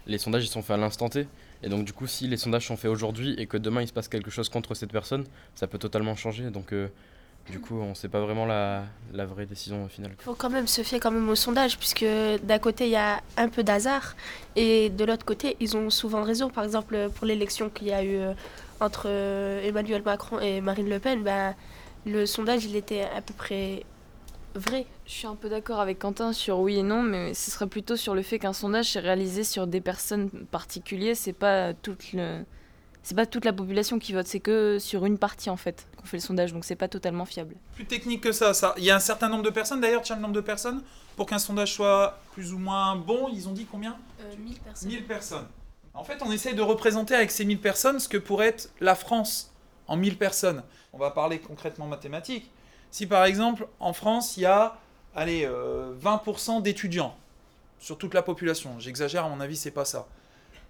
les 0.06 0.18
sondages 0.18 0.44
ils 0.44 0.48
sont 0.48 0.62
faits 0.62 0.74
à 0.74 0.80
l'instant 0.80 1.08
T, 1.08 1.26
et 1.64 1.68
donc 1.68 1.84
du 1.84 1.92
coup 1.92 2.06
si 2.06 2.28
les 2.28 2.36
sondages 2.36 2.68
sont 2.68 2.76
faits 2.76 2.92
aujourd'hui 2.92 3.34
et 3.36 3.46
que 3.46 3.56
demain 3.56 3.82
il 3.82 3.88
se 3.88 3.92
passe 3.92 4.06
quelque 4.06 4.30
chose 4.30 4.48
contre 4.48 4.74
cette 4.74 4.92
personne, 4.92 5.24
ça 5.56 5.66
peut 5.66 5.78
totalement 5.78 6.14
changer, 6.14 6.50
donc 6.50 6.72
euh, 6.72 6.86
du 7.51 7.61
coup 7.61 7.78
on 7.78 7.95
sait 7.95 8.09
pas 8.09 8.20
vraiment 8.20 8.47
la, 8.47 8.84
la 9.12 9.26
vraie 9.26 9.47
décision 9.47 9.88
finale. 9.88 10.12
Il 10.18 10.22
faut 10.22 10.34
quand 10.34 10.51
même 10.51 10.66
se 10.66 10.82
fier 10.82 11.01
quand 11.01 11.11
même 11.11 11.28
au 11.28 11.34
sondage, 11.34 11.78
puisque 11.78 12.07
d'un 12.43 12.59
côté, 12.59 12.86
il 12.86 12.93
y 12.93 12.97
a 12.97 13.20
un 13.36 13.49
peu 13.49 13.62
d'hasard, 13.62 14.14
et 14.57 14.90
de 14.90 15.05
l'autre 15.05 15.24
côté, 15.24 15.57
ils 15.61 15.76
ont 15.76 15.90
souvent 15.90 16.22
raison. 16.22 16.51
Par 16.51 16.64
exemple, 16.64 17.11
pour 17.14 17.26
l'élection 17.26 17.68
qu'il 17.68 17.88
y 17.88 17.93
a 17.93 18.03
eu 18.03 18.16
euh, 18.16 18.34
entre 18.80 19.05
euh, 19.07 19.62
Emmanuel 19.62 20.03
Macron 20.03 20.38
et 20.40 20.61
Marine 20.61 20.88
Le 20.88 20.99
Pen, 20.99 21.22
ben, 21.22 21.55
le 22.07 22.26
sondage, 22.26 22.64
il 22.64 22.76
était 22.76 23.03
à 23.03 23.20
peu 23.20 23.34
près 23.34 23.84
vrai. 24.55 24.86
Je 25.07 25.12
suis 25.12 25.26
un 25.26 25.34
peu 25.34 25.49
d'accord 25.49 25.80
avec 25.80 25.99
Quentin 25.99 26.32
sur 26.32 26.59
oui 26.61 26.78
et 26.78 26.82
non, 26.82 27.03
mais 27.03 27.34
ce 27.34 27.51
serait 27.51 27.66
plutôt 27.66 27.97
sur 27.97 28.14
le 28.14 28.22
fait 28.22 28.38
qu'un 28.38 28.53
sondage 28.53 28.93
c'est 28.93 29.01
réalisé 29.01 29.45
sur 29.45 29.66
des 29.66 29.80
personnes 29.80 30.28
particulières, 30.51 31.16
c'est 31.16 31.32
pas 31.32 31.72
toute 31.74 32.12
le 32.12 32.45
c'est 33.03 33.14
pas 33.14 33.26
toute 33.26 33.44
la 33.44 33.53
population 33.53 33.98
qui 33.98 34.12
vote, 34.12 34.26
c'est 34.26 34.40
que 34.40 34.78
sur 34.78 35.05
une 35.07 35.18
partie 35.18 35.50
en 35.50 35.57
fait 35.57 35.86
qu'on 35.96 36.07
fait 36.07 36.18
le 36.18 36.22
sondage, 36.22 36.53
donc 36.53 36.64
c'est 36.64 36.76
pas 36.76 36.88
totalement 36.88 37.24
fiable. 37.24 37.57
Plus 37.74 37.86
technique 37.86 38.20
que 38.20 38.32
ça, 38.32 38.55
ça. 38.55 38.74
Il 38.78 38.84
y 38.84 38.90
a 38.90 38.96
un 38.96 39.00
certain 39.00 39.28
nombre 39.28 39.42
de 39.42 39.50
personnes, 39.50 39.80
d'ailleurs, 39.80 40.03
tiens 40.03 40.16
le 40.16 40.22
nombre 40.22 40.34
de 40.34 40.40
personnes, 40.40 40.82
pour 41.16 41.26
qu'un 41.26 41.38
sondage 41.38 41.72
soit 41.72 42.18
plus 42.32 42.53
ou 42.53 42.59
moins 42.59 42.96
bon, 42.96 43.28
ils 43.32 43.48
ont 43.48 43.53
dit 43.53 43.66
combien? 43.70 43.96
1000 44.38 44.59
personnes. 44.61 44.88
1000 44.88 45.05
personnes. 45.05 45.46
En 45.94 46.05
fait, 46.05 46.22
on 46.22 46.32
essaye 46.32 46.55
de 46.55 46.62
représenter 46.62 47.14
avec 47.14 47.30
ces 47.30 47.44
1000 47.44 47.61
personnes 47.61 48.00
ce 48.00 48.09
que 48.09 48.16
pourrait 48.16 48.48
être 48.48 48.70
la 48.80 48.94
France 48.94 49.53
en 49.88 49.96
1000 49.96 50.16
personnes. 50.16 50.62
On 50.92 50.98
va 50.98 51.11
parler 51.11 51.38
concrètement 51.38 51.86
mathématiques. 51.86 52.50
Si 52.90 53.07
par 53.07 53.24
exemple, 53.24 53.66
en 53.80 53.92
France, 53.92 54.36
il 54.36 54.42
y 54.42 54.46
a 54.46 54.78
allez, 55.14 55.44
euh, 55.44 55.94
20% 56.00 56.62
d'étudiants 56.62 57.16
sur 57.78 57.98
toute 57.98 58.14
la 58.14 58.22
population, 58.22 58.78
j'exagère, 58.78 59.24
à 59.24 59.28
mon 59.28 59.40
avis, 59.40 59.57
c'est 59.57 59.70
pas 59.70 59.84
ça. 59.84 60.07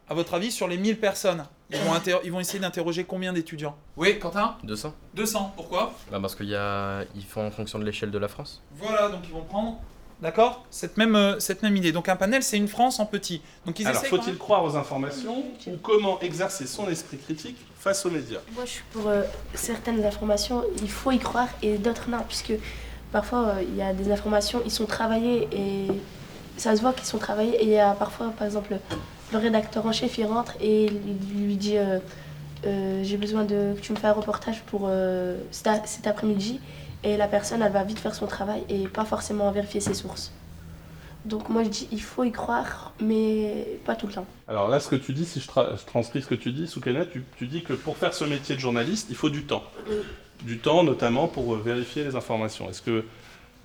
À 0.09 0.15
votre 0.15 0.35
avis, 0.35 0.51
sur 0.51 0.67
les 0.67 0.79
1000 0.79 0.99
personnes, 0.99 1.47
ils 1.73 1.79
vont, 1.81 1.93
inter- 1.95 2.19
ils 2.25 2.31
vont 2.33 2.41
essayer 2.41 2.59
d'interroger 2.61 3.05
combien 3.05 3.33
d'étudiants? 3.33 3.77
Oui, 3.97 4.19
Quentin? 4.19 4.57
200 4.65 4.95
200, 5.15 5.53
pourquoi? 5.57 5.93
Bah 6.11 6.19
Parce 6.21 6.35
qu'il 6.35 6.49
y 6.49 6.55
a... 6.57 7.03
ils 7.15 7.25
font 7.25 7.47
en 7.47 7.51
fonction 7.51 7.79
de 7.79 7.85
l'échelle 7.85 8.11
de 8.11 8.19
la 8.19 8.29
France. 8.29 8.63
Voilà, 8.77 9.09
donc 9.09 9.21
ils 9.27 9.33
vont 9.33 9.43
prendre, 9.43 9.79
d'accord? 10.21 10.65
Cette 10.71 10.97
même, 10.97 11.17
euh, 11.17 11.39
cette 11.41 11.63
même 11.63 11.77
idée. 11.77 11.93
Donc 11.93 12.09
un 12.09 12.17
panel, 12.17 12.43
c'est 12.43 12.57
une 12.57 12.69
France 12.69 13.01
en 13.01 13.07
petit. 13.07 13.41
Donc 13.67 13.79
ils 13.81 13.87
Alors, 13.87 14.05
faut-il 14.05 14.27
même- 14.29 14.37
croire 14.39 14.65
aux 14.65 14.77
informations 14.77 15.45
ou 15.67 15.77
comment 15.83 16.21
exercer 16.21 16.67
son 16.67 16.89
esprit 16.89 17.19
critique 17.19 17.57
face 17.79 18.05
aux 18.07 18.11
médias? 18.11 18.41
Moi, 18.55 18.65
je 18.65 18.71
suis 18.71 18.85
pour 18.93 19.09
euh, 19.09 19.23
certaines 19.55 20.05
informations, 20.05 20.63
il 20.83 20.91
faut 20.91 21.11
y 21.13 21.19
croire 21.19 21.49
et 21.63 21.79
d'autres 21.79 22.09
non, 22.11 22.19
puisque 22.29 22.53
parfois 23.13 23.49
euh, 23.49 23.63
il 23.67 23.77
y 23.77 23.83
a 23.83 23.93
des 23.93 24.11
informations, 24.13 24.63
ils 24.65 24.71
sont 24.71 24.87
travaillés 24.87 25.49
et 25.53 25.89
ça 26.57 26.77
se 26.77 26.81
voit 26.83 26.93
qu'ils 26.93 27.07
sont 27.07 27.19
travaillés. 27.19 27.57
Et 27.61 27.65
il 27.65 27.71
y 27.71 27.79
a 27.79 27.93
parfois, 27.93 28.29
par 28.37 28.47
exemple, 28.47 28.77
le 29.33 29.39
rédacteur 29.39 29.87
en 29.87 29.93
chef, 29.93 30.19
il 30.19 30.27
rentre 30.27 30.55
et 30.61 30.87
il 30.87 31.45
lui 31.47 31.57
dit 31.57 31.77
euh, 31.77 31.99
euh, 32.67 33.03
J'ai 33.03 33.17
besoin 33.17 33.45
de 33.45 33.75
que 33.75 33.81
tu 33.81 33.93
me 33.93 33.97
fasses 33.97 34.13
un 34.13 34.15
reportage 34.15 34.63
pour 34.63 34.83
euh, 34.87 35.39
cet, 35.51 36.07
après-midi. 36.07 36.61
Et 37.05 37.17
la 37.17 37.27
personne, 37.27 37.63
elle 37.63 37.73
va 37.73 37.83
vite 37.83 37.99
faire 37.99 38.15
son 38.15 38.27
travail 38.27 38.63
et 38.69 38.87
pas 38.87 39.05
forcément 39.05 39.51
vérifier 39.51 39.81
ses 39.81 39.95
sources. 39.95 40.33
Donc 41.25 41.49
moi, 41.49 41.65
je 41.65 41.69
dis 41.69 41.89
il 41.93 42.03
faut 42.03 42.25
y 42.25 42.33
croire, 42.33 42.93
mais 43.01 43.67
pas 43.85 43.95
tout 43.97 44.07
le 44.07 44.13
temps. 44.13 44.27
Alors 44.49 44.69
là, 44.69 44.79
ce 44.81 44.89
que 44.89 44.97
tu 44.97 45.13
dis, 45.13 45.25
si 45.25 45.41
je, 45.41 45.49
tra- 45.49 45.79
je 45.79 45.85
transcris 45.85 46.23
ce 46.23 46.27
que 46.29 46.35
tu 46.35 46.53
dis, 46.53 46.67
Soukana, 46.69 47.07
tu, 47.07 47.25
tu 47.39 47.47
dis 47.47 47.63
que 47.63 47.73
pour 47.73 47.97
faire 47.97 48.15
ce 48.15 48.25
métier 48.25 48.55
de 48.55 48.61
journaliste, 48.61 49.07
il 49.11 49.17
faut 49.17 49.31
du 49.31 49.45
temps. 49.45 49.65
Du 50.43 50.59
temps, 50.59 50.83
notamment 50.83 51.29
pour 51.29 51.55
vérifier 51.57 52.05
les 52.05 52.17
informations. 52.17 52.69
Est-ce 52.71 52.83
que 52.83 53.05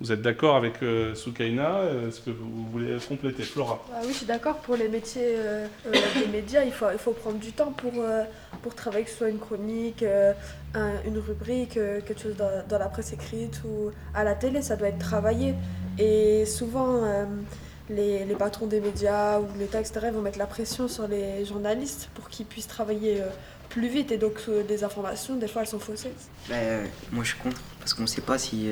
vous 0.00 0.12
êtes 0.12 0.22
d'accord 0.22 0.54
avec 0.56 0.82
euh, 0.82 1.14
Soukaina 1.14 1.80
Est-ce 2.06 2.20
que 2.20 2.30
vous 2.30 2.66
voulez 2.70 2.96
compléter 3.08 3.42
Flora? 3.42 3.82
Bah 3.90 3.96
oui, 4.02 4.08
je 4.12 4.18
suis 4.18 4.26
d'accord. 4.26 4.56
Pour 4.58 4.76
les 4.76 4.88
métiers 4.88 5.22
euh, 5.36 5.66
euh, 5.86 5.92
des 6.20 6.28
médias, 6.30 6.62
il 6.64 6.70
faut, 6.72 6.86
il 6.92 6.98
faut 6.98 7.12
prendre 7.12 7.38
du 7.38 7.50
temps 7.52 7.72
pour, 7.72 7.92
euh, 7.98 8.22
pour 8.62 8.74
travailler, 8.76 9.04
que 9.04 9.10
ce 9.10 9.16
soit 9.18 9.28
une 9.28 9.40
chronique, 9.40 10.02
euh, 10.04 10.32
un- 10.74 11.02
une 11.04 11.18
rubrique, 11.18 11.76
euh, 11.76 12.00
quelque 12.00 12.22
chose 12.22 12.36
dans, 12.36 12.48
dans 12.68 12.78
la 12.78 12.86
presse 12.86 13.12
écrite 13.12 13.60
ou 13.64 13.90
à 14.14 14.22
la 14.22 14.34
télé, 14.36 14.62
ça 14.62 14.76
doit 14.76 14.88
être 14.88 14.98
travaillé. 15.00 15.54
Et 15.98 16.46
souvent, 16.46 17.02
euh, 17.02 17.24
les, 17.90 18.24
les 18.24 18.34
patrons 18.36 18.66
des 18.66 18.80
médias 18.80 19.40
ou 19.40 19.46
l'État, 19.58 19.80
etc., 19.80 20.10
vont 20.12 20.20
mettre 20.22 20.38
la 20.38 20.46
pression 20.46 20.86
sur 20.86 21.08
les 21.08 21.44
journalistes 21.44 22.08
pour 22.14 22.28
qu'ils 22.28 22.46
puissent 22.46 22.68
travailler 22.68 23.20
euh, 23.20 23.26
plus 23.68 23.88
vite. 23.88 24.12
Et 24.12 24.18
donc, 24.18 24.34
euh, 24.48 24.62
des 24.62 24.84
informations, 24.84 25.34
des 25.34 25.48
fois, 25.48 25.62
elles 25.62 25.68
sont 25.68 25.80
faussées. 25.80 26.12
Bah, 26.48 26.54
euh, 26.56 26.84
moi 27.10 27.24
je 27.24 27.30
suis 27.30 27.38
contre, 27.38 27.60
parce 27.80 27.94
qu'on 27.94 28.06
sait 28.06 28.20
pas 28.20 28.38
si. 28.38 28.68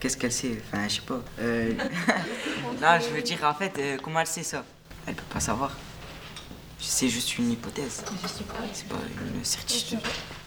Qu'est-ce 0.00 0.16
qu'elle 0.16 0.32
sait? 0.32 0.58
Enfin, 0.66 0.88
je 0.88 0.94
sais 0.96 1.00
pas. 1.02 1.20
Euh, 1.40 1.72
non, 2.82 2.98
je 3.00 3.14
veux 3.14 3.22
dire, 3.22 3.38
en 3.44 3.54
fait, 3.54 3.72
euh, 3.78 3.96
comment 4.02 4.20
elle 4.20 4.26
sait 4.26 4.42
ça? 4.42 4.64
Elle 5.06 5.14
peut 5.14 5.22
pas 5.32 5.40
savoir. 5.40 5.72
C'est 6.78 7.08
juste 7.08 7.38
une 7.38 7.52
hypothèse. 7.52 8.04
C'est 8.26 8.46
pas 8.88 8.96
une 9.34 9.44
certitude. 9.44 9.98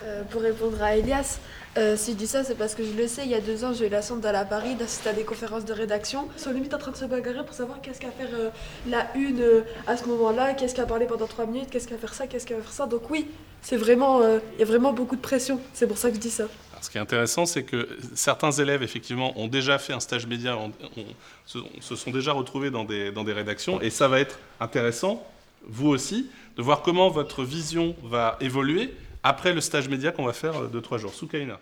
Euh, 0.03 0.23
pour 0.23 0.41
répondre 0.41 0.81
à 0.81 0.95
Elias, 0.95 1.39
euh, 1.77 1.95
si 1.95 2.11
je 2.11 2.17
dis 2.17 2.27
ça, 2.27 2.43
c'est 2.43 2.55
parce 2.55 2.75
que 2.75 2.83
je 2.83 2.91
le 2.91 3.07
sais. 3.07 3.23
Il 3.23 3.29
y 3.29 3.35
a 3.35 3.41
deux 3.41 3.63
ans, 3.63 3.73
j'ai 3.73 3.87
eu 3.87 3.89
la 3.89 4.01
chance 4.01 4.19
d'aller 4.19 4.37
à 4.39 4.45
Paris, 4.45 4.75
d'assister 4.75 5.09
à 5.09 5.13
des 5.13 5.23
conférences 5.23 5.65
de 5.65 5.73
rédaction. 5.73 6.27
Ils 6.35 6.41
sont 6.41 6.51
limite 6.51 6.73
en 6.73 6.77
train 6.79 6.91
de 6.91 6.97
se 6.97 7.05
bagarrer 7.05 7.45
pour 7.45 7.53
savoir 7.53 7.79
qu'est-ce 7.81 7.99
qu'à 7.99 8.11
faire 8.11 8.29
euh, 8.33 8.49
la 8.87 9.07
une 9.15 9.41
euh, 9.41 9.61
à 9.85 9.95
ce 9.95 10.05
moment-là, 10.05 10.53
qu'est-ce 10.55 10.73
qu'à 10.73 10.85
parler 10.85 11.05
pendant 11.05 11.27
trois 11.27 11.45
minutes, 11.45 11.69
qu'est-ce 11.69 11.87
qu'à 11.87 11.97
faire 11.97 12.13
ça, 12.13 12.25
qu'est-ce 12.27 12.47
qu'à 12.47 12.55
faire 12.55 12.71
ça. 12.71 12.87
Donc 12.87 13.09
oui, 13.09 13.27
c'est 13.61 13.77
vraiment, 13.77 14.21
euh, 14.21 14.39
il 14.55 14.59
y 14.59 14.63
a 14.63 14.65
vraiment 14.65 14.93
beaucoup 14.93 15.15
de 15.15 15.21
pression. 15.21 15.59
C'est 15.73 15.87
pour 15.87 15.97
ça 15.97 16.09
que 16.09 16.15
je 16.15 16.19
dis 16.19 16.31
ça. 16.31 16.45
Alors, 16.80 16.86
Ce 16.86 16.89
qui 16.91 16.97
est 16.97 17.01
intéressant, 17.01 17.45
c'est 17.45 17.63
que 17.63 17.89
certains 18.15 18.51
élèves, 18.51 18.84
effectivement, 18.84 19.38
ont 19.38 19.47
déjà 19.47 19.77
fait 19.77 19.91
un 19.93 19.99
stage 19.99 20.25
média, 20.27 20.57
ont- 20.57 20.71
ont- 20.97 21.05
se, 21.45 21.59
se 21.82 21.95
sont 21.97 22.11
déjà 22.11 22.32
retrouvés 22.32 22.71
dans 22.71 22.86
des, 22.86 23.11
dans 23.11 23.23
des 23.25 23.34
rédactions, 23.34 23.82
et 23.82 23.89
ça 23.89 24.07
va 24.07 24.19
être 24.21 24.39
intéressant, 24.61 25.25
vous 25.67 25.89
aussi, 25.89 26.30
de 26.55 26.61
voir 26.61 26.82
comment 26.82 27.09
votre 27.09 27.43
vision 27.43 27.95
va 28.03 28.38
évoluer 28.39 28.93
après 29.23 29.53
le 29.53 29.59
stage 29.59 29.89
média 29.89 30.11
qu'on 30.13 30.23
va 30.25 30.32
faire 30.34 30.69
de 30.69 30.80
trois 30.80 30.97
jours. 30.97 31.13
Soukaina. 31.13 31.59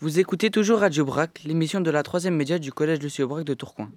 Vous 0.00 0.18
écoutez 0.20 0.50
toujours 0.50 0.80
Radio 0.80 1.04
Brac, 1.04 1.40
l'émission 1.44 1.80
de 1.80 1.90
la 1.90 2.02
troisième 2.04 2.34
média 2.36 2.58
du 2.60 2.72
collège 2.72 3.00
Lucie 3.00 3.22
Aubrac 3.22 3.44
de 3.44 3.54
Tourcoing. 3.54 3.90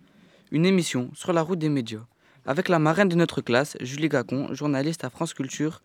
Une 0.51 0.65
émission 0.65 1.09
sur 1.15 1.33
la 1.33 1.41
route 1.41 1.59
des 1.59 1.69
médias. 1.69 2.05
Avec 2.47 2.69
la 2.69 2.77
marraine 2.77 3.09
de 3.09 3.15
notre 3.15 3.41
classe, 3.41 3.75
Julie 3.81 4.09
Gacon, 4.09 4.53
journaliste 4.53 5.03
à 5.03 5.09
France 5.09 5.33
Culture. 5.33 5.81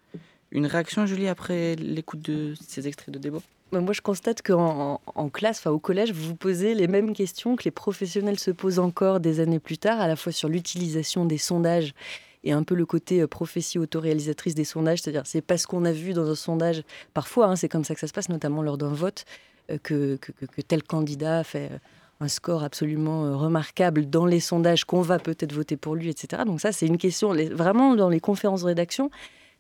Une 0.53 0.67
réaction, 0.67 1.07
Julie, 1.07 1.29
après 1.29 1.77
l'écoute 1.77 2.23
de 2.23 2.55
ces 2.61 2.89
extraits 2.89 3.15
de 3.15 3.19
débat 3.19 3.39
Bah, 3.71 3.81
Moi, 3.81 3.93
je 3.93 4.01
constate 4.01 4.43
qu'en 4.43 5.01
en, 5.07 5.29
classe, 5.29 5.59
enfin 5.59 5.71
au 5.71 5.79
collège, 5.79 6.13
vous 6.13 6.29
vous 6.29 6.37
posez 6.37 6.75
les 6.75 6.89
mêmes 6.89 7.13
questions 7.13 7.55
que 7.55 7.65
les 7.65 7.71
professionnels 7.71 8.39
se 8.39 8.51
posent 8.51 8.81
encore 8.81 9.21
des 9.21 9.39
années 9.39 9.61
plus 9.61 9.79
tard, 9.79 10.01
à 10.01 10.09
la 10.09 10.17
fois 10.17 10.33
sur 10.33 10.49
l'utilisation 10.49 11.25
des 11.25 11.39
sondages 11.39 11.95
et 12.43 12.53
un 12.53 12.63
peu 12.63 12.75
le 12.75 12.87
côté 12.87 13.21
euh, 13.21 13.27
prophétie 13.27 13.79
autoréalisatrice 13.79 14.55
des 14.55 14.65
sondages, 14.65 15.03
c'est-à-dire 15.03 15.23
c'est 15.27 15.43
parce 15.43 15.67
qu'on 15.67 15.85
a 15.85 15.93
vu 15.93 16.15
dans 16.15 16.29
un 16.29 16.35
sondage, 16.35 16.83
parfois 17.13 17.47
hein, 17.47 17.57
c'est 17.57 17.69
comme 17.69 17.85
ça 17.85 17.95
que 17.95 18.01
ça 18.01 18.07
se 18.07 18.13
passe, 18.13 18.29
notamment 18.29 18.63
lors 18.63 18.79
d'un 18.79 18.93
vote, 18.93 19.25
euh, 19.71 19.79
que, 19.83 20.17
que, 20.17 20.61
tel 20.63 20.83
candidat 20.83 21.45
fait 21.45 21.69
euh, 21.71 21.79
un 22.21 22.29
score 22.29 22.65
absolument 22.65 23.39
remarquable 23.39 24.09
dans 24.09 24.27
les 24.27 24.41
sondages, 24.41 24.85
qu'on 24.85 25.01
va 25.03 25.19
peut-être 25.19 25.53
voter 25.53 25.77
pour 25.77 25.95
lui, 25.95 26.11
etc. 26.11 26.43
Donc 26.45 26.61
ça, 26.61 26.71
c'est 26.71 26.87
une 26.87 26.99
question, 26.99 27.35
vraiment 27.53 27.95
dans 27.95 28.11
les 28.11 28.21
conférences 28.21 28.61
de 28.61 28.67
rédaction, 28.67 29.11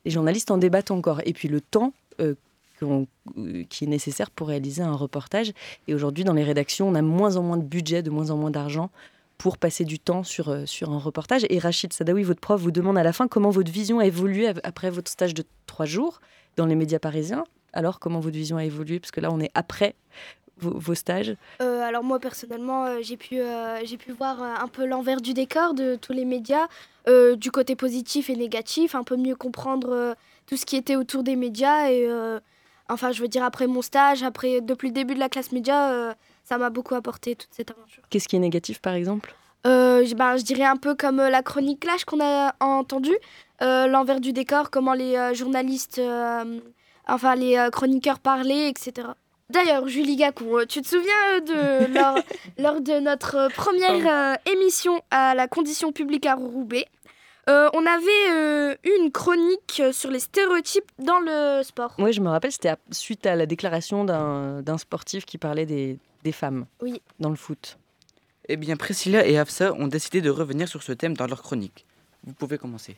les 0.04 0.10
journalistes 0.10 0.50
en 0.50 0.58
débattent 0.58 0.90
encore. 0.90 1.20
Et 1.24 1.32
puis 1.32 1.48
le 1.48 1.60
temps 1.60 1.92
euh, 2.20 2.34
euh, 2.82 3.64
qui 3.68 3.84
est 3.84 3.88
nécessaire 3.88 4.30
pour 4.30 4.48
réaliser 4.48 4.82
un 4.82 4.94
reportage. 4.94 5.52
Et 5.86 5.94
aujourd'hui, 5.94 6.24
dans 6.24 6.32
les 6.32 6.44
rédactions, 6.44 6.88
on 6.88 6.94
a 6.94 7.02
moins 7.02 7.36
en 7.36 7.42
moins 7.42 7.58
de 7.58 7.62
budget, 7.62 8.02
de 8.02 8.10
moins 8.10 8.30
en 8.30 8.36
moins 8.36 8.50
d'argent 8.50 8.90
pour 9.36 9.58
passer 9.58 9.84
du 9.84 9.98
temps 9.98 10.22
sur, 10.22 10.48
euh, 10.48 10.66
sur 10.66 10.90
un 10.90 10.98
reportage. 10.98 11.46
Et 11.50 11.58
Rachid 11.58 11.92
Sadawi, 11.92 12.22
votre 12.22 12.40
prof, 12.40 12.60
vous 12.60 12.70
demande 12.70 12.98
à 12.98 13.02
la 13.02 13.12
fin 13.12 13.28
comment 13.28 13.50
votre 13.50 13.70
vision 13.70 13.98
a 13.98 14.06
évolué 14.06 14.48
après 14.64 14.90
votre 14.90 15.10
stage 15.10 15.34
de 15.34 15.44
trois 15.66 15.86
jours 15.86 16.20
dans 16.56 16.66
les 16.66 16.74
médias 16.74 16.98
parisiens. 16.98 17.44
Alors, 17.72 18.00
comment 18.00 18.20
votre 18.20 18.36
vision 18.36 18.56
a 18.56 18.64
évolué? 18.64 18.98
Parce 18.98 19.10
que 19.10 19.20
là, 19.20 19.30
on 19.30 19.40
est 19.40 19.50
après 19.54 19.94
vos, 20.60 20.78
vos 20.78 20.94
stages 20.94 21.36
Euh, 21.60 21.82
alors 21.82 22.04
moi 22.04 22.18
personnellement, 22.18 22.84
euh, 22.84 22.98
j'ai 23.02 23.16
pu, 23.16 23.38
euh, 23.38 23.84
j'ai 23.84 23.96
pu 23.96 24.12
voir 24.12 24.42
un 24.42 24.68
peu 24.68 24.86
l'envers 24.86 25.20
du 25.20 25.34
décor 25.34 25.74
de 25.74 25.96
tous 25.96 26.12
les 26.12 26.24
médias, 26.24 26.66
du 27.36 27.50
côté 27.50 27.74
positif 27.74 28.30
et 28.30 28.36
négatif, 28.36 28.94
un 28.94 29.02
peu 29.02 29.16
mieux 29.16 29.34
comprendre 29.34 30.14
tout 30.46 30.56
ce 30.56 30.64
qui 30.64 30.76
était 30.76 30.94
autour 30.94 31.24
des 31.24 31.34
médias. 31.34 31.90
Et 31.90 32.08
enfin, 32.88 33.10
je 33.10 33.20
veux 33.20 33.26
dire, 33.26 33.42
après 33.42 33.66
mon 33.66 33.82
stage, 33.82 34.22
après 34.22 34.60
depuis 34.60 34.88
le 34.88 34.94
début 34.94 35.14
de 35.14 35.18
la 35.18 35.28
classe 35.28 35.50
média, 35.50 36.14
ça 36.44 36.56
m'a 36.56 36.70
beaucoup 36.70 36.94
apporté 36.94 37.34
toute 37.34 37.50
cette 37.50 37.70
aventure. 37.72 38.02
Qu'est-ce 38.10 38.28
qui 38.28 38.36
est 38.36 38.40
négatif 38.40 38.80
par 38.80 38.94
exemple? 38.94 39.34
Euh, 39.66 40.04
je, 40.06 40.14
ben, 40.14 40.36
je 40.36 40.42
dirais 40.42 40.64
un 40.64 40.76
peu 40.76 40.94
comme 40.94 41.16
la 41.18 41.42
chronique 41.42 41.80
Clash 41.80 42.04
qu'on 42.04 42.20
a 42.22 42.54
entendu, 42.60 43.12
euh, 43.62 43.86
l'envers 43.86 44.20
du 44.20 44.32
décor, 44.32 44.70
comment 44.70 44.94
les 44.94 45.16
euh, 45.16 45.34
journalistes, 45.34 46.00
enfin 47.06 47.34
les 47.34 47.68
chroniqueurs 47.72 48.20
parlaient, 48.20 48.68
etc. 48.68 49.08
D'ailleurs, 49.50 49.86
Julie 49.88 50.16
Gacon, 50.16 50.58
euh, 50.60 50.64
tu 50.66 50.80
te 50.80 50.86
souviens 50.88 51.12
euh, 51.34 51.40
de 51.88 51.94
lors, 51.98 52.18
lors 52.58 52.80
de 52.80 53.00
notre 53.00 53.34
euh, 53.36 53.48
première 53.48 54.34
euh, 54.36 54.52
émission 54.52 55.02
à 55.10 55.34
la 55.34 55.48
condition 55.48 55.92
publique 55.92 56.26
à 56.26 56.34
Roubaix, 56.36 56.86
euh, 57.48 57.68
on 57.72 57.84
avait 57.84 58.30
euh, 58.30 58.74
eu 58.84 58.90
une 59.02 59.10
chronique 59.10 59.82
sur 59.92 60.10
les 60.10 60.20
stéréotypes 60.20 60.84
dans 60.98 61.18
le 61.18 61.62
sport. 61.64 61.94
Moi, 61.98 62.12
je 62.12 62.20
me 62.20 62.28
rappelle, 62.28 62.52
c'était 62.52 62.68
à- 62.68 62.78
suite 62.92 63.26
à 63.26 63.34
la 63.34 63.46
déclaration 63.46 64.04
d'un 64.04 64.62
d'un 64.62 64.78
sportif 64.78 65.24
qui 65.24 65.36
parlait 65.38 65.66
des, 65.66 65.98
des 66.22 66.32
femmes 66.32 66.66
Oui. 66.82 67.00
dans 67.18 67.30
le 67.30 67.36
foot. 67.36 67.76
Eh 68.48 68.56
bien, 68.56 68.76
Priscilla 68.76 69.26
et 69.26 69.38
Afsa 69.38 69.72
ont 69.74 69.88
décidé 69.88 70.20
de 70.20 70.30
revenir 70.30 70.68
sur 70.68 70.82
ce 70.82 70.92
thème 70.92 71.16
dans 71.16 71.26
leur 71.26 71.42
chronique. 71.42 71.86
Vous 72.24 72.34
pouvez 72.34 72.58
commencer. 72.58 72.96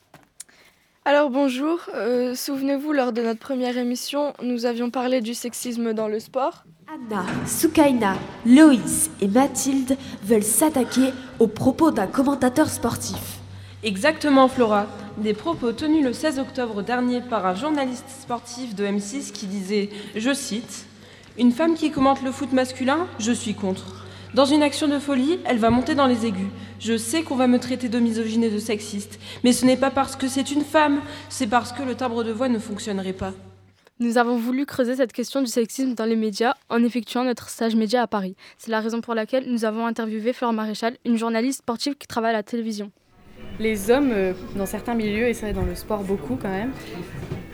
Alors 1.04 1.30
bonjour, 1.30 1.80
Euh, 1.94 2.34
souvenez-vous, 2.34 2.92
lors 2.92 3.12
de 3.12 3.22
notre 3.22 3.40
première 3.40 3.76
émission, 3.76 4.32
nous 4.42 4.66
avions 4.66 4.90
parlé 4.90 5.20
du 5.20 5.34
sexisme 5.34 5.92
dans 5.94 6.06
le 6.08 6.20
sport. 6.20 6.64
Anna, 6.88 7.24
Soukaina, 7.46 8.14
Loïs 8.46 9.10
et 9.20 9.26
Mathilde 9.28 9.96
veulent 10.24 10.44
s'attaquer 10.44 11.12
aux 11.40 11.48
propos 11.48 11.90
d'un 11.90 12.06
commentateur 12.06 12.68
sportif. 12.68 13.38
Exactement, 13.82 14.46
Flora. 14.46 14.86
Des 15.18 15.34
propos 15.34 15.72
tenus 15.72 16.04
le 16.04 16.12
16 16.12 16.38
octobre 16.38 16.82
dernier 16.82 17.20
par 17.20 17.46
un 17.46 17.54
journaliste 17.54 18.08
sportif 18.08 18.74
de 18.76 18.84
M6 18.86 19.32
qui 19.32 19.46
disait, 19.46 19.90
je 20.14 20.32
cite, 20.32 20.86
Une 21.36 21.50
femme 21.50 21.74
qui 21.74 21.90
commente 21.90 22.22
le 22.22 22.30
foot 22.30 22.52
masculin, 22.52 23.08
je 23.18 23.32
suis 23.32 23.54
contre. 23.54 24.01
Dans 24.34 24.46
une 24.46 24.62
action 24.62 24.88
de 24.88 24.98
folie, 24.98 25.38
elle 25.44 25.58
va 25.58 25.68
monter 25.68 25.94
dans 25.94 26.06
les 26.06 26.24
aigus. 26.24 26.48
Je 26.80 26.96
sais 26.96 27.22
qu'on 27.22 27.36
va 27.36 27.46
me 27.46 27.58
traiter 27.58 27.90
de 27.90 27.98
misogyne 27.98 28.42
et 28.44 28.48
de 28.50 28.58
sexiste, 28.58 29.20
mais 29.44 29.52
ce 29.52 29.66
n'est 29.66 29.76
pas 29.76 29.90
parce 29.90 30.16
que 30.16 30.26
c'est 30.26 30.50
une 30.50 30.64
femme, 30.64 31.02
c'est 31.28 31.46
parce 31.46 31.70
que 31.70 31.82
le 31.82 31.94
timbre 31.94 32.24
de 32.24 32.32
voix 32.32 32.48
ne 32.48 32.58
fonctionnerait 32.58 33.12
pas. 33.12 33.34
Nous 34.00 34.16
avons 34.16 34.38
voulu 34.38 34.64
creuser 34.64 34.96
cette 34.96 35.12
question 35.12 35.42
du 35.42 35.48
sexisme 35.48 35.94
dans 35.94 36.06
les 36.06 36.16
médias 36.16 36.54
en 36.70 36.82
effectuant 36.82 37.24
notre 37.24 37.50
stage 37.50 37.76
média 37.76 38.00
à 38.00 38.06
Paris. 38.06 38.34
C'est 38.56 38.70
la 38.70 38.80
raison 38.80 39.02
pour 39.02 39.14
laquelle 39.14 39.44
nous 39.48 39.66
avons 39.66 39.84
interviewé 39.84 40.32
Flore 40.32 40.54
Maréchal, 40.54 40.96
une 41.04 41.18
journaliste 41.18 41.58
sportive 41.58 41.96
qui 41.96 42.06
travaille 42.06 42.30
à 42.30 42.38
la 42.38 42.42
télévision. 42.42 42.90
Les 43.60 43.90
hommes, 43.90 44.12
euh, 44.12 44.32
dans 44.56 44.66
certains 44.66 44.94
milieux, 44.94 45.28
et 45.28 45.34
c'est 45.34 45.52
dans 45.52 45.64
le 45.64 45.74
sport 45.74 46.04
beaucoup 46.04 46.38
quand 46.40 46.48
même, 46.48 46.72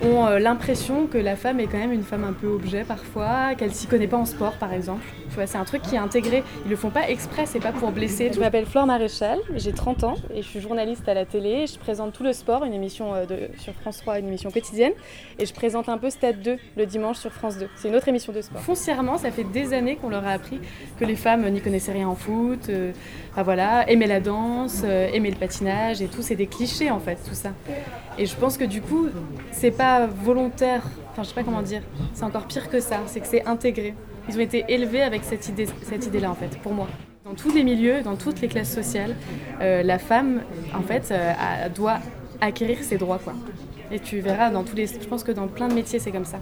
ont 0.02 0.26
euh, 0.26 0.38
l'impression 0.38 1.06
que 1.06 1.18
la 1.18 1.36
femme 1.36 1.60
est 1.60 1.66
quand 1.66 1.78
même 1.78 1.92
une 1.92 2.02
femme 2.02 2.24
un 2.24 2.32
peu 2.32 2.46
objet 2.46 2.84
parfois, 2.84 3.54
qu'elle 3.56 3.72
s'y 3.72 3.86
connaît 3.86 4.06
pas 4.06 4.16
en 4.16 4.24
sport 4.24 4.52
par 4.52 4.72
exemple. 4.72 5.04
Tu 5.28 5.34
vois, 5.34 5.46
c'est 5.46 5.58
un 5.58 5.64
truc 5.64 5.82
qui 5.82 5.94
est 5.94 5.98
intégré. 5.98 6.42
Ils 6.64 6.70
le 6.70 6.76
font 6.76 6.90
pas 6.90 7.08
exprès, 7.08 7.46
c'est 7.46 7.60
pas 7.60 7.72
pour 7.72 7.90
blesser. 7.90 8.30
Je 8.32 8.40
m'appelle 8.40 8.66
Flore 8.66 8.86
Maréchal, 8.86 9.38
j'ai 9.56 9.72
30 9.72 10.04
ans 10.04 10.14
et 10.34 10.42
je 10.42 10.48
suis 10.48 10.60
journaliste 10.60 11.08
à 11.08 11.14
la 11.14 11.24
télé. 11.24 11.66
Je 11.66 11.78
présente 11.78 12.12
tout 12.12 12.22
le 12.22 12.32
sport, 12.32 12.64
une 12.64 12.74
émission 12.74 13.14
euh, 13.14 13.26
de, 13.26 13.48
sur 13.58 13.72
France 13.74 13.98
3, 13.98 14.20
une 14.20 14.28
émission 14.28 14.50
quotidienne. 14.50 14.92
Et 15.38 15.46
je 15.46 15.52
présente 15.52 15.88
un 15.88 15.98
peu 15.98 16.10
Stade 16.10 16.40
2 16.42 16.56
le 16.76 16.86
dimanche 16.86 17.18
sur 17.18 17.32
France 17.32 17.58
2. 17.58 17.68
C'est 17.76 17.88
une 17.88 17.96
autre 17.96 18.08
émission 18.08 18.32
de 18.32 18.40
sport. 18.40 18.60
Foncièrement, 18.60 19.18
ça 19.18 19.30
fait 19.30 19.44
des 19.44 19.72
années 19.72 19.96
qu'on 19.96 20.10
leur 20.10 20.26
a 20.26 20.32
appris 20.32 20.60
que 20.98 21.04
les 21.04 21.16
femmes 21.16 21.48
n'y 21.48 21.60
connaissaient 21.60 21.92
rien 21.92 22.08
en 22.08 22.14
foot, 22.14 22.68
euh, 22.68 22.92
voilà, 23.36 23.88
aimaient 23.90 24.06
la 24.06 24.20
danse, 24.20 24.82
euh, 24.84 25.08
aimaient 25.12 25.30
le 25.30 25.36
patinage 25.36 26.02
et 26.02 26.06
tout. 26.06 26.22
C'est 26.22 26.36
des 26.36 26.46
clichés 26.46 26.90
en 26.90 27.00
fait, 27.00 27.18
tout 27.26 27.34
ça. 27.34 27.50
Et 28.18 28.26
je 28.26 28.34
pense 28.34 28.58
que 28.58 28.64
du 28.64 28.82
coup, 28.82 29.06
c'est 29.52 29.70
pas 29.70 30.06
volontaire, 30.06 30.82
enfin 31.12 31.22
je 31.22 31.28
sais 31.28 31.34
pas 31.34 31.44
comment 31.44 31.62
dire, 31.62 31.82
c'est 32.12 32.24
encore 32.24 32.46
pire 32.46 32.68
que 32.68 32.80
ça, 32.80 32.96
c'est 33.06 33.20
que 33.20 33.28
c'est 33.28 33.46
intégré. 33.46 33.94
Ils 34.28 34.36
ont 34.36 34.40
été 34.40 34.64
élevés 34.68 35.02
avec 35.02 35.22
cette 35.22 35.48
idée, 35.48 35.68
cette 35.82 36.04
idée-là 36.04 36.28
en 36.28 36.34
fait, 36.34 36.58
pour 36.58 36.74
moi. 36.74 36.88
Dans 37.24 37.34
tous 37.34 37.54
les 37.54 37.62
milieux, 37.62 38.02
dans 38.02 38.16
toutes 38.16 38.40
les 38.40 38.48
classes 38.48 38.74
sociales, 38.74 39.14
euh, 39.60 39.84
la 39.84 40.00
femme 40.00 40.40
en 40.74 40.82
fait 40.82 41.12
euh, 41.12 41.68
doit 41.68 41.98
acquérir 42.40 42.78
ses 42.82 42.98
droits 42.98 43.18
quoi. 43.18 43.34
Et 43.92 44.00
tu 44.00 44.18
verras 44.18 44.50
dans 44.50 44.64
tous 44.64 44.74
les, 44.74 44.86
je 44.86 45.06
pense 45.06 45.22
que 45.22 45.32
dans 45.32 45.46
plein 45.46 45.68
de 45.68 45.74
métiers 45.74 46.00
c'est 46.00 46.10
comme 46.10 46.24
ça. 46.24 46.40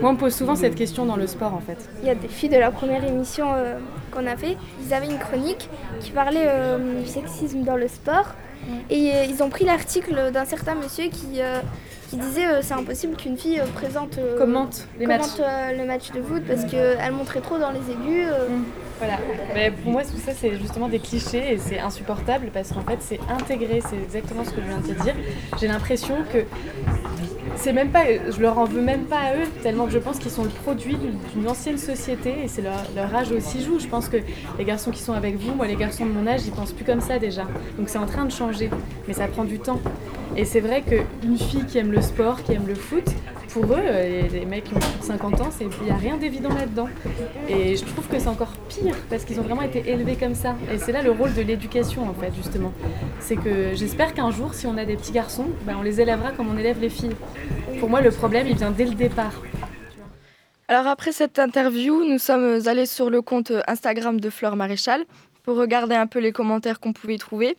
Moi 0.00 0.10
on 0.10 0.12
me 0.12 0.18
pose 0.18 0.34
souvent 0.34 0.54
cette 0.54 0.76
question 0.76 1.04
dans 1.04 1.16
le 1.16 1.26
sport 1.26 1.52
en 1.52 1.60
fait. 1.60 1.78
Il 2.02 2.06
y 2.06 2.10
a 2.10 2.14
des 2.14 2.28
filles 2.28 2.48
de 2.48 2.58
la 2.58 2.70
première 2.70 3.04
émission 3.04 3.46
euh, 3.52 3.78
qu'on 4.12 4.26
a 4.26 4.36
fait, 4.36 4.56
ils 4.86 4.94
avaient 4.94 5.06
une 5.10 5.18
chronique 5.18 5.68
qui 6.00 6.12
parlait 6.12 6.48
du 7.02 7.08
sexisme 7.08 7.62
dans 7.64 7.76
le 7.76 7.88
sport. 7.88 8.34
Et 8.90 9.12
euh, 9.12 9.24
ils 9.28 9.42
ont 9.42 9.48
pris 9.48 9.64
l'article 9.64 10.30
d'un 10.32 10.44
certain 10.44 10.74
monsieur 10.74 11.04
qui, 11.04 11.40
euh, 11.40 11.60
qui 12.10 12.16
disait 12.16 12.46
euh, 12.46 12.60
c'est 12.62 12.74
impossible 12.74 13.16
qu'une 13.16 13.36
fille 13.36 13.60
présente 13.74 14.18
Commente 14.38 14.86
les 14.98 15.06
matchs. 15.06 15.36
commente, 15.36 15.40
le 15.78 15.84
match 15.86 16.10
de 16.12 16.22
foot 16.22 16.42
parce 16.46 16.64
qu'elle 16.64 17.12
montrait 17.12 17.40
trop 17.40 17.58
dans 17.58 17.70
les 17.70 17.80
aigus. 17.90 18.28
euh. 18.30 18.46
Voilà. 18.98 19.18
Mais 19.54 19.72
pour 19.72 19.90
moi, 19.90 20.02
tout 20.04 20.18
ça, 20.24 20.32
c'est 20.32 20.56
justement 20.58 20.88
des 20.88 21.00
clichés 21.00 21.54
et 21.54 21.58
c'est 21.58 21.80
insupportable 21.80 22.50
parce 22.54 22.70
qu'en 22.72 22.82
fait, 22.82 22.98
c'est 23.00 23.18
intégré. 23.28 23.82
C'est 23.88 23.96
exactement 23.96 24.44
ce 24.44 24.50
que 24.50 24.60
je 24.60 24.66
viens 24.68 24.78
de 24.78 24.86
te 24.94 25.02
dire. 25.02 25.14
J'ai 25.60 25.66
l'impression 25.66 26.18
que 26.32 26.38
c'est 27.56 27.72
même 27.72 27.90
pas, 27.90 28.04
je 28.30 28.40
leur 28.40 28.58
en 28.58 28.64
veux 28.64 28.80
même 28.80 29.04
pas 29.04 29.18
à 29.18 29.36
eux, 29.36 29.46
tellement 29.62 29.86
que 29.86 29.92
je 29.92 29.98
pense 29.98 30.18
qu'ils 30.18 30.30
sont 30.30 30.44
le 30.44 30.50
produit 30.50 30.96
d'une 31.34 31.48
ancienne 31.48 31.78
société 31.78 32.34
et 32.44 32.48
c'est 32.48 32.62
leur, 32.62 32.84
leur 32.94 33.14
âge 33.14 33.32
aussi 33.32 33.62
joue. 33.62 33.78
Je 33.78 33.86
pense 33.86 34.08
que 34.08 34.18
les 34.58 34.64
garçons 34.64 34.90
qui 34.90 35.00
sont 35.00 35.12
avec 35.12 35.36
vous, 35.36 35.54
moi, 35.54 35.66
les 35.66 35.76
garçons 35.76 36.06
de 36.06 36.10
mon 36.10 36.26
âge, 36.26 36.40
ils 36.46 36.52
pensent 36.52 36.72
plus 36.72 36.84
comme 36.84 37.00
ça 37.00 37.18
déjà. 37.18 37.42
Donc 37.78 37.88
c'est 37.88 37.98
en 37.98 38.06
train 38.06 38.24
de 38.24 38.32
changer, 38.32 38.70
mais 39.06 39.14
ça 39.14 39.28
prend 39.28 39.44
du 39.44 39.58
temps. 39.58 39.80
Et 40.36 40.44
c'est 40.44 40.60
vrai 40.60 40.82
qu'une 40.82 41.38
fille 41.38 41.66
qui 41.66 41.78
aime 41.78 41.92
le 41.92 42.00
sport, 42.00 42.42
qui 42.42 42.52
aime 42.52 42.66
le 42.66 42.74
foot, 42.74 43.04
pour 43.52 43.64
eux, 43.64 43.80
euh, 43.80 44.28
les, 44.28 44.46
mecs 44.46 44.64
qui 44.64 44.74
ont 44.74 44.78
plus 44.78 45.00
de 45.00 45.04
50 45.04 45.40
ans, 45.40 45.50
il 45.60 45.84
n'y 45.84 45.90
a 45.90 45.96
rien 45.96 46.16
d'évident 46.16 46.48
là-dedans. 46.48 46.88
Et 47.48 47.76
je 47.76 47.84
trouve 47.84 48.06
que 48.08 48.18
c'est 48.18 48.28
encore 48.28 48.52
pire 48.68 48.96
parce 49.10 49.24
qu'ils 49.24 49.38
ont 49.40 49.42
vraiment 49.42 49.62
été 49.62 49.82
élevés 49.86 50.16
comme 50.16 50.34
ça. 50.34 50.56
Et 50.72 50.78
c'est 50.78 50.92
là 50.92 51.02
le 51.02 51.10
rôle 51.10 51.34
de 51.34 51.42
l'éducation, 51.42 52.08
en 52.08 52.14
fait, 52.14 52.32
justement. 52.34 52.72
C'est 53.20 53.36
que 53.36 53.74
j'espère 53.74 54.14
qu'un 54.14 54.30
jour, 54.30 54.54
si 54.54 54.66
on 54.66 54.76
a 54.76 54.84
des 54.84 54.96
petits 54.96 55.12
garçons, 55.12 55.46
ben, 55.66 55.76
on 55.78 55.82
les 55.82 56.00
élèvera 56.00 56.32
comme 56.32 56.48
on 56.48 56.58
élève 56.58 56.80
les 56.80 56.88
filles. 56.88 57.16
Pour 57.78 57.90
moi, 57.90 58.00
le 58.00 58.10
problème, 58.10 58.46
il 58.48 58.56
vient 58.56 58.70
dès 58.70 58.86
le 58.86 58.94
départ. 58.94 59.34
Alors 60.68 60.86
après 60.86 61.12
cette 61.12 61.38
interview, 61.38 62.04
nous 62.08 62.18
sommes 62.18 62.60
allés 62.66 62.86
sur 62.86 63.10
le 63.10 63.20
compte 63.20 63.52
Instagram 63.66 64.18
de 64.18 64.30
Fleur 64.30 64.56
Maréchal 64.56 65.04
pour 65.42 65.56
regarder 65.56 65.94
un 65.94 66.06
peu 66.06 66.18
les 66.18 66.32
commentaires 66.32 66.80
qu'on 66.80 66.94
pouvait 66.94 67.16
y 67.16 67.18
trouver. 67.18 67.56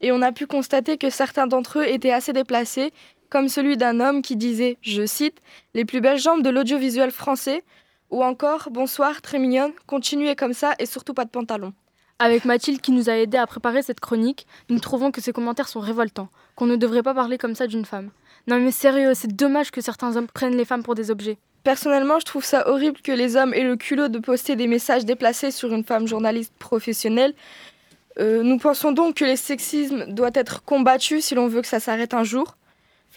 Et 0.00 0.12
on 0.12 0.22
a 0.22 0.32
pu 0.32 0.46
constater 0.46 0.96
que 0.96 1.10
certains 1.10 1.46
d'entre 1.46 1.80
eux 1.80 1.88
étaient 1.88 2.12
assez 2.12 2.32
déplacés, 2.32 2.92
comme 3.36 3.50
celui 3.50 3.76
d'un 3.76 4.00
homme 4.00 4.22
qui 4.22 4.34
disait, 4.34 4.78
je 4.80 5.04
cite, 5.04 5.42
Les 5.74 5.84
plus 5.84 6.00
belles 6.00 6.18
jambes 6.18 6.40
de 6.40 6.48
l'audiovisuel 6.48 7.10
français, 7.10 7.64
ou 8.08 8.24
encore 8.24 8.70
Bonsoir, 8.70 9.20
très 9.20 9.38
mignonne, 9.38 9.72
continuez 9.86 10.34
comme 10.34 10.54
ça 10.54 10.72
et 10.78 10.86
surtout 10.86 11.12
pas 11.12 11.26
de 11.26 11.30
pantalon. 11.30 11.74
Avec 12.18 12.46
Mathilde 12.46 12.80
qui 12.80 12.92
nous 12.92 13.10
a 13.10 13.12
aidé 13.18 13.36
à 13.36 13.46
préparer 13.46 13.82
cette 13.82 14.00
chronique, 14.00 14.46
nous 14.70 14.78
trouvons 14.78 15.10
que 15.10 15.20
ces 15.20 15.34
commentaires 15.34 15.68
sont 15.68 15.80
révoltants, 15.80 16.30
qu'on 16.54 16.64
ne 16.64 16.76
devrait 16.76 17.02
pas 17.02 17.12
parler 17.12 17.36
comme 17.36 17.54
ça 17.54 17.66
d'une 17.66 17.84
femme. 17.84 18.08
Non 18.46 18.58
mais 18.58 18.70
sérieux, 18.70 19.12
c'est 19.12 19.36
dommage 19.36 19.70
que 19.70 19.82
certains 19.82 20.16
hommes 20.16 20.28
prennent 20.32 20.56
les 20.56 20.64
femmes 20.64 20.82
pour 20.82 20.94
des 20.94 21.10
objets. 21.10 21.36
Personnellement, 21.62 22.18
je 22.18 22.24
trouve 22.24 22.42
ça 22.42 22.66
horrible 22.70 23.02
que 23.02 23.12
les 23.12 23.36
hommes 23.36 23.52
aient 23.52 23.64
le 23.64 23.76
culot 23.76 24.08
de 24.08 24.18
poster 24.18 24.56
des 24.56 24.66
messages 24.66 25.04
déplacés 25.04 25.50
sur 25.50 25.74
une 25.74 25.84
femme 25.84 26.08
journaliste 26.08 26.54
professionnelle. 26.58 27.34
Euh, 28.18 28.42
nous 28.42 28.56
pensons 28.56 28.92
donc 28.92 29.16
que 29.16 29.26
le 29.26 29.36
sexisme 29.36 30.06
doit 30.06 30.30
être 30.32 30.64
combattu 30.64 31.20
si 31.20 31.34
l'on 31.34 31.48
veut 31.48 31.60
que 31.60 31.68
ça 31.68 31.80
s'arrête 31.80 32.14
un 32.14 32.24
jour. 32.24 32.56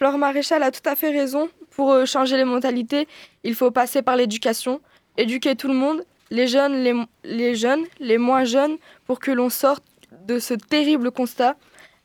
Flore 0.00 0.16
Maréchal 0.16 0.62
a 0.62 0.70
tout 0.70 0.88
à 0.88 0.96
fait 0.96 1.10
raison. 1.10 1.50
Pour 1.72 1.92
euh, 1.92 2.06
changer 2.06 2.38
les 2.38 2.46
mentalités, 2.46 3.06
il 3.44 3.54
faut 3.54 3.70
passer 3.70 4.00
par 4.00 4.16
l'éducation, 4.16 4.80
éduquer 5.18 5.56
tout 5.56 5.68
le 5.68 5.74
monde, 5.74 6.06
les 6.30 6.46
jeunes, 6.46 7.06
les, 7.22 7.54
jeunes, 7.54 7.84
les 7.98 8.16
moins 8.16 8.44
jeunes, 8.44 8.78
pour 9.06 9.20
que 9.20 9.30
l'on 9.30 9.50
sorte 9.50 9.84
de 10.26 10.38
ce 10.38 10.54
terrible 10.54 11.10
constat, 11.10 11.54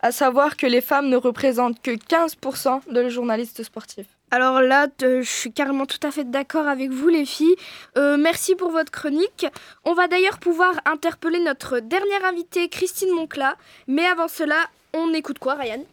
à 0.02 0.12
savoir 0.12 0.58
que 0.58 0.68
les 0.68 0.82
femmes 0.82 1.08
ne 1.08 1.16
représentent 1.16 1.82
que 1.82 1.92
15% 1.92 2.92
de 2.92 3.08
journalistes 3.08 3.64
sportifs. 3.64 4.08
Alors 4.30 4.60
là, 4.60 4.88
je 5.00 5.22
suis 5.22 5.54
carrément 5.54 5.86
tout 5.86 6.06
à 6.06 6.12
fait 6.12 6.30
d'accord 6.30 6.68
avec 6.68 6.92
vous 6.92 7.08
les 7.08 7.26
filles. 7.26 7.56
Euh, 7.98 8.18
merci 8.18 8.56
pour 8.56 8.72
votre 8.72 8.92
chronique. 8.92 9.48
On 9.86 9.94
va 9.94 10.10
d'ailleurs 10.10 10.40
pouvoir 10.40 10.74
interpeller 10.84 11.40
notre 11.40 11.80
dernière 11.80 12.26
invitée, 12.26 12.68
Christine 12.68 13.14
Moncla. 13.16 13.56
Mais 13.88 14.06
avant 14.06 14.28
cela, 14.28 14.58
on 14.94 15.14
écoute 15.14 15.40
quoi, 15.40 15.54
Ryan? 15.54 15.86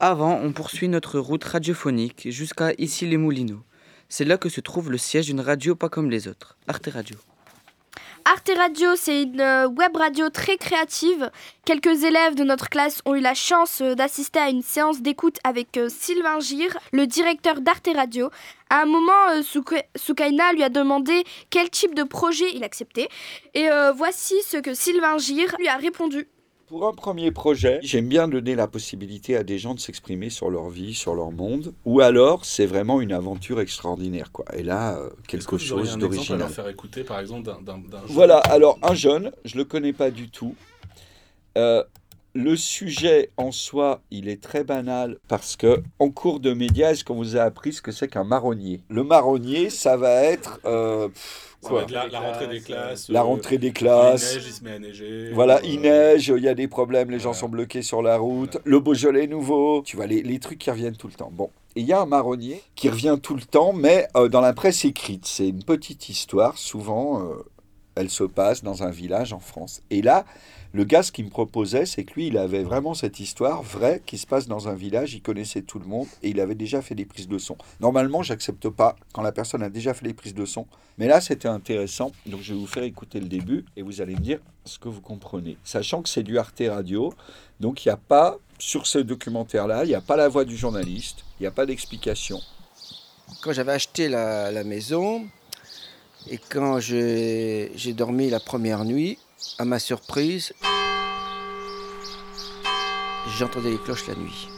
Avant, 0.00 0.38
on 0.42 0.52
poursuit 0.52 0.88
notre 0.88 1.18
route 1.18 1.44
radiophonique 1.44 2.30
jusqu'à 2.30 2.72
ici 2.78 3.06
les 3.06 3.16
Moulineaux. 3.16 3.62
C'est 4.08 4.24
là 4.24 4.36
que 4.36 4.48
se 4.48 4.60
trouve 4.60 4.90
le 4.90 4.98
siège 4.98 5.26
d'une 5.26 5.40
radio 5.40 5.74
pas 5.74 5.88
comme 5.88 6.10
les 6.10 6.28
autres, 6.28 6.56
Arte 6.68 6.88
Radio. 6.92 7.16
Arte 8.28 8.50
Radio, 8.56 8.96
c'est 8.96 9.22
une 9.22 9.40
euh, 9.40 9.68
web 9.68 9.96
radio 9.96 10.28
très 10.30 10.56
créative. 10.56 11.30
Quelques 11.64 12.02
élèves 12.02 12.34
de 12.34 12.42
notre 12.42 12.68
classe 12.68 13.00
ont 13.04 13.14
eu 13.14 13.20
la 13.20 13.34
chance 13.34 13.80
euh, 13.80 13.94
d'assister 13.94 14.40
à 14.40 14.50
une 14.50 14.62
séance 14.62 15.00
d'écoute 15.00 15.38
avec 15.44 15.76
euh, 15.76 15.88
Sylvain 15.88 16.40
Gire, 16.40 16.76
le 16.92 17.06
directeur 17.06 17.60
d'Arte 17.60 17.88
Radio. 17.94 18.30
À 18.68 18.82
un 18.82 18.86
moment, 18.86 19.40
Souka- 19.42 19.84
Soukaina 19.94 20.52
lui 20.54 20.64
a 20.64 20.68
demandé 20.70 21.22
quel 21.50 21.70
type 21.70 21.94
de 21.94 22.02
projet 22.02 22.46
il 22.52 22.64
acceptait. 22.64 23.08
Et 23.54 23.68
voici 23.94 24.34
ce 24.44 24.56
que 24.56 24.74
Sylvain 24.74 25.18
Gire 25.18 25.54
lui 25.60 25.68
a 25.68 25.76
répondu. 25.76 26.26
Pour 26.68 26.88
un 26.88 26.92
premier 26.92 27.30
projet, 27.30 27.78
j'aime 27.82 28.08
bien 28.08 28.26
donner 28.26 28.56
la 28.56 28.66
possibilité 28.66 29.36
à 29.36 29.44
des 29.44 29.56
gens 29.56 29.74
de 29.74 29.78
s'exprimer 29.78 30.30
sur 30.30 30.50
leur 30.50 30.68
vie, 30.68 30.94
sur 30.94 31.14
leur 31.14 31.30
monde, 31.30 31.72
ou 31.84 32.00
alors 32.00 32.44
c'est 32.44 32.66
vraiment 32.66 33.00
une 33.00 33.12
aventure 33.12 33.60
extraordinaire, 33.60 34.32
quoi. 34.32 34.44
Et 34.52 34.64
là, 34.64 34.96
euh, 34.98 35.10
quelque 35.28 35.46
que 35.46 35.58
chose 35.58 35.96
d'original. 35.96 36.48
faire 36.48 36.68
écouter, 36.68 37.04
par 37.04 37.20
exemple, 37.20 37.44
d'un- 37.62 37.80
Voilà, 38.08 38.38
alors 38.38 38.80
un 38.82 38.94
jeune, 38.94 39.30
je 39.44 39.56
le 39.56 39.64
connais 39.64 39.92
pas 39.92 40.10
du 40.10 40.28
tout. 40.28 40.56
Euh, 41.56 41.84
le 42.34 42.56
sujet 42.56 43.30
en 43.36 43.52
soi, 43.52 44.02
il 44.10 44.28
est 44.28 44.42
très 44.42 44.64
banal 44.64 45.18
parce 45.28 45.54
que 45.56 45.82
en 46.00 46.10
cours 46.10 46.40
de 46.40 46.52
médias, 46.52 46.90
est-ce 46.90 47.04
qu'on 47.04 47.14
vous 47.14 47.36
a 47.36 47.42
appris 47.42 47.72
ce 47.74 47.80
que 47.80 47.92
c'est 47.92 48.08
qu'un 48.08 48.24
marronnier? 48.24 48.82
Le 48.90 49.04
marronnier, 49.04 49.70
ça 49.70 49.96
va 49.96 50.22
être 50.24 50.60
euh, 50.66 51.08
pff, 51.08 51.55
La, 51.70 52.06
la 52.08 52.20
rentrée 52.20 52.46
des 52.48 52.60
classes. 52.60 53.08
La 53.08 53.20
euh, 53.20 53.22
rentrée 53.22 53.58
des 53.58 53.66
Il 53.68 53.72
classes. 53.72 54.34
neige, 54.34 54.44
il 54.46 54.52
se 54.52 54.64
met 54.64 54.72
à 54.72 54.78
neiger. 54.78 55.30
Voilà, 55.32 55.56
euh, 55.56 55.60
il 55.64 55.80
neige, 55.80 56.32
il 56.36 56.42
y 56.42 56.48
a 56.48 56.54
des 56.54 56.68
problèmes, 56.68 57.10
les 57.10 57.18
gens 57.18 57.32
sont 57.32 57.48
bloqués 57.48 57.82
sur 57.82 58.02
la 58.02 58.16
route, 58.18 58.58
le 58.64 58.80
Beaujolais 58.80 59.26
nouveau, 59.26 59.82
tu 59.82 59.96
vois, 59.96 60.06
les, 60.06 60.22
les 60.22 60.38
trucs 60.38 60.58
qui 60.58 60.70
reviennent 60.70 60.96
tout 60.96 61.08
le 61.08 61.14
temps. 61.14 61.30
Bon, 61.32 61.50
et 61.74 61.80
il 61.80 61.86
y 61.86 61.92
a 61.92 62.00
un 62.00 62.06
marronnier 62.06 62.62
qui 62.74 62.88
revient 62.88 63.18
tout 63.22 63.34
le 63.34 63.42
temps, 63.42 63.72
mais 63.72 64.08
euh, 64.16 64.28
dans 64.28 64.40
la 64.40 64.52
presse 64.54 64.84
écrite. 64.84 65.26
C'est 65.26 65.48
une 65.48 65.62
petite 65.62 66.08
histoire, 66.08 66.56
souvent, 66.56 67.20
euh, 67.22 67.34
elle 67.96 68.10
se 68.10 68.24
passe 68.24 68.62
dans 68.62 68.82
un 68.82 68.90
village 68.90 69.32
en 69.32 69.40
France. 69.40 69.82
Et 69.90 70.02
là, 70.02 70.24
le 70.76 70.84
gars, 70.84 71.02
ce 71.02 71.10
qu'il 71.10 71.24
me 71.24 71.30
proposait, 71.30 71.86
c'est 71.86 72.04
que 72.04 72.12
lui, 72.12 72.26
il 72.26 72.36
avait 72.36 72.62
vraiment 72.62 72.92
cette 72.92 73.18
histoire 73.18 73.62
vraie 73.62 74.02
qui 74.04 74.18
se 74.18 74.26
passe 74.26 74.46
dans 74.46 74.68
un 74.68 74.74
village, 74.74 75.14
il 75.14 75.22
connaissait 75.22 75.62
tout 75.62 75.78
le 75.78 75.86
monde 75.86 76.06
et 76.22 76.28
il 76.28 76.38
avait 76.38 76.54
déjà 76.54 76.82
fait 76.82 76.94
des 76.94 77.06
prises 77.06 77.28
de 77.28 77.38
son. 77.38 77.56
Normalement, 77.80 78.22
j'accepte 78.22 78.68
pas 78.68 78.94
quand 79.14 79.22
la 79.22 79.32
personne 79.32 79.62
a 79.62 79.70
déjà 79.70 79.94
fait 79.94 80.04
des 80.04 80.12
prises 80.12 80.34
de 80.34 80.44
son, 80.44 80.66
mais 80.98 81.06
là, 81.06 81.22
c'était 81.22 81.48
intéressant, 81.48 82.12
donc 82.26 82.42
je 82.42 82.52
vais 82.52 82.60
vous 82.60 82.66
faire 82.66 82.82
écouter 82.82 83.20
le 83.20 83.26
début 83.26 83.64
et 83.74 83.80
vous 83.80 84.02
allez 84.02 84.16
me 84.16 84.20
dire 84.20 84.38
ce 84.66 84.78
que 84.78 84.90
vous 84.90 85.00
comprenez. 85.00 85.56
Sachant 85.64 86.02
que 86.02 86.10
c'est 86.10 86.22
du 86.22 86.38
Arte 86.38 86.62
Radio, 86.68 87.14
donc 87.58 87.86
il 87.86 87.88
n'y 87.88 87.92
a 87.92 87.96
pas, 87.96 88.36
sur 88.58 88.86
ce 88.86 88.98
documentaire-là, 88.98 89.84
il 89.84 89.88
n'y 89.88 89.94
a 89.94 90.02
pas 90.02 90.16
la 90.16 90.28
voix 90.28 90.44
du 90.44 90.58
journaliste, 90.58 91.24
il 91.40 91.44
n'y 91.44 91.46
a 91.46 91.52
pas 91.52 91.64
d'explication. 91.64 92.38
Quand 93.40 93.54
j'avais 93.54 93.72
acheté 93.72 94.10
la, 94.10 94.62
maison 94.62 95.26
et 96.28 96.36
quand 96.36 96.80
j'ai 96.80 97.94
dormi 97.94 98.28
la 98.28 98.40
première 98.40 98.84
nuit, 98.84 99.16
à 99.58 99.64
ma 99.64 99.78
surprise, 99.78 100.52
j'entendais 103.36 103.70
les 103.70 103.78
cloches 103.78 104.06
la 104.06 104.14
nuit. 104.14 104.48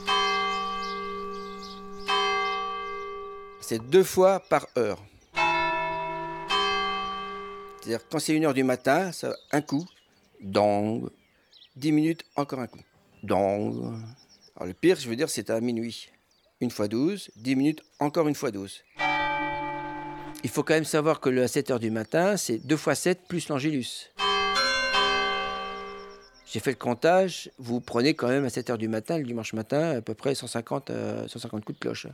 C'est 3.60 3.90
deux 3.90 4.04
fois 4.04 4.40
par 4.40 4.66
heure. 4.76 4.98
C'est-à-dire 7.80 8.00
quand 8.10 8.18
c'est 8.18 8.34
une 8.34 8.44
heure 8.44 8.54
du 8.54 8.64
matin, 8.64 9.12
ça, 9.12 9.34
un 9.52 9.60
coup, 9.60 9.86
dong, 10.40 11.10
dix 11.76 11.92
minutes, 11.92 12.24
encore 12.36 12.60
un 12.60 12.66
coup, 12.66 12.82
dong. 13.22 13.94
Alors 14.56 14.66
le 14.66 14.74
pire, 14.74 14.98
je 14.98 15.08
veux 15.08 15.16
dire, 15.16 15.30
c'est 15.30 15.50
à 15.50 15.60
minuit. 15.60 16.10
Une 16.60 16.72
fois 16.72 16.88
12, 16.88 17.30
10 17.36 17.54
minutes, 17.54 17.82
encore 18.00 18.26
une 18.26 18.34
fois 18.34 18.50
12. 18.50 18.82
Il 20.42 20.50
faut 20.50 20.64
quand 20.64 20.74
même 20.74 20.84
savoir 20.84 21.20
que 21.20 21.28
le 21.28 21.44
à 21.44 21.48
7 21.48 21.70
heures 21.70 21.78
du 21.78 21.92
matin, 21.92 22.36
c'est 22.36 22.58
2 22.58 22.76
fois 22.76 22.96
7 22.96 23.28
plus 23.28 23.48
l'angélus. 23.48 24.10
J'ai 26.50 26.60
fait 26.60 26.70
le 26.70 26.76
comptage, 26.76 27.50
vous 27.58 27.78
prenez 27.78 28.14
quand 28.14 28.28
même 28.28 28.46
à 28.46 28.48
7h 28.48 28.78
du 28.78 28.88
matin, 28.88 29.18
le 29.18 29.24
dimanche 29.24 29.52
matin, 29.52 29.98
à 29.98 30.00
peu 30.00 30.14
près 30.14 30.34
150, 30.34 30.88
euh, 30.88 31.26
coups 31.26 31.74
de 31.74 31.78
cloche. 31.78 32.06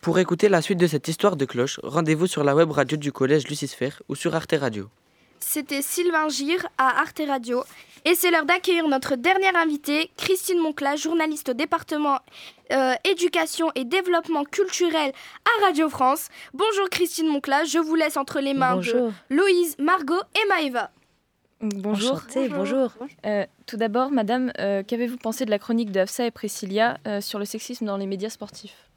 Pour 0.00 0.18
écouter 0.18 0.48
la 0.48 0.60
suite 0.60 0.80
de 0.80 0.88
cette 0.88 1.06
histoire 1.06 1.36
de 1.36 1.44
cloche, 1.44 1.78
rendez-vous 1.84 2.26
sur 2.26 2.42
la 2.42 2.56
web 2.56 2.72
radio 2.72 2.96
du 2.96 3.12
collège 3.12 3.46
Lucisphère 3.46 4.02
ou 4.08 4.16
sur 4.16 4.34
Arte 4.34 4.56
Radio. 4.58 4.90
C'était 5.42 5.82
Sylvain 5.82 6.28
Gire 6.28 6.66
à 6.78 7.00
Arte 7.00 7.20
Radio. 7.26 7.64
Et 8.04 8.14
c'est 8.14 8.30
l'heure 8.30 8.46
d'accueillir 8.46 8.86
notre 8.88 9.16
dernière 9.16 9.56
invitée, 9.56 10.10
Christine 10.16 10.58
Moncla, 10.60 10.96
journaliste 10.96 11.50
au 11.50 11.52
département 11.52 12.20
euh, 12.72 12.94
éducation 13.04 13.70
et 13.74 13.84
développement 13.84 14.44
culturel 14.44 15.12
à 15.44 15.66
Radio 15.66 15.88
France. 15.88 16.28
Bonjour 16.54 16.88
Christine 16.90 17.26
Moncla, 17.26 17.64
je 17.64 17.78
vous 17.78 17.96
laisse 17.96 18.16
entre 18.16 18.40
les 18.40 18.54
mains 18.54 18.76
Bonjour. 18.76 19.08
de 19.08 19.36
Louise, 19.36 19.76
Margot 19.78 20.22
et 20.36 20.48
Maëva. 20.48 20.90
Bonjour. 21.60 22.14
Enchantée, 22.14 22.48
bonjour. 22.48 22.92
Euh, 23.26 23.44
tout 23.66 23.76
d'abord, 23.76 24.10
madame, 24.10 24.52
euh, 24.58 24.82
qu'avez-vous 24.84 25.16
pensé 25.16 25.44
de 25.44 25.50
la 25.50 25.58
chronique 25.58 25.90
de 25.92 26.00
Hafsa 26.00 26.24
et 26.24 26.30
Priscilla 26.30 26.98
euh, 27.06 27.20
sur 27.20 27.38
le 27.38 27.44
sexisme 27.44 27.84
dans 27.84 27.96
les 27.96 28.06
médias 28.06 28.30
sportifs? 28.30 28.88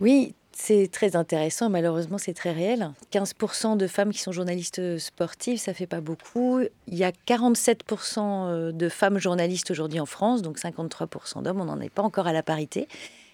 Oui, 0.00 0.34
c'est 0.60 0.88
très 0.88 1.16
intéressant. 1.16 1.70
Malheureusement, 1.70 2.18
c'est 2.18 2.34
très 2.34 2.52
réel. 2.52 2.92
15% 3.12 3.76
de 3.76 3.86
femmes 3.86 4.12
qui 4.12 4.18
sont 4.18 4.32
journalistes 4.32 4.98
sportives, 4.98 5.58
ça 5.58 5.74
fait 5.74 5.86
pas 5.86 6.00
beaucoup. 6.00 6.60
Il 6.86 6.94
y 6.94 7.04
a 7.04 7.10
47% 7.10 8.72
de 8.72 8.88
femmes 8.88 9.18
journalistes 9.18 9.70
aujourd'hui 9.70 10.00
en 10.00 10.06
France, 10.06 10.42
donc 10.42 10.58
53% 10.58 11.42
d'hommes. 11.42 11.60
On 11.60 11.64
n'en 11.66 11.80
est 11.80 11.88
pas 11.88 12.02
encore 12.02 12.26
à 12.26 12.32
la 12.32 12.42
parité. 12.42 12.88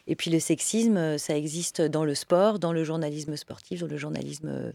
Et 0.07 0.15
puis 0.15 0.31
le 0.31 0.39
sexisme, 0.39 1.19
ça 1.19 1.37
existe 1.37 1.83
dans 1.83 2.05
le 2.05 2.15
sport, 2.15 2.59
dans 2.59 2.73
le 2.73 2.85
journalisme 2.85 3.37
sportif, 3.37 3.81
dans 3.81 3.87
le 3.87 3.97
journalisme 3.97 4.49
euh, 4.49 4.73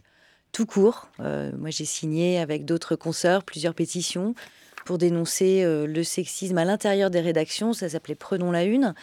tout 0.51 0.65
court. 0.65 1.07
Euh, 1.19 1.51
moi, 1.57 1.69
j'ai 1.69 1.85
signé 1.85 2.39
avec 2.39 2.65
d'autres 2.65 2.95
consoeurs 2.95 3.43
plusieurs 3.43 3.73
pétitions 3.73 4.35
pour 4.85 4.97
dénoncer 4.97 5.63
euh, 5.63 5.87
le 5.87 6.03
sexisme 6.03 6.57
à 6.57 6.65
l'intérieur 6.65 7.09
des 7.09 7.21
rédactions. 7.21 7.71
Ça 7.73 7.87
s'appelait 7.87 8.15
Prenons 8.15 8.51
la 8.51 8.65
Une 8.65 8.93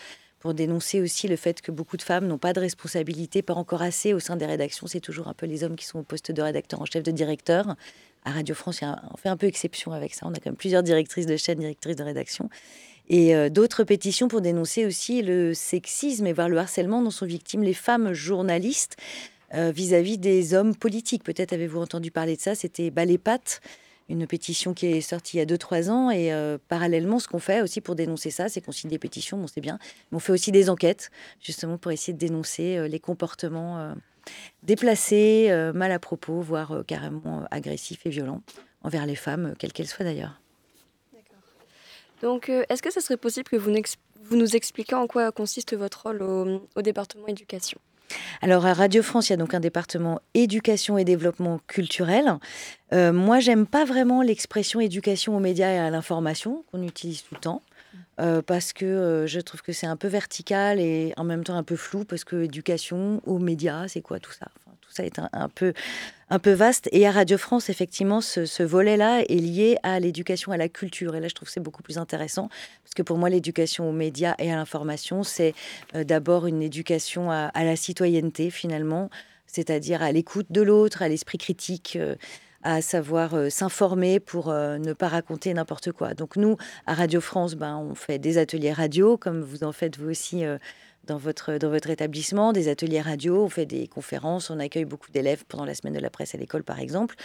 pour 0.40 0.54
dénoncer 0.54 1.00
aussi 1.00 1.28
le 1.28 1.36
fait 1.36 1.60
que 1.60 1.72
beaucoup 1.72 1.96
de 1.96 2.02
femmes 2.02 2.26
n'ont 2.26 2.38
pas 2.38 2.52
de 2.52 2.60
responsabilité, 2.60 3.42
pas 3.42 3.54
encore 3.54 3.82
assez 3.82 4.14
au 4.14 4.20
sein 4.20 4.36
des 4.36 4.46
rédactions. 4.46 4.86
C'est 4.86 5.00
toujours 5.00 5.28
un 5.28 5.34
peu 5.34 5.46
les 5.46 5.64
hommes 5.64 5.76
qui 5.76 5.84
sont 5.84 5.98
au 5.98 6.02
poste 6.02 6.30
de 6.30 6.42
rédacteur 6.42 6.80
en 6.80 6.84
chef 6.84 7.02
de 7.02 7.10
directeur. 7.10 7.74
À 8.24 8.32
Radio 8.32 8.54
France, 8.54 8.80
on 8.82 9.16
fait 9.16 9.28
un 9.28 9.36
peu 9.36 9.46
exception 9.46 9.92
avec 9.92 10.14
ça. 10.14 10.26
On 10.26 10.30
a 10.30 10.34
quand 10.34 10.46
même 10.46 10.56
plusieurs 10.56 10.82
directrices 10.82 11.26
de 11.26 11.36
chaîne, 11.36 11.58
directrices 11.58 11.96
de 11.96 12.04
rédaction. 12.04 12.50
Et 13.08 13.34
euh, 13.34 13.48
d'autres 13.48 13.84
pétitions 13.84 14.28
pour 14.28 14.40
dénoncer 14.40 14.84
aussi 14.84 15.22
le 15.22 15.54
sexisme 15.54 16.26
et 16.26 16.32
voir 16.32 16.48
le 16.48 16.58
harcèlement 16.58 17.02
dont 17.02 17.10
sont 17.10 17.26
victimes 17.26 17.62
les 17.62 17.74
femmes 17.74 18.12
journalistes 18.12 18.96
euh, 19.54 19.70
vis-à-vis 19.74 20.18
des 20.18 20.54
hommes 20.54 20.76
politiques. 20.76 21.24
Peut-être 21.24 21.54
avez-vous 21.54 21.80
entendu 21.80 22.10
parler 22.10 22.36
de 22.36 22.40
ça, 22.40 22.54
c'était 22.54 22.90
pattes, 22.90 23.60
une 24.08 24.26
pétition 24.26 24.74
qui 24.74 24.86
est 24.86 25.00
sortie 25.00 25.36
il 25.36 25.40
y 25.40 25.42
a 25.42 25.46
2-3 25.46 25.90
ans. 25.90 26.10
Et 26.10 26.32
euh, 26.32 26.58
parallèlement, 26.68 27.18
ce 27.18 27.28
qu'on 27.28 27.38
fait 27.38 27.60
aussi 27.62 27.80
pour 27.80 27.94
dénoncer 27.94 28.30
ça, 28.30 28.48
c'est 28.48 28.60
qu'on 28.60 28.72
signe 28.72 28.90
des 28.90 28.98
pétitions, 28.98 29.38
bon, 29.38 29.46
c'est 29.46 29.60
bien, 29.60 29.78
mais 30.10 30.16
on 30.16 30.20
fait 30.20 30.32
aussi 30.32 30.52
des 30.52 30.70
enquêtes, 30.70 31.10
justement 31.40 31.78
pour 31.78 31.92
essayer 31.92 32.12
de 32.12 32.18
dénoncer 32.18 32.76
euh, 32.76 32.88
les 32.88 33.00
comportements 33.00 33.78
euh, 33.78 33.94
déplacés, 34.62 35.50
mal 35.74 35.90
à 35.92 35.98
propos, 35.98 36.40
voire 36.40 36.82
carrément 36.86 37.44
agressifs 37.50 38.04
et 38.04 38.10
violents 38.10 38.42
envers 38.82 39.06
les 39.06 39.14
femmes, 39.16 39.54
quelles 39.58 39.72
qu'elles 39.72 39.86
soient 39.86 40.04
d'ailleurs. 40.04 40.40
Donc, 42.20 42.48
est-ce 42.48 42.82
que 42.82 42.92
ça 42.92 43.00
serait 43.00 43.16
possible 43.16 43.48
que 43.48 43.56
vous, 43.56 43.70
nous 43.70 43.76
ex- 43.78 43.96
vous 44.24 44.36
nous 44.36 44.56
expliquiez 44.56 44.96
en 44.96 45.06
quoi 45.06 45.30
consiste 45.32 45.74
votre 45.76 46.02
rôle 46.02 46.22
au, 46.22 46.68
au 46.74 46.82
département 46.82 47.26
éducation? 47.28 47.78
Alors 48.42 48.66
à 48.66 48.72
Radio 48.74 49.02
France, 49.02 49.28
il 49.28 49.32
y 49.32 49.34
a 49.34 49.36
donc 49.36 49.54
un 49.54 49.60
département 49.60 50.20
éducation 50.34 50.98
et 50.98 51.04
développement 51.04 51.60
culturel. 51.66 52.34
Euh, 52.92 53.12
moi, 53.12 53.40
j'aime 53.40 53.66
pas 53.66 53.84
vraiment 53.84 54.22
l'expression 54.22 54.80
éducation 54.80 55.36
aux 55.36 55.40
médias 55.40 55.70
et 55.70 55.78
à 55.78 55.90
l'information 55.90 56.64
qu'on 56.70 56.82
utilise 56.82 57.22
tout 57.22 57.34
le 57.34 57.40
temps. 57.40 57.62
euh, 58.20 58.42
parce 58.42 58.72
que 58.72 58.84
euh, 58.84 59.26
je 59.26 59.40
trouve 59.40 59.62
que 59.62 59.72
c'est 59.72 59.86
un 59.86 59.96
peu 59.96 60.08
vertical 60.08 60.80
et 60.80 61.12
en 61.16 61.24
même 61.24 61.44
temps 61.44 61.56
un 61.56 61.62
peu 61.62 61.76
flou 61.76 62.04
parce 62.04 62.24
que 62.24 62.44
éducation 62.44 63.20
aux 63.26 63.38
médias, 63.38 63.88
c'est 63.88 64.00
quoi 64.00 64.18
tout 64.18 64.32
ça? 64.32 64.48
Tout 64.80 64.90
ça 64.90 65.04
est 65.04 65.18
un 65.32 65.48
peu 65.48 65.72
un 66.30 66.38
peu 66.38 66.52
vaste. 66.52 66.88
Et 66.92 67.06
à 67.06 67.10
Radio 67.10 67.38
France, 67.38 67.70
effectivement, 67.70 68.20
ce, 68.20 68.46
ce 68.46 68.62
volet-là 68.62 69.22
est 69.22 69.40
lié 69.40 69.76
à 69.82 69.98
l'éducation 70.00 70.52
à 70.52 70.56
la 70.56 70.68
culture. 70.68 71.14
Et 71.14 71.20
là, 71.20 71.28
je 71.28 71.34
trouve 71.34 71.48
que 71.48 71.52
c'est 71.52 71.60
beaucoup 71.60 71.82
plus 71.82 71.98
intéressant 71.98 72.48
parce 72.82 72.94
que 72.94 73.02
pour 73.02 73.18
moi, 73.18 73.28
l'éducation 73.28 73.88
aux 73.88 73.92
médias 73.92 74.34
et 74.38 74.52
à 74.52 74.56
l'information, 74.56 75.22
c'est 75.22 75.54
euh, 75.94 76.04
d'abord 76.04 76.46
une 76.46 76.62
éducation 76.62 77.30
à, 77.30 77.50
la 77.54 77.76
citoyenneté 77.76 78.50
finalement, 78.50 79.10
c'est-à-dire 79.46 80.02
à, 80.02 80.12
l'écoute 80.12 80.46
de 80.50 80.62
l'autre, 80.62 81.02
à 81.02 81.08
l'esprit 81.08 81.38
critique. 81.38 81.96
euh, 82.00 82.16
à 82.64 82.82
savoir 82.82 83.34
euh, 83.34 83.50
s'informer 83.50 84.18
pour 84.18 84.48
ne 84.48 84.92
pas 84.92 85.06
raconter 85.06 85.54
n'importe 85.54 85.92
quoi. 85.92 86.14
Donc 86.14 86.34
nous, 86.34 86.56
à 86.86 86.94
Radio 86.94 87.20
France, 87.20 87.54
ben, 87.54 87.76
on 87.76 87.94
fait 87.94 88.18
des 88.18 88.36
ateliers 88.36 88.72
radio, 88.72 89.16
comme 89.16 89.42
vous 89.42 89.62
en 89.62 89.70
faites 89.70 89.96
vous 89.96 90.10
aussi, 90.10 90.42
dans 91.04 91.16
votre, 91.16 91.58
dans 91.58 91.70
votre 91.70 91.90
établissement, 91.90 92.52
des 92.52 92.68
ateliers 92.68 93.00
radio, 93.00 93.44
on 93.44 93.48
fait 93.48 93.66
des 93.66 93.86
conférences, 93.88 94.50
on 94.50 94.58
accueille 94.58 94.84
beaucoup 94.84 95.10
d'élèves 95.10 95.44
pendant 95.48 95.64
la 95.64 95.74
semaine 95.74 95.94
de 95.94 96.00
la 96.00 96.10
presse 96.10 96.34
à 96.34 96.38
l'école, 96.38 96.64
par 96.64 96.80
exemple. 96.80 97.16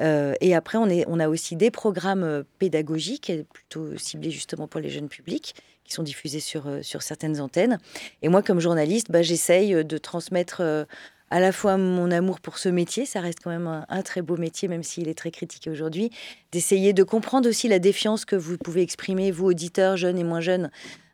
Euh, 0.00 0.34
et 0.40 0.54
après, 0.54 0.78
on, 0.78 0.88
est, 0.88 1.04
on 1.06 1.20
a 1.20 1.28
aussi 1.28 1.56
des 1.56 1.70
programmes 1.70 2.24
euh, 2.24 2.42
pédagogiques, 2.58 3.32
plutôt 3.52 3.96
ciblés 3.96 4.30
justement 4.30 4.66
pour 4.66 4.80
les 4.80 4.90
jeunes 4.90 5.08
publics, 5.08 5.54
qui 5.84 5.92
sont 5.92 6.02
diffusés 6.02 6.40
sur, 6.40 6.66
euh, 6.66 6.82
sur 6.82 7.02
certaines 7.02 7.40
antennes. 7.40 7.78
Et 8.22 8.28
moi, 8.28 8.42
comme 8.42 8.60
journaliste, 8.60 9.10
bah, 9.10 9.22
j'essaye 9.22 9.84
de 9.84 9.98
transmettre 9.98 10.86
à 11.30 11.40
la 11.40 11.52
fois 11.52 11.78
mon 11.78 12.10
amour 12.10 12.40
pour 12.40 12.58
ce 12.58 12.68
métier, 12.68 13.06
ça 13.06 13.20
reste 13.20 13.38
quand 13.42 13.50
même 13.50 13.66
un, 13.66 13.86
un 13.88 14.02
très 14.02 14.20
beau 14.20 14.36
métier, 14.36 14.68
même 14.68 14.82
s'il 14.82 15.08
est 15.08 15.16
très 15.16 15.30
critiqué 15.30 15.70
aujourd'hui, 15.70 16.10
d'essayer 16.52 16.92
de 16.92 17.02
comprendre 17.02 17.48
aussi 17.48 17.68
la 17.68 17.78
défiance 17.78 18.24
que 18.24 18.36
vous 18.36 18.58
pouvez 18.58 18.82
exprimer, 18.82 19.30
vous, 19.30 19.46
auditeurs, 19.46 19.96
jeunes 19.96 20.18
et 20.18 20.24
moins 20.24 20.40
jeunes, 20.40 20.70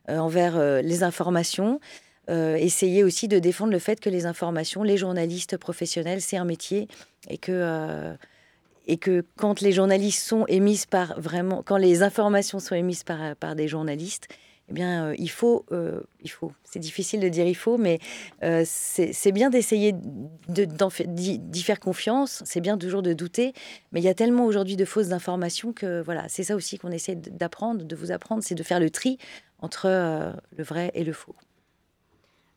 envers 0.09 0.81
les 0.81 1.03
informations. 1.03 1.79
essayer 2.29 3.03
aussi 3.03 3.27
de 3.27 3.39
défendre 3.39 3.71
le 3.71 3.79
fait 3.79 3.99
que 3.99 4.09
les 4.09 4.25
informations, 4.25 4.83
les 4.83 4.97
journalistes 4.97 5.57
professionnels, 5.57 6.21
c'est 6.21 6.37
un 6.37 6.45
métier 6.45 6.87
et 7.29 7.37
que 7.37 8.15
et 8.89 8.97
que 8.97 9.23
quand 9.37 9.61
les 9.61 9.71
journalistes 9.71 10.27
sont 10.27 10.45
émises 10.47 10.87
par 10.87 11.19
vraiment, 11.19 11.61
quand 11.63 11.77
les 11.77 12.01
informations 12.01 12.59
sont 12.59 12.73
émises 12.73 13.03
par, 13.03 13.35
par 13.35 13.55
des 13.55 13.67
journalistes, 13.67 14.27
eh 14.69 14.73
bien, 14.73 15.05
euh, 15.05 15.15
il 15.17 15.29
faut, 15.29 15.65
euh, 15.71 16.01
il 16.21 16.29
faut. 16.29 16.51
C'est 16.63 16.79
difficile 16.79 17.19
de 17.19 17.27
dire 17.27 17.47
il 17.47 17.55
faut, 17.55 17.77
mais 17.77 17.99
euh, 18.43 18.63
c'est 18.65 19.31
bien 19.31 19.49
d'essayer 19.49 19.93
d'y 20.47 21.63
faire 21.63 21.79
confiance. 21.79 22.43
C'est 22.45 22.61
bien 22.61 22.77
toujours 22.77 23.01
de 23.01 23.13
douter, 23.13 23.53
mais 23.91 23.99
il 23.99 24.03
y 24.03 24.09
a 24.09 24.13
tellement 24.13 24.45
aujourd'hui 24.45 24.75
de 24.75 24.85
fausses 24.85 25.11
informations 25.11 25.73
que 25.73 26.01
voilà, 26.01 26.29
c'est 26.29 26.43
ça 26.43 26.55
aussi 26.55 26.77
qu'on 26.77 26.91
essaie 26.91 27.15
d'apprendre, 27.15 27.83
de 27.83 27.95
vous 27.95 28.11
apprendre, 28.11 28.43
c'est 28.43 28.55
de 28.55 28.63
faire 28.63 28.79
le 28.79 28.91
tri 28.91 29.17
entre 29.59 29.87
le 29.87 30.63
vrai 30.63 30.91
et 30.93 31.03
le 31.03 31.13
faux. 31.13 31.35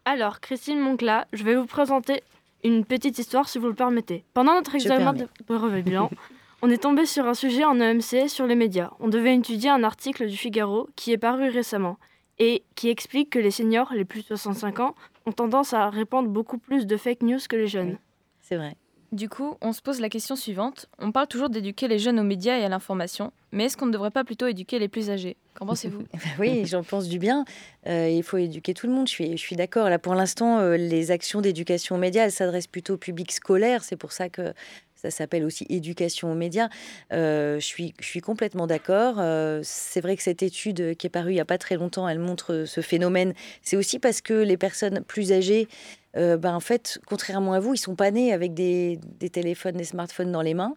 Alors, 0.05 0.41
Christine 0.41 0.79
Moncla, 0.79 1.27
je 1.33 1.45
vais 1.45 1.55
vous 1.55 1.67
présenter 1.67 2.23
une 2.65 2.85
petite 2.85 3.19
histoire, 3.19 3.49
si 3.49 3.59
vous 3.59 3.69
le 3.69 3.75
permettez. 3.75 4.25
Pendant 4.35 4.55
notre 4.55 4.75
examen 4.75 5.13
de 5.13 5.29
brevet 5.47 5.83
bilan, 5.83 6.11
on 6.63 6.71
est 6.71 6.83
tombé 6.83 7.07
sur 7.07 7.27
un 7.27 7.35
sujet 7.35 7.65
en 7.65 7.79
EMC 7.81 8.29
sur 8.29 8.47
les 8.47 8.55
médias. 8.55 8.91
On 9.01 9.09
devait 9.09 9.35
étudier 9.35 9.69
un 9.69 9.83
article 9.83 10.29
du 10.29 10.37
Figaro 10.37 10.89
qui 10.95 11.13
est 11.13 11.19
paru 11.19 11.51
récemment 11.51 11.99
et 12.39 12.63
qui 12.77 12.89
explique 12.89 13.31
que 13.31 13.39
les 13.41 13.51
seniors, 13.51 13.93
les 13.93 14.05
plus 14.05 14.21
de 14.21 14.27
65 14.29 14.81
ans, 14.81 14.95
ont 15.27 15.33
tendance 15.33 15.75
à 15.75 15.91
répandre 15.91 16.29
beaucoup 16.29 16.59
plus 16.59 16.87
de 16.87 16.97
fake 16.97 17.23
news 17.23 17.41
que 17.49 17.57
les 17.57 17.67
jeunes. 17.67 17.99
C'est 18.41 18.57
vrai. 18.57 18.77
Du 19.11 19.29
coup, 19.29 19.57
on 19.61 19.75
se 19.75 19.83
pose 19.83 20.01
la 20.01 20.09
question 20.09 20.37
suivante. 20.37 20.87
On 20.99 21.13
parle 21.13 21.27
toujours 21.27 21.51
d'éduquer 21.51 21.87
les 21.87 21.99
jeunes 21.99 22.19
aux 22.19 22.25
médias 22.25 22.57
et 22.57 22.65
à 22.65 22.69
l'information, 22.71 23.31
mais 23.51 23.65
est-ce 23.65 23.77
qu'on 23.77 23.85
ne 23.85 23.93
devrait 23.93 24.11
pas 24.11 24.25
plutôt 24.25 24.47
éduquer 24.47 24.79
les 24.79 24.89
plus 24.89 25.11
âgés? 25.11 25.37
Qu'en 25.53 25.67
pensez-vous? 25.67 26.05
Oui, 26.39 26.65
j'en 26.65 26.83
pense 26.83 27.09
du 27.09 27.19
bien. 27.19 27.45
Euh, 27.87 28.09
il 28.09 28.23
faut 28.23 28.39
éduquer 28.39 28.73
tout 28.73 28.87
le 28.87 28.95
monde, 28.95 29.07
je 29.09 29.13
suis, 29.13 29.33
je 29.33 29.43
suis 29.43 29.55
d'accord. 29.55 29.91
Là, 29.91 29.99
pour 29.99 30.15
l'instant, 30.15 30.61
euh, 30.61 30.77
les 30.79 31.11
actions 31.11 31.43
d'éducation 31.43 31.97
aux 31.97 31.99
médias, 31.99 32.25
elles 32.25 32.33
s'adressent 32.33 32.67
plutôt 32.67 32.95
au 32.95 32.97
public 32.97 33.33
scolaire. 33.33 33.85
C'est 33.85 33.97
pour 33.97 34.13
ça 34.13 34.31
que 34.31 34.55
ça 35.03 35.11
s'appelle 35.11 35.45
aussi 35.45 35.67
éducation 35.69 36.31
aux 36.33 36.35
médias. 36.35 36.69
Euh, 37.13 37.59
je, 37.59 37.67
suis, 37.67 38.21
complètement 38.21 38.67
d'accord. 38.67 39.17
c'est 39.63 40.01
vrai 40.01 40.17
que 40.17 40.23
cette 40.23 40.43
étude 40.43 40.97
qui 40.97 41.07
est 41.07 41.11
parue 41.11 41.33
il 41.33 41.35
n'y 41.35 41.41
a 41.41 41.45
pas 41.45 41.59
très 41.59 41.77
longtemps, 41.77 42.09
elle 42.09 42.19
montre 42.19 42.65
ce 42.67 42.81
phénomène. 42.81 43.35
C'est 43.63 43.77
aussi 43.77 43.99
parce 43.99 44.21
que 44.21 44.35
les 44.35 44.57
personnes 44.57 45.03
plus 45.03 45.33
âgées 45.33 45.69
euh, 46.17 46.37
ben, 46.37 46.55
en 46.55 46.61
fait, 46.61 47.01
contrairement 47.07 47.55
à 47.55 47.61
vous, 47.61 47.75
ils 47.75 47.79
sont 47.79 47.97
pas 47.97 48.11
nés 48.11 48.33
avec 48.33 48.55
des, 48.55 48.99
des, 49.19 49.31
téléphones, 49.31 49.77
des 49.77 49.85
smartphones 49.85 50.33
dans 50.33 50.43
les 50.43 50.55
mains. 50.55 50.75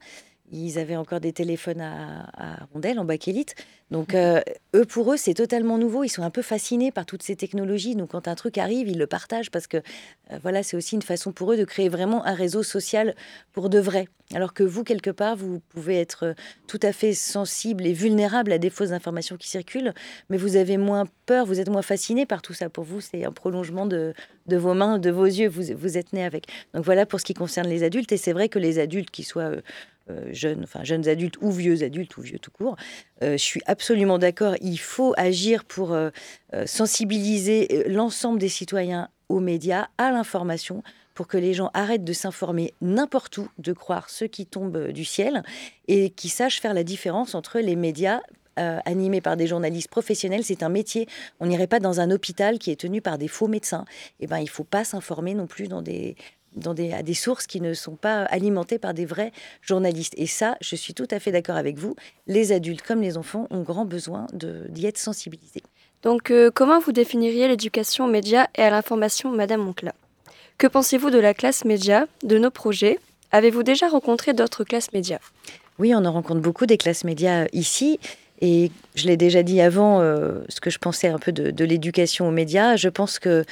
Ils 0.52 0.78
avaient 0.78 0.96
encore 0.96 1.20
des 1.20 1.34
téléphones 1.34 1.82
à, 1.82 2.30
à 2.34 2.66
rondelles 2.74 3.00
en 3.00 3.06
bakélite. 3.06 3.56
Donc, 3.92 4.14
mhm. 4.14 4.20
euh, 4.20 4.42
eux, 4.76 4.86
pour 4.86 5.12
eux, 5.14 5.18
c'est 5.18 5.34
totalement 5.34 5.78
nouveau. 5.78 6.04
Ils 6.04 6.10
sont 6.10 6.24
un 6.24 6.30
peu 6.30 6.42
fascinés 6.42 6.92
par 6.92 7.06
toutes 7.06 7.24
ces 7.24 7.36
technologies. 7.36 7.96
Donc, 7.96 8.12
quand 8.12 8.28
un 8.28 8.36
truc 8.36 8.58
arrive, 8.58 8.88
ils 8.88 8.98
le 8.98 9.08
partagent 9.08 9.52
parce 9.52 9.68
que, 9.68 9.78
euh, 9.78 10.40
voilà, 10.42 10.64
c'est 10.64 10.78
aussi 10.78 10.96
une 10.96 11.02
façon 11.02 11.32
pour 11.32 11.52
eux 11.52 11.58
de 11.58 11.66
créer 11.66 11.90
vraiment 11.90 12.26
un 12.26 12.34
réseau 12.34 12.64
social 12.64 13.16
pour 13.54 13.70
de 13.70 13.80
vrai. 13.80 14.08
Alors 14.36 14.54
que 14.54 14.64
vous, 14.64 14.84
quelque 14.84 15.12
part, 15.12 15.38
vous 15.38 15.62
pouvez 15.70 15.98
être 15.98 16.36
tout 16.68 16.80
à 16.84 16.92
fait 16.92 17.14
sensible 17.14 17.88
et 17.88 17.94
vulnérable 17.94 18.52
à 18.52 18.58
des 18.58 18.70
fausses 18.70 18.92
informations 18.92 19.38
qui 19.38 19.48
circulent, 19.48 19.94
mais 20.30 20.36
vous 20.36 20.58
avez 20.58 20.76
moins 20.76 21.06
peur, 21.26 21.46
vous 21.46 21.62
êtes 21.62 21.70
moins 21.70 21.82
fasciné 21.82 22.26
par 22.26 22.42
tout 22.42 22.54
ça. 22.54 22.70
Pour 22.70 22.84
vous, 22.84 23.00
c'est 23.00 23.24
un 23.24 23.32
prolongement 23.32 23.86
de, 23.86 24.14
vos 24.46 24.74
mains, 24.74 25.00
de 25.00 25.10
vos 25.10 25.24
yeux. 25.24 25.48
Vous, 25.48 25.98
êtes 25.98 26.12
né 26.12 26.26
avec. 26.26 26.48
Donc, 26.74 26.84
voilà 26.84 27.06
pour 27.06 27.22
ce 27.22 27.26
qui 27.26 27.34
concerne 27.34 27.70
les 27.70 27.84
adultes. 27.84 28.12
Et 28.12 28.18
c'est 28.18 28.34
vrai 28.34 28.50
que 28.50 28.60
les 28.60 28.78
adultes, 28.78 29.10
qui 29.10 29.24
soient 29.24 29.52
euh, 30.12 30.34
jeunes, 30.34 30.64
enfin 30.64 30.84
jeunes 30.84 31.08
adultes 31.08 31.38
ou 31.40 31.50
vieux 31.50 31.82
adultes 31.84 32.18
ou 32.18 32.22
vieux 32.22 32.38
tout 32.38 32.52
court. 32.52 32.76
Euh, 33.24 33.38
je 33.38 33.44
suis 33.44 33.62
absolument 33.68 34.20
d'accord. 34.20 34.56
Il 34.60 34.80
faut 34.80 35.14
agir 35.16 35.64
pour 35.64 35.94
euh, 35.94 36.10
sensibiliser 36.66 37.86
l'ensemble 37.88 38.38
des 38.38 38.50
citoyens 38.50 39.08
aux 39.30 39.40
médias, 39.40 39.88
à 39.98 40.12
l'information, 40.12 40.84
pour 41.16 41.28
que 41.28 41.38
les 41.38 41.54
gens 41.54 41.72
arrêtent 41.74 42.04
de 42.04 42.14
s'informer 42.14 42.74
n'importe 42.82 43.40
où, 43.40 43.48
de 43.58 43.74
croire 43.74 44.10
ce 44.10 44.26
qui 44.26 44.46
tombe 44.46 44.92
du 44.92 45.06
ciel, 45.06 45.42
et 45.88 46.12
qui 46.12 46.30
sachent 46.30 46.62
faire 46.62 46.76
la 46.76 46.84
différence 46.84 47.34
entre 47.34 47.60
les 47.60 47.76
médias 47.76 48.22
animés 48.58 49.20
par 49.20 49.36
des 49.36 49.48
journalistes 49.48 49.90
professionnels, 49.90 50.46
c'est 50.46 50.64
un 50.64 50.70
métier. 50.70 51.08
On 51.42 51.48
n'irait 51.48 51.68
pas 51.68 51.82
dans 51.82 52.00
un 52.00 52.10
hôpital 52.12 52.58
qui 52.58 52.72
est 52.72 52.80
tenu 52.80 53.02
par 53.02 53.18
des 53.18 53.28
faux 53.28 53.48
médecins. 53.48 53.86
Et 54.20 54.24
eh 54.24 54.28
ben, 54.28 54.38
il 54.38 54.46
ne 54.46 54.50
faut 54.50 54.64
pas 54.64 54.86
s'informer 54.86 55.34
non 55.34 55.46
plus 55.46 55.68
dans 55.68 55.82
des, 55.82 56.16
à 56.94 57.04
des 57.04 57.14
sources 57.14 57.48
qui 57.48 57.60
ne 57.60 57.74
sont 57.74 57.96
pas 57.96 58.24
alimentées 58.24 58.80
par 58.80 58.94
des 58.94 59.06
vrais 59.06 59.32
journalistes. 59.62 60.14
Et 60.18 60.28
ça, 60.28 60.56
je 60.62 60.76
suis 60.76 60.94
tout 60.94 61.08
à 61.12 61.20
fait 61.20 61.32
d'accord 61.32 61.58
avec 61.58 61.78
vous. 61.78 61.96
Les 62.28 62.52
adultes 62.52 62.82
comme 62.82 63.02
les 63.02 63.18
enfants 63.18 63.48
ont 63.50 63.62
grand 63.62 63.86
besoin 63.86 64.28
d'y 64.34 64.86
être 64.86 64.98
sensibilisés. 64.98 65.64
Donc, 66.02 66.32
euh, 66.32 66.52
comment 66.54 66.80
vous 66.80 66.92
définiriez 66.92 67.48
l'éducation 67.48 68.06
aux 68.06 68.10
médias 68.10 68.48
et 68.56 68.62
à 68.62 68.70
l'information, 68.70 69.32
Madame 69.32 69.62
Moncla? 69.62 69.94
Que 70.58 70.68
pensez-vous 70.68 71.10
de 71.10 71.20
la 71.20 71.34
classe 71.34 71.66
média, 71.66 72.08
de 72.24 72.38
nos 72.38 72.50
projets? 72.50 73.00
Avez-vous 73.32 73.64
déjà 73.64 73.90
rencontré 73.90 74.34
d'autres 74.34 74.64
classes 74.64 74.94
médias? 74.94 75.20
Oui, 75.80 75.94
on 75.94 76.06
en 76.06 76.12
rencontre 76.14 76.40
beaucoup 76.40 76.66
des 76.66 76.78
classes 76.78 77.04
médias 77.04 77.48
ici. 77.52 78.00
Et 78.40 78.72
je 78.96 79.08
l'ai 79.08 79.18
déjà 79.18 79.44
dit 79.44 79.60
avant, 79.60 80.00
euh, 80.00 80.40
ce 80.48 80.62
que 80.62 80.70
je 80.70 80.80
pensais 80.80 81.10
un 81.10 81.20
peu 81.20 81.34
de, 81.34 81.66
l'éducation 81.66 82.28
aux 82.30 82.32
médias, 82.32 82.78
je 82.78 82.88
pense 82.88 83.20
que 83.20 83.44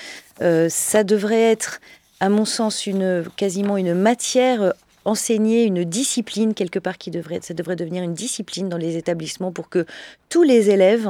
euh, 0.42 0.68
ça 0.70 1.04
devrait 1.04 1.42
être 1.42 1.82
à 2.22 2.30
mon 2.30 2.46
sens, 2.46 2.88
une, 2.88 3.26
quasiment 3.36 3.76
une 3.76 3.94
matière 3.94 4.74
enseignée, 5.04 5.66
une 5.66 5.84
discipline 5.84 6.54
quelque 6.54 6.80
part 6.80 6.98
qui 6.98 7.12
devrait, 7.12 7.40
ça 7.42 7.54
devrait 7.54 7.76
devenir 7.76 8.04
une 8.04 8.14
discipline 8.14 8.70
dans 8.70 8.78
les 8.78 8.96
établissements 8.96 9.52
pour 9.52 9.68
que 9.68 9.86
tous 10.30 10.44
les 10.44 10.70
élèves 10.70 11.10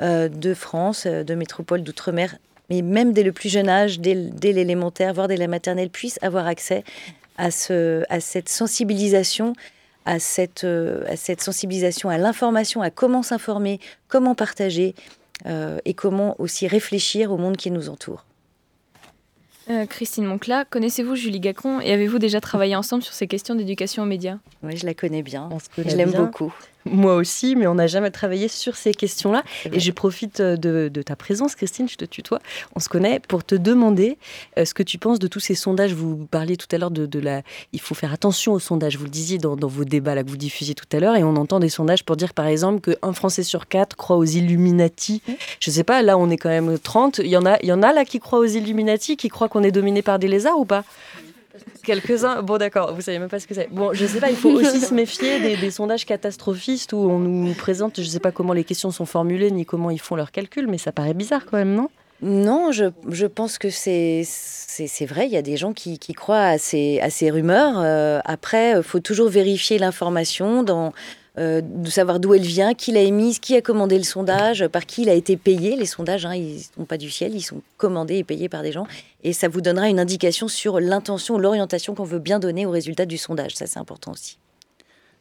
euh, 0.00 0.28
de 0.28 0.54
France, 0.54 1.06
euh, 1.06 1.24
de 1.24 1.34
métropole, 1.34 1.82
d'outre-mer, 1.82 2.36
mais 2.70 2.82
même 2.82 3.12
dès 3.12 3.22
le 3.22 3.32
plus 3.32 3.48
jeune 3.48 3.68
âge, 3.68 4.00
dès, 4.00 4.14
l'élémentaire, 4.52 5.14
voire 5.14 5.28
dès 5.28 5.36
la 5.36 5.48
maternelle, 5.48 5.90
puissent 5.90 6.18
avoir 6.22 6.46
accès 6.46 6.84
à, 7.36 7.50
ce, 7.50 8.04
à 8.08 8.20
cette 8.20 8.48
sensibilisation, 8.48 9.54
à 10.04 10.18
cette, 10.18 10.64
euh, 10.64 11.04
à 11.08 11.16
cette 11.16 11.40
sensibilisation 11.40 12.08
à 12.08 12.18
l'information, 12.18 12.82
à 12.82 12.90
comment 12.90 13.22
s'informer, 13.22 13.80
comment 14.08 14.34
partager 14.34 14.94
et 15.84 15.94
comment 15.94 16.34
aussi 16.40 16.66
réfléchir 16.66 17.30
au 17.30 17.36
monde 17.36 17.56
qui 17.56 17.70
nous 17.70 17.88
entoure. 17.90 18.24
Euh, 19.70 19.84
Christine 19.84 20.24
Moncla, 20.24 20.64
connaissez-vous 20.64 21.14
Julie 21.14 21.40
Gacon 21.40 21.80
et 21.80 21.92
avez-vous 21.92 22.18
déjà 22.18 22.40
travaillé 22.40 22.74
ensemble 22.74 23.02
sur 23.02 23.12
ces 23.12 23.26
questions 23.26 23.54
d'éducation 23.54 24.02
aux 24.02 24.06
médias? 24.06 24.38
Oui, 24.62 24.78
je 24.78 24.86
la 24.86 24.94
connais 24.94 25.22
bien. 25.22 25.50
je 25.76 25.94
l'aime 25.94 26.12
beaucoup. 26.12 26.54
Moi 26.92 27.14
aussi, 27.16 27.56
mais 27.56 27.66
on 27.66 27.74
n'a 27.74 27.86
jamais 27.86 28.10
travaillé 28.10 28.48
sur 28.48 28.76
ces 28.76 28.94
questions-là. 28.94 29.42
Et 29.72 29.80
je 29.80 29.92
profite 29.92 30.40
euh, 30.40 30.56
de, 30.56 31.02
ta 31.02 31.16
présence, 31.16 31.54
Christine, 31.54 31.88
je 31.88 31.96
te 31.96 32.04
tutoie. 32.04 32.40
On 32.74 32.80
se 32.80 32.88
connaît 32.88 33.20
pour 33.20 33.44
te 33.44 33.54
demander 33.54 34.18
euh, 34.58 34.64
ce 34.64 34.74
que 34.74 34.82
tu 34.82 34.98
penses 34.98 35.18
de 35.18 35.26
tous 35.26 35.40
ces 35.40 35.54
sondages. 35.54 35.92
Vous 35.92 36.26
parliez 36.30 36.56
tout 36.56 36.66
à 36.72 36.78
l'heure 36.78 36.90
de, 36.90 37.18
la. 37.18 37.42
Il 37.72 37.80
faut 37.80 37.94
faire 37.94 38.12
attention 38.12 38.52
aux 38.52 38.58
sondages. 38.58 38.96
Vous 38.96 39.04
le 39.04 39.10
disiez 39.10 39.38
dans, 39.38 39.56
vos 39.56 39.84
débats 39.84 40.14
là, 40.14 40.22
que 40.22 40.30
vous 40.30 40.36
diffusiez 40.36 40.74
tout 40.74 40.86
à 40.92 41.00
l'heure. 41.00 41.16
Et 41.16 41.24
on 41.24 41.36
entend 41.36 41.60
des 41.60 41.68
sondages 41.68 42.04
pour 42.04 42.16
dire, 42.16 42.34
par 42.34 42.46
exemple, 42.46 42.80
qu'un 42.80 43.12
Français 43.12 43.42
sur 43.42 43.68
quatre 43.68 43.96
croit 43.96 44.16
aux 44.16 44.24
Illuminati. 44.24 45.22
Je 45.60 45.70
ne 45.70 45.74
sais 45.74 45.84
pas, 45.84 46.02
là, 46.02 46.18
on 46.18 46.30
est 46.30 46.36
quand 46.36 46.48
même 46.48 46.78
30. 46.78 47.18
Il 47.18 47.28
y 47.28 47.36
en 47.36 47.46
a, 47.46 47.58
il 47.62 47.68
y 47.68 47.72
en 47.72 47.82
a 47.82 47.92
là 47.92 48.04
qui 48.04 48.20
croient 48.20 48.38
aux 48.38 48.44
Illuminati, 48.44 49.16
qui 49.16 49.28
croient 49.28 49.48
qu'on 49.48 49.62
est 49.62 49.72
dominé 49.72 50.02
par 50.02 50.18
des 50.18 50.28
lézards 50.28 50.58
ou 50.58 50.64
pas? 50.64 50.84
Quelques-uns. 51.82 52.42
Bon, 52.42 52.58
d'accord, 52.58 52.94
vous 52.94 53.00
savez 53.00 53.18
même 53.18 53.28
pas 53.28 53.40
ce 53.40 53.46
que 53.46 53.54
c'est. 53.54 53.68
Bon, 53.70 53.92
je 53.92 54.06
sais 54.06 54.20
pas, 54.20 54.30
il 54.30 54.36
faut 54.36 54.50
aussi 54.50 54.80
se 54.80 54.94
méfier 54.94 55.56
des, 55.56 55.70
sondages 55.70 56.06
catastrophistes 56.06 56.92
où 56.92 56.96
on 56.96 57.18
nous 57.18 57.54
présente, 57.54 58.00
je 58.00 58.06
sais 58.06 58.20
pas 58.20 58.32
comment 58.32 58.52
les 58.52 58.64
questions 58.64 58.90
sont 58.90 59.06
formulées 59.06 59.50
ni 59.50 59.64
comment 59.64 59.90
ils 59.90 60.00
font 60.00 60.16
leurs 60.16 60.30
calculs, 60.30 60.66
mais 60.66 60.78
ça 60.78 60.92
paraît 60.92 61.14
bizarre 61.14 61.44
quand 61.46 61.56
même, 61.56 61.74
non? 61.74 61.88
Non, 62.20 62.72
je, 62.72 62.86
je, 63.10 63.26
pense 63.26 63.58
que 63.58 63.70
c'est 63.70 64.24
vrai, 65.06 65.26
il 65.26 65.32
y 65.32 65.36
a 65.36 65.42
des 65.42 65.56
gens 65.56 65.72
qui, 65.72 66.00
qui 66.00 66.14
croient 66.14 66.46
à 66.46 66.58
ces, 66.58 66.98
à 67.00 67.10
ces 67.10 67.30
rumeurs. 67.30 67.74
Euh, 67.78 68.18
après, 68.24 68.72
il 68.78 68.82
faut 68.82 68.98
toujours 68.98 69.28
vérifier 69.28 69.78
l'information 69.78 70.64
dans 70.64 70.92
euh, 71.38 71.60
de 71.62 71.88
savoir 71.90 72.20
d'où 72.20 72.34
elle 72.34 72.42
vient, 72.42 72.74
qui 72.74 72.92
l'a 72.92 73.00
émise, 73.02 73.38
qui 73.38 73.56
a 73.56 73.62
commandé 73.62 73.96
le 73.96 74.04
sondage, 74.04 74.66
par 74.68 74.84
qui 74.86 75.02
il 75.02 75.08
a 75.08 75.14
été 75.14 75.36
payé. 75.36 75.76
Les 75.76 75.86
sondages, 75.86 76.26
hein, 76.26 76.34
ils 76.34 76.60
sont 76.76 76.84
pas 76.84 76.98
du 76.98 77.10
ciel, 77.10 77.34
ils 77.34 77.42
sont 77.42 77.62
commandés 77.76 78.16
et 78.16 78.24
payés 78.24 78.48
par 78.48 78.62
des 78.62 78.72
gens. 78.72 78.86
Et 79.22 79.32
ça 79.32 79.48
vous 79.48 79.60
donnera 79.60 79.88
une 79.88 80.00
indication 80.00 80.48
sur 80.48 80.80
l'intention, 80.80 81.38
l'orientation 81.38 81.94
qu'on 81.94 82.04
veut 82.04 82.18
bien 82.18 82.38
donner 82.38 82.66
au 82.66 82.70
résultat 82.70 83.06
du 83.06 83.16
sondage. 83.18 83.54
Ça, 83.54 83.66
c'est 83.66 83.78
important 83.78 84.12
aussi. 84.12 84.38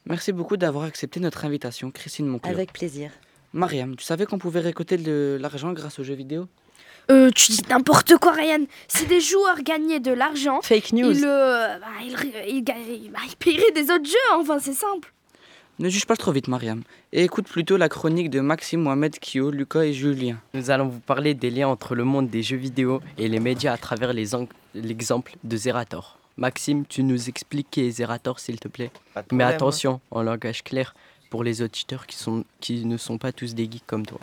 Merci 0.06 0.32
beaucoup 0.32 0.58
d'avoir 0.58 0.86
accepté 0.86 1.20
notre 1.20 1.46
invitation, 1.46 1.92
Christine 1.92 2.28
Moncler. 2.28 2.52
Avec 2.52 2.74
plaisir. 2.74 3.12
Mariam, 3.54 3.96
tu 3.96 4.04
savais 4.06 4.26
qu'on 4.26 4.38
pouvait 4.38 4.60
récolter 4.60 4.98
de 4.98 5.38
l'argent 5.40 5.72
grâce 5.74 6.00
aux 6.00 6.04
jeux 6.04 6.14
vidéo? 6.16 6.48
Euh, 7.10 7.30
tu 7.34 7.54
dis 7.54 7.62
n'importe 7.70 8.18
quoi, 8.18 8.34
Ryan. 8.34 8.66
Si 8.90 9.06
des 9.06 9.22
joueurs 9.22 9.62
gagnaient 9.64 10.02
de 10.02 10.12
l'argent, 10.12 10.60
Fake 10.62 10.92
news. 10.92 11.12
ils, 11.18 11.24
euh, 11.26 11.78
bah, 11.80 11.86
ils, 12.04 12.16
ils, 12.48 12.56
ils- 12.58 13.12
bah, 13.12 13.20
ils 13.30 13.36
paieraient 13.38 13.72
des 13.72 13.84
autres 13.92 14.06
jeux. 14.06 14.36
Enfin, 14.38 14.60
c'est 14.60 14.74
simple. 14.74 15.14
Ne 15.80 15.90
juge 15.90 16.08
pas 16.08 16.16
trop 16.16 16.32
vite, 16.32 16.48
Mariam, 16.48 16.82
et 17.14 17.24
écoute 17.24 17.48
plutôt 17.48 17.78
la 17.78 17.88
chronique 17.88 18.32
de 18.32 18.40
Maxime, 18.40 18.82
Mohamed, 18.82 19.20
Kyo, 19.20 19.52
Lucas 19.52 19.84
et 19.84 19.94
Julien. 19.94 20.42
Nous 20.56 20.72
allons 20.72 20.88
vous 20.88 21.00
parler 21.00 21.36
des 21.36 21.52
liens 21.52 21.68
entre 21.68 21.94
le 21.94 22.04
monde 22.04 22.32
des 22.32 22.42
jeux 22.42 22.58
vidéo 22.58 23.00
et 23.20 23.28
les 23.28 23.40
médias 23.40 23.74
à 23.74 23.78
travers 23.78 24.12
l'exemple 24.12 25.36
de 25.44 25.56
Zerator. 25.58 26.18
Maxime, 26.36 26.84
tu 26.88 27.04
nous 27.04 27.30
expliques 27.30 27.68
qui 27.70 27.82
est 27.82 27.92
Zerator, 27.92 28.40
s'il 28.40 28.60
te 28.60 28.68
plaît 28.68 28.90
Mais 29.16 29.22
problème, 29.22 29.48
attention, 29.48 30.02
en 30.10 30.24
langage 30.24 30.64
clair, 30.64 30.96
pour 31.30 31.44
les 31.44 31.62
auditeurs 31.62 32.08
qui, 32.08 32.16
sont, 32.16 32.44
qui 32.60 32.84
ne 32.84 32.98
sont 32.98 33.20
pas 33.20 33.32
tous 33.32 33.54
des 33.54 33.70
geeks 33.70 33.86
comme 33.86 34.06
toi. 34.06 34.20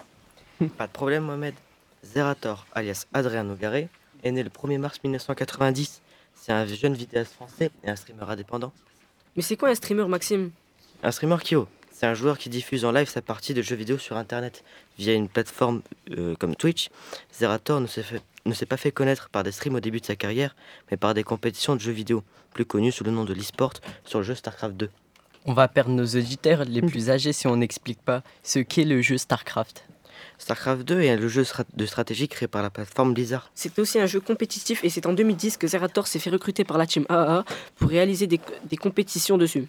Pas 0.76 0.88
de 0.88 0.92
problème, 0.92 1.22
Mohamed. 1.22 1.54
Zerator, 2.02 2.66
alias 2.74 3.06
Adrien 3.14 3.44
Nogaré, 3.44 3.88
est 4.24 4.32
né 4.32 4.42
le 4.42 4.50
1er 4.50 4.78
mars 4.78 4.98
1990. 5.04 6.02
C'est 6.34 6.52
un 6.52 6.66
jeune 6.66 6.94
vidéaste 6.94 7.32
français 7.32 7.70
et 7.84 7.90
un 7.90 7.96
streamer 7.96 8.28
indépendant. 8.28 8.72
Mais 9.36 9.42
c'est 9.42 9.56
quoi 9.56 9.68
un 9.68 9.74
streamer, 9.76 10.08
Maxime? 10.08 10.50
Un 11.04 11.10
streamer 11.10 11.36
Kyo, 11.44 11.68
c'est 11.92 12.06
un 12.06 12.14
joueur 12.14 12.38
qui 12.38 12.48
diffuse 12.48 12.84
en 12.86 12.90
live 12.92 13.08
sa 13.08 13.20
partie 13.20 13.52
de 13.52 13.60
jeux 13.62 13.76
vidéo 13.76 13.98
sur 13.98 14.16
internet 14.16 14.64
via 14.98 15.12
une 15.12 15.28
plateforme 15.28 15.82
euh, 16.16 16.34
comme 16.38 16.56
Twitch. 16.56 16.88
Zerator 17.32 17.80
ne 17.80 17.86
s'est 17.86 18.02
fait- 18.02 18.22
ne 18.46 18.54
s'est 18.54 18.64
pas 18.66 18.76
fait 18.78 18.90
connaître 18.90 19.28
par 19.28 19.42
des 19.42 19.52
streams 19.52 19.74
au 19.74 19.80
début 19.80 20.00
de 20.00 20.06
sa 20.06 20.16
carrière, 20.16 20.56
mais 20.90 20.96
par 20.96 21.12
des 21.14 21.22
compétitions 21.22 21.76
de 21.76 21.80
jeux 21.80 21.92
vidéo, 21.92 22.22
plus 22.54 22.64
connues 22.64 22.90
sous 22.92 23.04
le 23.04 23.10
nom 23.10 23.24
de 23.24 23.34
l'e-sport 23.34 23.74
sur 24.04 24.18
le 24.20 24.24
jeu 24.24 24.34
StarCraft 24.34 24.76
2. 24.76 24.90
On 25.46 25.52
va 25.52 25.68
perdre 25.68 25.90
nos 25.90 26.06
auditeurs 26.06 26.64
les 26.64 26.80
plus 26.80 27.10
âgés 27.10 27.34
si 27.34 27.46
on 27.46 27.56
n'explique 27.56 28.00
pas 28.00 28.22
ce 28.42 28.60
qu'est 28.60 28.84
le 28.84 29.02
jeu 29.02 29.18
StarCraft. 29.18 29.84
StarCraft 30.38 30.82
2 30.86 31.00
est 31.02 31.16
le 31.18 31.28
jeu 31.28 31.44
de 31.76 31.86
stratégie 31.86 32.28
créé 32.28 32.48
par 32.48 32.62
la 32.62 32.70
plateforme 32.70 33.12
Blizzard. 33.12 33.50
C'est 33.54 33.78
aussi 33.78 33.98
un 34.00 34.06
jeu 34.06 34.20
compétitif 34.20 34.82
et 34.84 34.88
c'est 34.88 35.04
en 35.06 35.12
2010 35.12 35.58
que 35.58 35.66
Zerator 35.66 36.06
s'est 36.06 36.18
fait 36.18 36.30
recruter 36.30 36.64
par 36.64 36.78
la 36.78 36.86
team 36.86 37.04
AAA 37.10 37.44
pour 37.76 37.90
réaliser 37.90 38.26
des, 38.26 38.40
des 38.64 38.76
compétitions 38.78 39.36
dessus. 39.36 39.68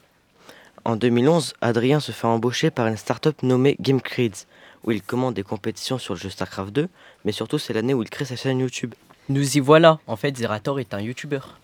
En 0.86 0.96
2011, 0.96 1.56
Adrien 1.62 2.00
se 2.00 2.12
fait 2.12 2.28
embaucher 2.28 2.70
par 2.70 2.86
une 2.86 2.96
start-up 2.96 3.42
nommée 3.42 3.76
GameCreeds, 3.80 4.46
où 4.84 4.92
il 4.92 5.02
commande 5.02 5.34
des 5.34 5.42
compétitions 5.42 5.98
sur 5.98 6.14
le 6.14 6.20
jeu 6.20 6.30
StarCraft 6.30 6.72
2, 6.72 6.88
mais 7.26 7.32
surtout 7.32 7.58
c'est 7.58 7.74
l'année 7.74 7.96
où 7.96 8.04
il 8.04 8.10
crée 8.12 8.24
sa 8.24 8.36
chaîne 8.36 8.60
YouTube. 8.60 8.94
Nous 9.28 9.58
y 9.58 9.60
voilà, 9.60 9.98
en 10.06 10.16
fait 10.16 10.38
Zerator 10.38 10.80
est 10.80 10.94
un 10.94 11.02
youtubeur. 11.02 11.58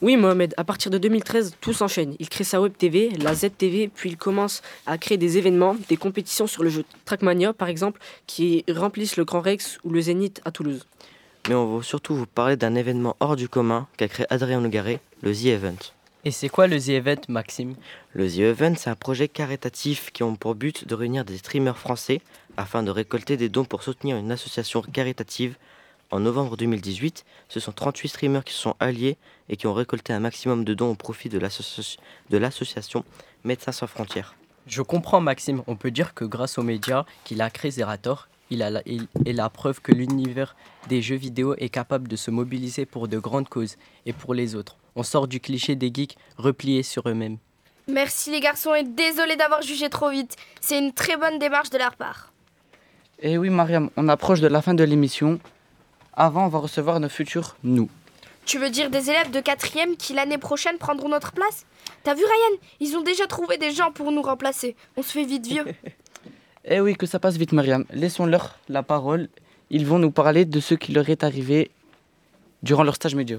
Oui, 0.00 0.16
Mohamed, 0.16 0.54
à 0.56 0.62
partir 0.62 0.92
de 0.92 0.98
2013, 0.98 1.56
tout 1.60 1.72
s'enchaîne. 1.72 2.14
Il 2.20 2.28
crée 2.28 2.44
sa 2.44 2.60
web 2.60 2.72
TV, 2.78 3.10
la 3.18 3.34
ZTV, 3.34 3.90
puis 3.92 4.10
il 4.10 4.16
commence 4.16 4.62
à 4.86 4.96
créer 4.96 5.18
des 5.18 5.38
événements, 5.38 5.76
des 5.88 5.96
compétitions 5.96 6.46
sur 6.46 6.62
le 6.62 6.70
jeu 6.70 6.84
Trackmania, 7.04 7.52
par 7.52 7.66
exemple, 7.66 8.00
qui 8.28 8.64
remplissent 8.72 9.16
le 9.16 9.24
Grand 9.24 9.40
Rex 9.40 9.80
ou 9.82 9.90
le 9.90 10.00
Zénith 10.00 10.40
à 10.44 10.52
Toulouse. 10.52 10.86
Mais 11.48 11.56
on 11.56 11.76
va 11.76 11.82
surtout 11.82 12.14
vous 12.14 12.26
parler 12.26 12.56
d'un 12.56 12.76
événement 12.76 13.16
hors 13.18 13.34
du 13.34 13.48
commun 13.48 13.88
qu'a 13.96 14.06
créé 14.06 14.24
Adrien 14.30 14.60
Nogaré, 14.60 15.00
le 15.22 15.34
The 15.34 15.46
Event. 15.46 15.95
Et 16.26 16.32
c'est 16.32 16.48
quoi 16.48 16.66
le 16.66 16.80
The 16.80 16.88
Event, 16.88 17.20
Maxime? 17.28 17.76
Le 18.12 18.28
The 18.28 18.38
Event, 18.38 18.74
c'est 18.76 18.90
un 18.90 18.96
projet 18.96 19.28
caritatif 19.28 20.10
qui 20.10 20.24
ont 20.24 20.34
pour 20.34 20.56
but 20.56 20.84
de 20.84 20.92
réunir 20.96 21.24
des 21.24 21.38
streamers 21.38 21.78
français 21.78 22.20
afin 22.56 22.82
de 22.82 22.90
récolter 22.90 23.36
des 23.36 23.48
dons 23.48 23.64
pour 23.64 23.84
soutenir 23.84 24.16
une 24.16 24.32
association 24.32 24.82
caritative. 24.82 25.54
En 26.10 26.18
novembre 26.18 26.56
2018, 26.56 27.24
ce 27.48 27.60
sont 27.60 27.70
38 27.70 28.08
streamers 28.08 28.42
qui 28.42 28.54
se 28.54 28.58
sont 28.58 28.74
alliés 28.80 29.18
et 29.48 29.56
qui 29.56 29.68
ont 29.68 29.72
récolté 29.72 30.12
un 30.12 30.18
maximum 30.18 30.64
de 30.64 30.74
dons 30.74 30.90
au 30.90 30.94
profit 30.96 31.28
de 31.28 31.38
l'association 31.38 33.04
Médecins 33.44 33.70
sans 33.70 33.86
frontières. 33.86 34.34
Je 34.66 34.82
comprends 34.82 35.20
Maxime, 35.20 35.62
on 35.68 35.76
peut 35.76 35.92
dire 35.92 36.12
que 36.12 36.24
grâce 36.24 36.58
aux 36.58 36.64
médias 36.64 37.04
qu'il 37.22 37.40
a 37.40 37.50
créé 37.50 37.70
Zerator, 37.70 38.26
il, 38.50 38.62
a 38.62 38.70
la- 38.70 38.82
il 38.86 39.06
est 39.24 39.32
la 39.32 39.48
preuve 39.50 39.80
que 39.80 39.92
l'univers 39.92 40.56
des 40.88 41.02
jeux 41.02 41.16
vidéo 41.16 41.54
est 41.58 41.68
capable 41.68 42.08
de 42.08 42.16
se 42.16 42.30
mobiliser 42.30 42.86
pour 42.86 43.08
de 43.08 43.18
grandes 43.18 43.48
causes 43.48 43.76
et 44.06 44.12
pour 44.12 44.34
les 44.34 44.54
autres. 44.54 44.76
On 44.94 45.02
sort 45.02 45.26
du 45.28 45.40
cliché 45.40 45.74
des 45.74 45.90
geeks 45.92 46.16
repliés 46.38 46.82
sur 46.82 47.08
eux-mêmes. 47.08 47.38
Merci 47.88 48.30
les 48.30 48.40
garçons 48.40 48.74
et 48.74 48.82
désolé 48.82 49.36
d'avoir 49.36 49.62
jugé 49.62 49.88
trop 49.88 50.10
vite. 50.10 50.36
C'est 50.60 50.78
une 50.78 50.92
très 50.92 51.16
bonne 51.16 51.38
démarche 51.38 51.70
de 51.70 51.78
leur 51.78 51.94
part. 51.96 52.32
Et 53.20 53.32
Eh 53.32 53.38
oui, 53.38 53.48
Mariam, 53.50 53.90
on 53.96 54.08
approche 54.08 54.40
de 54.40 54.48
la 54.48 54.60
fin 54.62 54.74
de 54.74 54.84
l'émission. 54.84 55.38
Avant, 56.14 56.46
on 56.46 56.48
va 56.48 56.58
recevoir 56.58 56.98
nos 57.00 57.08
futurs 57.08 57.56
nous. 57.62 57.88
Tu 58.44 58.58
veux 58.58 58.70
dire 58.70 58.90
des 58.90 59.10
élèves 59.10 59.30
de 59.30 59.40
quatrième 59.40 59.96
qui 59.96 60.14
l'année 60.14 60.38
prochaine 60.38 60.78
prendront 60.78 61.08
notre 61.08 61.32
place? 61.32 61.66
T'as 62.04 62.14
vu 62.14 62.22
Ryan? 62.24 62.58
Ils 62.80 62.96
ont 62.96 63.02
déjà 63.02 63.26
trouvé 63.26 63.58
des 63.58 63.72
gens 63.72 63.90
pour 63.92 64.12
nous 64.12 64.22
remplacer. 64.22 64.76
On 64.96 65.02
se 65.02 65.10
fait 65.12 65.24
vite 65.24 65.46
vieux. 65.46 65.64
Eh 66.68 66.80
oui, 66.80 66.96
que 66.96 67.06
ça 67.06 67.20
passe 67.20 67.36
vite, 67.36 67.52
Mariam. 67.52 67.84
Laissons-leur 67.92 68.58
la 68.68 68.82
parole. 68.82 69.28
Ils 69.70 69.86
vont 69.86 70.00
nous 70.00 70.10
parler 70.10 70.44
de 70.44 70.58
ce 70.58 70.74
qui 70.74 70.92
leur 70.92 71.08
est 71.08 71.22
arrivé 71.22 71.70
durant 72.62 72.82
leur 72.82 72.96
stage 72.96 73.14
média. 73.14 73.38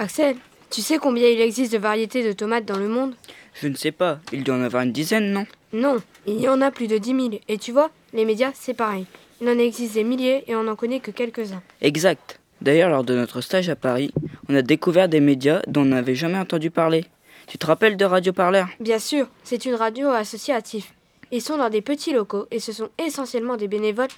Axel, 0.00 0.36
tu 0.70 0.80
sais 0.80 0.98
combien 0.98 1.28
il 1.28 1.40
existe 1.40 1.72
de 1.72 1.78
variétés 1.78 2.26
de 2.26 2.32
tomates 2.32 2.64
dans 2.64 2.76
le 2.76 2.88
monde? 2.88 3.14
Je 3.54 3.68
ne 3.68 3.74
sais 3.74 3.92
pas, 3.92 4.18
il 4.32 4.42
doit 4.42 4.56
en 4.56 4.62
avoir 4.62 4.82
une 4.82 4.92
dizaine, 4.92 5.32
non? 5.32 5.46
Non, 5.72 5.98
il 6.26 6.40
y 6.40 6.48
en 6.48 6.60
a 6.60 6.70
plus 6.70 6.88
de 6.88 6.98
10 6.98 7.08
000. 7.08 7.40
Et 7.46 7.58
tu 7.58 7.72
vois, 7.72 7.90
les 8.12 8.24
médias, 8.24 8.50
c'est 8.54 8.74
pareil. 8.74 9.06
Il 9.40 9.48
en 9.48 9.58
existe 9.58 9.94
des 9.94 10.04
milliers 10.04 10.42
et 10.48 10.56
on 10.56 10.64
n'en 10.64 10.76
connaît 10.76 11.00
que 11.00 11.12
quelques-uns. 11.12 11.62
Exact. 11.80 12.40
D'ailleurs, 12.60 12.90
lors 12.90 13.04
de 13.04 13.14
notre 13.14 13.40
stage 13.40 13.68
à 13.68 13.76
Paris, 13.76 14.12
on 14.48 14.54
a 14.56 14.62
découvert 14.62 15.08
des 15.08 15.20
médias 15.20 15.62
dont 15.68 15.82
on 15.82 15.86
n'avait 15.86 16.16
jamais 16.16 16.38
entendu 16.38 16.70
parler. 16.70 17.04
Tu 17.46 17.58
te 17.58 17.66
rappelles 17.66 17.96
de 17.96 18.04
Radio 18.04 18.32
Parleur? 18.32 18.68
Bien 18.80 18.98
sûr, 18.98 19.28
c'est 19.44 19.64
une 19.64 19.74
radio 19.74 20.08
associative. 20.08 20.86
Ils 21.30 21.42
sont 21.42 21.58
dans 21.58 21.70
des 21.70 21.82
petits 21.82 22.12
locaux 22.12 22.46
et 22.50 22.58
ce 22.58 22.72
sont 22.72 22.88
essentiellement 22.98 23.56
des 23.56 23.68
bénévoles 23.68 24.08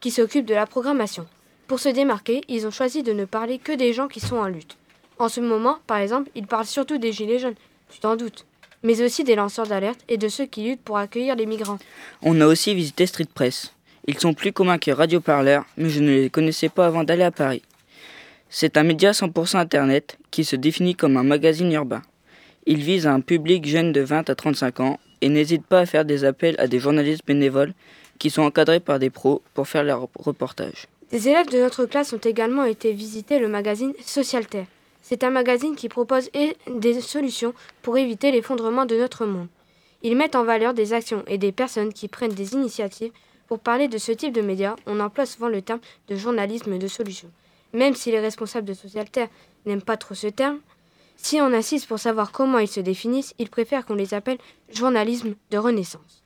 qui 0.00 0.10
s'occupent 0.10 0.46
de 0.46 0.54
la 0.54 0.66
programmation. 0.66 1.26
Pour 1.66 1.78
se 1.78 1.88
démarquer, 1.88 2.42
ils 2.48 2.66
ont 2.66 2.70
choisi 2.70 3.02
de 3.02 3.12
ne 3.12 3.24
parler 3.24 3.58
que 3.58 3.72
des 3.72 3.92
gens 3.92 4.08
qui 4.08 4.20
sont 4.20 4.36
en 4.36 4.48
lutte. 4.48 4.76
En 5.18 5.28
ce 5.28 5.40
moment, 5.40 5.78
par 5.86 5.98
exemple, 5.98 6.30
ils 6.34 6.46
parlent 6.46 6.66
surtout 6.66 6.98
des 6.98 7.12
gilets 7.12 7.38
jaunes, 7.38 7.54
tu 7.90 8.00
t'en 8.00 8.16
doutes, 8.16 8.46
mais 8.82 9.02
aussi 9.02 9.24
des 9.24 9.34
lanceurs 9.34 9.66
d'alerte 9.66 10.00
et 10.08 10.16
de 10.16 10.28
ceux 10.28 10.46
qui 10.46 10.64
luttent 10.64 10.82
pour 10.82 10.98
accueillir 10.98 11.36
les 11.36 11.46
migrants. 11.46 11.78
On 12.22 12.40
a 12.40 12.46
aussi 12.46 12.74
visité 12.74 13.06
Street 13.06 13.28
Press. 13.32 13.72
Ils 14.06 14.18
sont 14.18 14.34
plus 14.34 14.52
communs 14.52 14.78
que 14.78 14.90
Radio 14.90 15.20
Parleur, 15.20 15.64
mais 15.76 15.88
je 15.88 16.00
ne 16.00 16.10
les 16.10 16.30
connaissais 16.30 16.68
pas 16.68 16.86
avant 16.86 17.04
d'aller 17.04 17.22
à 17.22 17.30
Paris. 17.30 17.62
C'est 18.50 18.76
un 18.76 18.82
média 18.82 19.12
100% 19.12 19.56
Internet 19.56 20.18
qui 20.30 20.44
se 20.44 20.56
définit 20.56 20.94
comme 20.94 21.16
un 21.16 21.22
magazine 21.22 21.72
urbain. 21.72 22.02
Il 22.66 22.82
vise 22.82 23.06
un 23.06 23.20
public 23.20 23.66
jeune 23.66 23.92
de 23.92 24.00
20 24.00 24.28
à 24.30 24.34
35 24.34 24.80
ans 24.80 25.00
et 25.24 25.30
n'hésite 25.30 25.64
pas 25.64 25.80
à 25.80 25.86
faire 25.86 26.04
des 26.04 26.24
appels 26.24 26.54
à 26.58 26.66
des 26.66 26.78
journalistes 26.78 27.24
bénévoles 27.26 27.72
qui 28.18 28.28
sont 28.28 28.42
encadrés 28.42 28.78
par 28.78 28.98
des 28.98 29.08
pros 29.08 29.40
pour 29.54 29.66
faire 29.66 29.82
leurs 29.82 30.06
reportages. 30.18 30.86
Des 31.10 31.30
élèves 31.30 31.48
de 31.48 31.60
notre 31.60 31.86
classe 31.86 32.12
ont 32.12 32.18
également 32.18 32.64
été 32.64 32.92
visiter 32.92 33.38
le 33.38 33.48
magazine 33.48 33.94
Socialterre. 34.04 34.66
C'est 35.00 35.24
un 35.24 35.30
magazine 35.30 35.76
qui 35.76 35.88
propose 35.88 36.28
des 36.68 37.00
solutions 37.00 37.54
pour 37.80 37.96
éviter 37.96 38.32
l'effondrement 38.32 38.84
de 38.84 38.96
notre 38.96 39.24
monde. 39.24 39.48
Ils 40.02 40.14
mettent 40.14 40.36
en 40.36 40.44
valeur 40.44 40.74
des 40.74 40.92
actions 40.92 41.24
et 41.26 41.38
des 41.38 41.52
personnes 41.52 41.94
qui 41.94 42.08
prennent 42.08 42.34
des 42.34 42.52
initiatives. 42.52 43.12
Pour 43.46 43.60
parler 43.60 43.88
de 43.88 43.96
ce 43.96 44.12
type 44.12 44.34
de 44.34 44.42
médias, 44.42 44.76
on 44.86 45.00
emploie 45.00 45.24
souvent 45.24 45.48
le 45.48 45.62
terme 45.62 45.80
de 46.08 46.16
journalisme 46.16 46.76
de 46.76 46.86
solution. 46.86 47.30
Même 47.72 47.94
si 47.94 48.10
les 48.10 48.20
responsables 48.20 48.66
de 48.66 48.74
Socialterre 48.74 49.28
n'aiment 49.64 49.80
pas 49.80 49.96
trop 49.96 50.14
ce 50.14 50.26
terme, 50.26 50.58
si 51.16 51.40
on 51.40 51.52
insiste 51.52 51.86
pour 51.86 51.98
savoir 51.98 52.32
comment 52.32 52.58
ils 52.58 52.68
se 52.68 52.80
définissent, 52.80 53.34
ils 53.38 53.50
préfèrent 53.50 53.86
qu'on 53.86 53.94
les 53.94 54.14
appelle 54.14 54.38
journalisme 54.72 55.34
de 55.50 55.58
renaissance. 55.58 56.22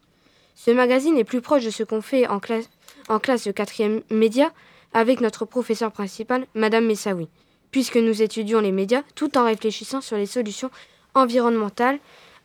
Ce 0.54 0.70
magazine 0.70 1.16
est 1.16 1.24
plus 1.24 1.40
proche 1.40 1.64
de 1.64 1.70
ce 1.70 1.84
qu'on 1.84 2.02
fait 2.02 2.26
en 2.26 2.40
classe, 2.40 2.68
en 3.08 3.18
classe 3.18 3.46
de 3.46 4.02
média 4.12 4.52
avec 4.92 5.20
notre 5.20 5.44
professeur 5.44 5.92
principal, 5.92 6.46
Madame 6.54 6.86
Messaoui, 6.86 7.28
puisque 7.70 7.96
nous 7.96 8.22
étudions 8.22 8.60
les 8.60 8.72
médias 8.72 9.02
tout 9.14 9.38
en 9.38 9.44
réfléchissant 9.44 10.00
sur 10.00 10.16
les 10.16 10.26
solutions 10.26 10.70
environnementales 11.14 12.00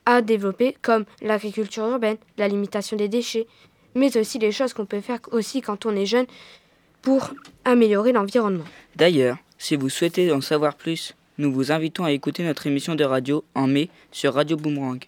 à 0.05 0.21
développer 0.21 0.75
comme 0.81 1.05
l'agriculture 1.21 1.85
urbaine, 1.85 2.17
la 2.37 2.47
limitation 2.47 2.97
des 2.97 3.07
déchets, 3.07 3.47
mais 3.95 4.15
aussi 4.17 4.39
les 4.39 4.51
choses 4.51 4.73
qu'on 4.73 4.85
peut 4.85 5.01
faire 5.01 5.19
aussi 5.31 5.61
quand 5.61 5.85
on 5.85 5.95
est 5.95 6.05
jeune 6.05 6.25
pour 7.01 7.31
améliorer 7.65 8.11
l'environnement. 8.11 8.65
D'ailleurs, 8.95 9.37
si 9.57 9.75
vous 9.75 9.89
souhaitez 9.89 10.31
en 10.31 10.41
savoir 10.41 10.75
plus, 10.75 11.15
nous 11.37 11.51
vous 11.51 11.71
invitons 11.71 12.03
à 12.05 12.11
écouter 12.11 12.43
notre 12.43 12.67
émission 12.67 12.95
de 12.95 13.03
radio 13.03 13.43
en 13.55 13.67
mai 13.67 13.89
sur 14.11 14.33
Radio 14.33 14.57
Boomerang. 14.57 14.99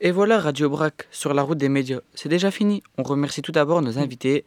Et 0.00 0.10
voilà 0.12 0.38
Radio 0.38 0.70
Brac 0.70 1.06
sur 1.10 1.34
la 1.34 1.42
route 1.42 1.58
des 1.58 1.68
médias. 1.68 2.00
C'est 2.14 2.28
déjà 2.30 2.50
fini. 2.50 2.82
On 2.96 3.02
remercie 3.02 3.42
tout 3.42 3.52
d'abord 3.52 3.82
nos 3.82 3.98
invités, 3.98 4.44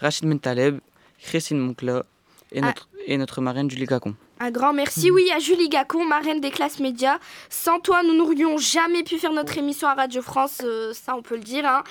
Rachid 0.00 0.24
Mentaleb, 0.26 0.78
Christine 1.20 1.58
Moncla 1.58 2.04
et 2.52 2.60
Ah. 2.62 2.66
notre, 2.66 2.88
et 3.06 3.16
notre 3.18 3.40
marraine 3.42 3.70
Julie 3.70 3.86
Cacon. 3.86 4.14
Un 4.40 4.50
grand 4.50 4.72
merci, 4.72 5.10
oui, 5.10 5.30
à 5.34 5.38
Julie 5.38 5.68
Gacon, 5.68 6.04
marraine 6.06 6.40
des 6.40 6.50
classes 6.50 6.80
médias. 6.80 7.18
Sans 7.50 7.78
toi, 7.80 8.02
nous 8.02 8.14
n'aurions 8.16 8.56
jamais 8.58 9.02
pu 9.04 9.18
faire 9.18 9.32
notre 9.32 9.56
émission 9.58 9.86
à 9.88 9.94
Radio 9.94 10.22
France, 10.22 10.58
euh, 10.64 10.92
ça 10.94 11.14
on 11.16 11.22
peut 11.22 11.36
le 11.36 11.42
dire. 11.42 11.64
hein. 11.66 11.84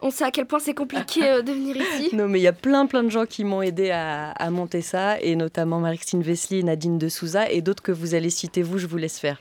On 0.00 0.10
sait 0.10 0.24
à 0.24 0.30
quel 0.30 0.46
point 0.46 0.60
c'est 0.60 0.74
compliqué 0.74 1.28
euh, 1.28 1.42
de 1.42 1.52
venir 1.52 1.76
ici. 1.76 2.10
Non, 2.16 2.28
mais 2.28 2.38
il 2.38 2.42
y 2.42 2.46
a 2.48 2.52
plein, 2.52 2.86
plein 2.86 3.02
de 3.02 3.08
gens 3.08 3.26
qui 3.26 3.42
m'ont 3.44 3.62
aidé 3.62 3.90
à, 3.90 4.30
à 4.30 4.50
monter 4.50 4.80
ça, 4.80 5.20
et 5.20 5.34
notamment 5.34 5.80
Marie-Christine 5.80 6.22
Vesely, 6.22 6.62
Nadine 6.64 6.98
de 6.98 7.08
Souza, 7.08 7.50
et 7.50 7.62
d'autres 7.62 7.82
que 7.82 7.90
vous 7.92 8.14
allez 8.14 8.30
citer, 8.30 8.62
vous, 8.62 8.78
je 8.78 8.86
vous 8.86 8.96
laisse 8.96 9.18
faire. 9.18 9.40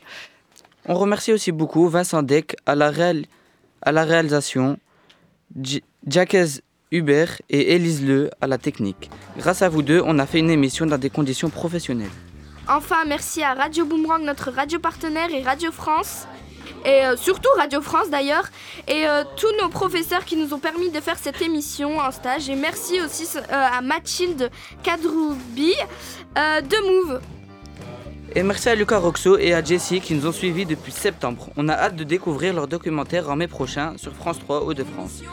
On 0.88 0.96
remercie 0.96 1.32
aussi 1.34 1.52
beaucoup 1.52 1.88
Vincent 1.90 2.24
Deck 2.24 2.56
à 2.66 2.74
la, 2.76 2.90
réal- 2.90 3.26
à 3.84 3.92
la 3.92 4.04
réalisation, 4.04 4.78
J- 5.62 5.84
Jacques 6.08 6.38
Hubert 6.92 7.42
et 7.50 7.76
Élise 7.76 8.04
Le 8.06 8.30
à 8.42 8.48
la 8.48 8.58
technique. 8.58 9.10
Grâce 9.38 9.62
à 9.62 9.70
vous 9.70 9.82
deux, 9.84 10.02
on 10.06 10.18
a 10.20 10.26
fait 10.26 10.40
une 10.40 10.50
émission 10.50 10.86
dans 10.86 10.98
des 10.98 11.10
conditions 11.10 11.50
professionnelles. 11.50 12.10
Enfin, 12.70 13.04
merci 13.06 13.44
à 13.44 13.54
Radio 13.54 13.86
Boomerang, 13.86 14.24
notre 14.24 14.50
radio 14.52 14.80
partenaire, 14.80 15.30
et 15.34 15.42
Radio 15.44 15.72
France. 15.72 16.26
Et 16.86 17.06
euh, 17.06 17.18
surtout 17.18 17.50
Radio 17.58 17.82
France 17.82 18.10
d'ailleurs, 18.10 18.46
et 18.88 19.08
euh, 19.08 19.24
tous 19.36 19.52
nos 19.62 19.70
professeurs 19.70 20.26
qui 20.26 20.38
nous 20.38 20.54
ont 20.54 20.60
permis 20.60 20.90
de 20.90 21.00
faire 21.00 21.18
cette 21.18 21.42
émission 21.42 22.00
en 22.00 22.12
stage. 22.12 22.50
Et 22.50 22.56
merci 22.56 23.02
aussi 23.02 23.28
euh, 23.38 23.42
à 23.50 23.82
Mathilde 23.82 24.50
Kadroubi 24.84 25.74
de 26.36 27.08
Move. 27.08 27.22
Et 28.36 28.44
merci 28.44 28.70
à 28.70 28.76
Lucas 28.76 29.00
Roxo 29.00 29.38
et 29.38 29.54
à 29.54 29.64
Jessie 29.64 30.00
qui 30.00 30.14
nous 30.14 30.28
ont 30.28 30.32
suivis 30.32 30.66
depuis 30.66 30.92
septembre. 30.92 31.50
On 31.58 31.68
a 31.70 31.74
hâte 31.74 31.96
de 31.96 32.04
découvrir 32.04 32.54
leur 32.54 32.68
documentaire 32.68 33.30
en 33.30 33.36
mai 33.36 33.48
prochain 33.48 33.94
sur 33.98 34.14
France 34.14 34.38
3 34.40 34.64
Hauts-de-France. 34.64 35.24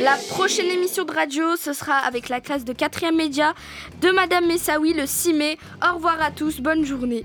La 0.00 0.16
prochaine 0.30 0.66
émission 0.66 1.04
de 1.04 1.12
radio, 1.12 1.56
ce 1.56 1.72
sera 1.72 1.98
avec 1.98 2.28
la 2.28 2.40
classe 2.40 2.64
de 2.64 2.72
4e 2.72 3.14
média 3.14 3.54
de 4.00 4.10
Madame 4.10 4.46
Messaoui 4.46 4.94
le 4.94 5.06
6 5.06 5.34
mai. 5.34 5.58
Au 5.86 5.96
revoir 5.96 6.20
à 6.20 6.30
tous, 6.30 6.60
bonne 6.60 6.84
journée. 6.84 7.24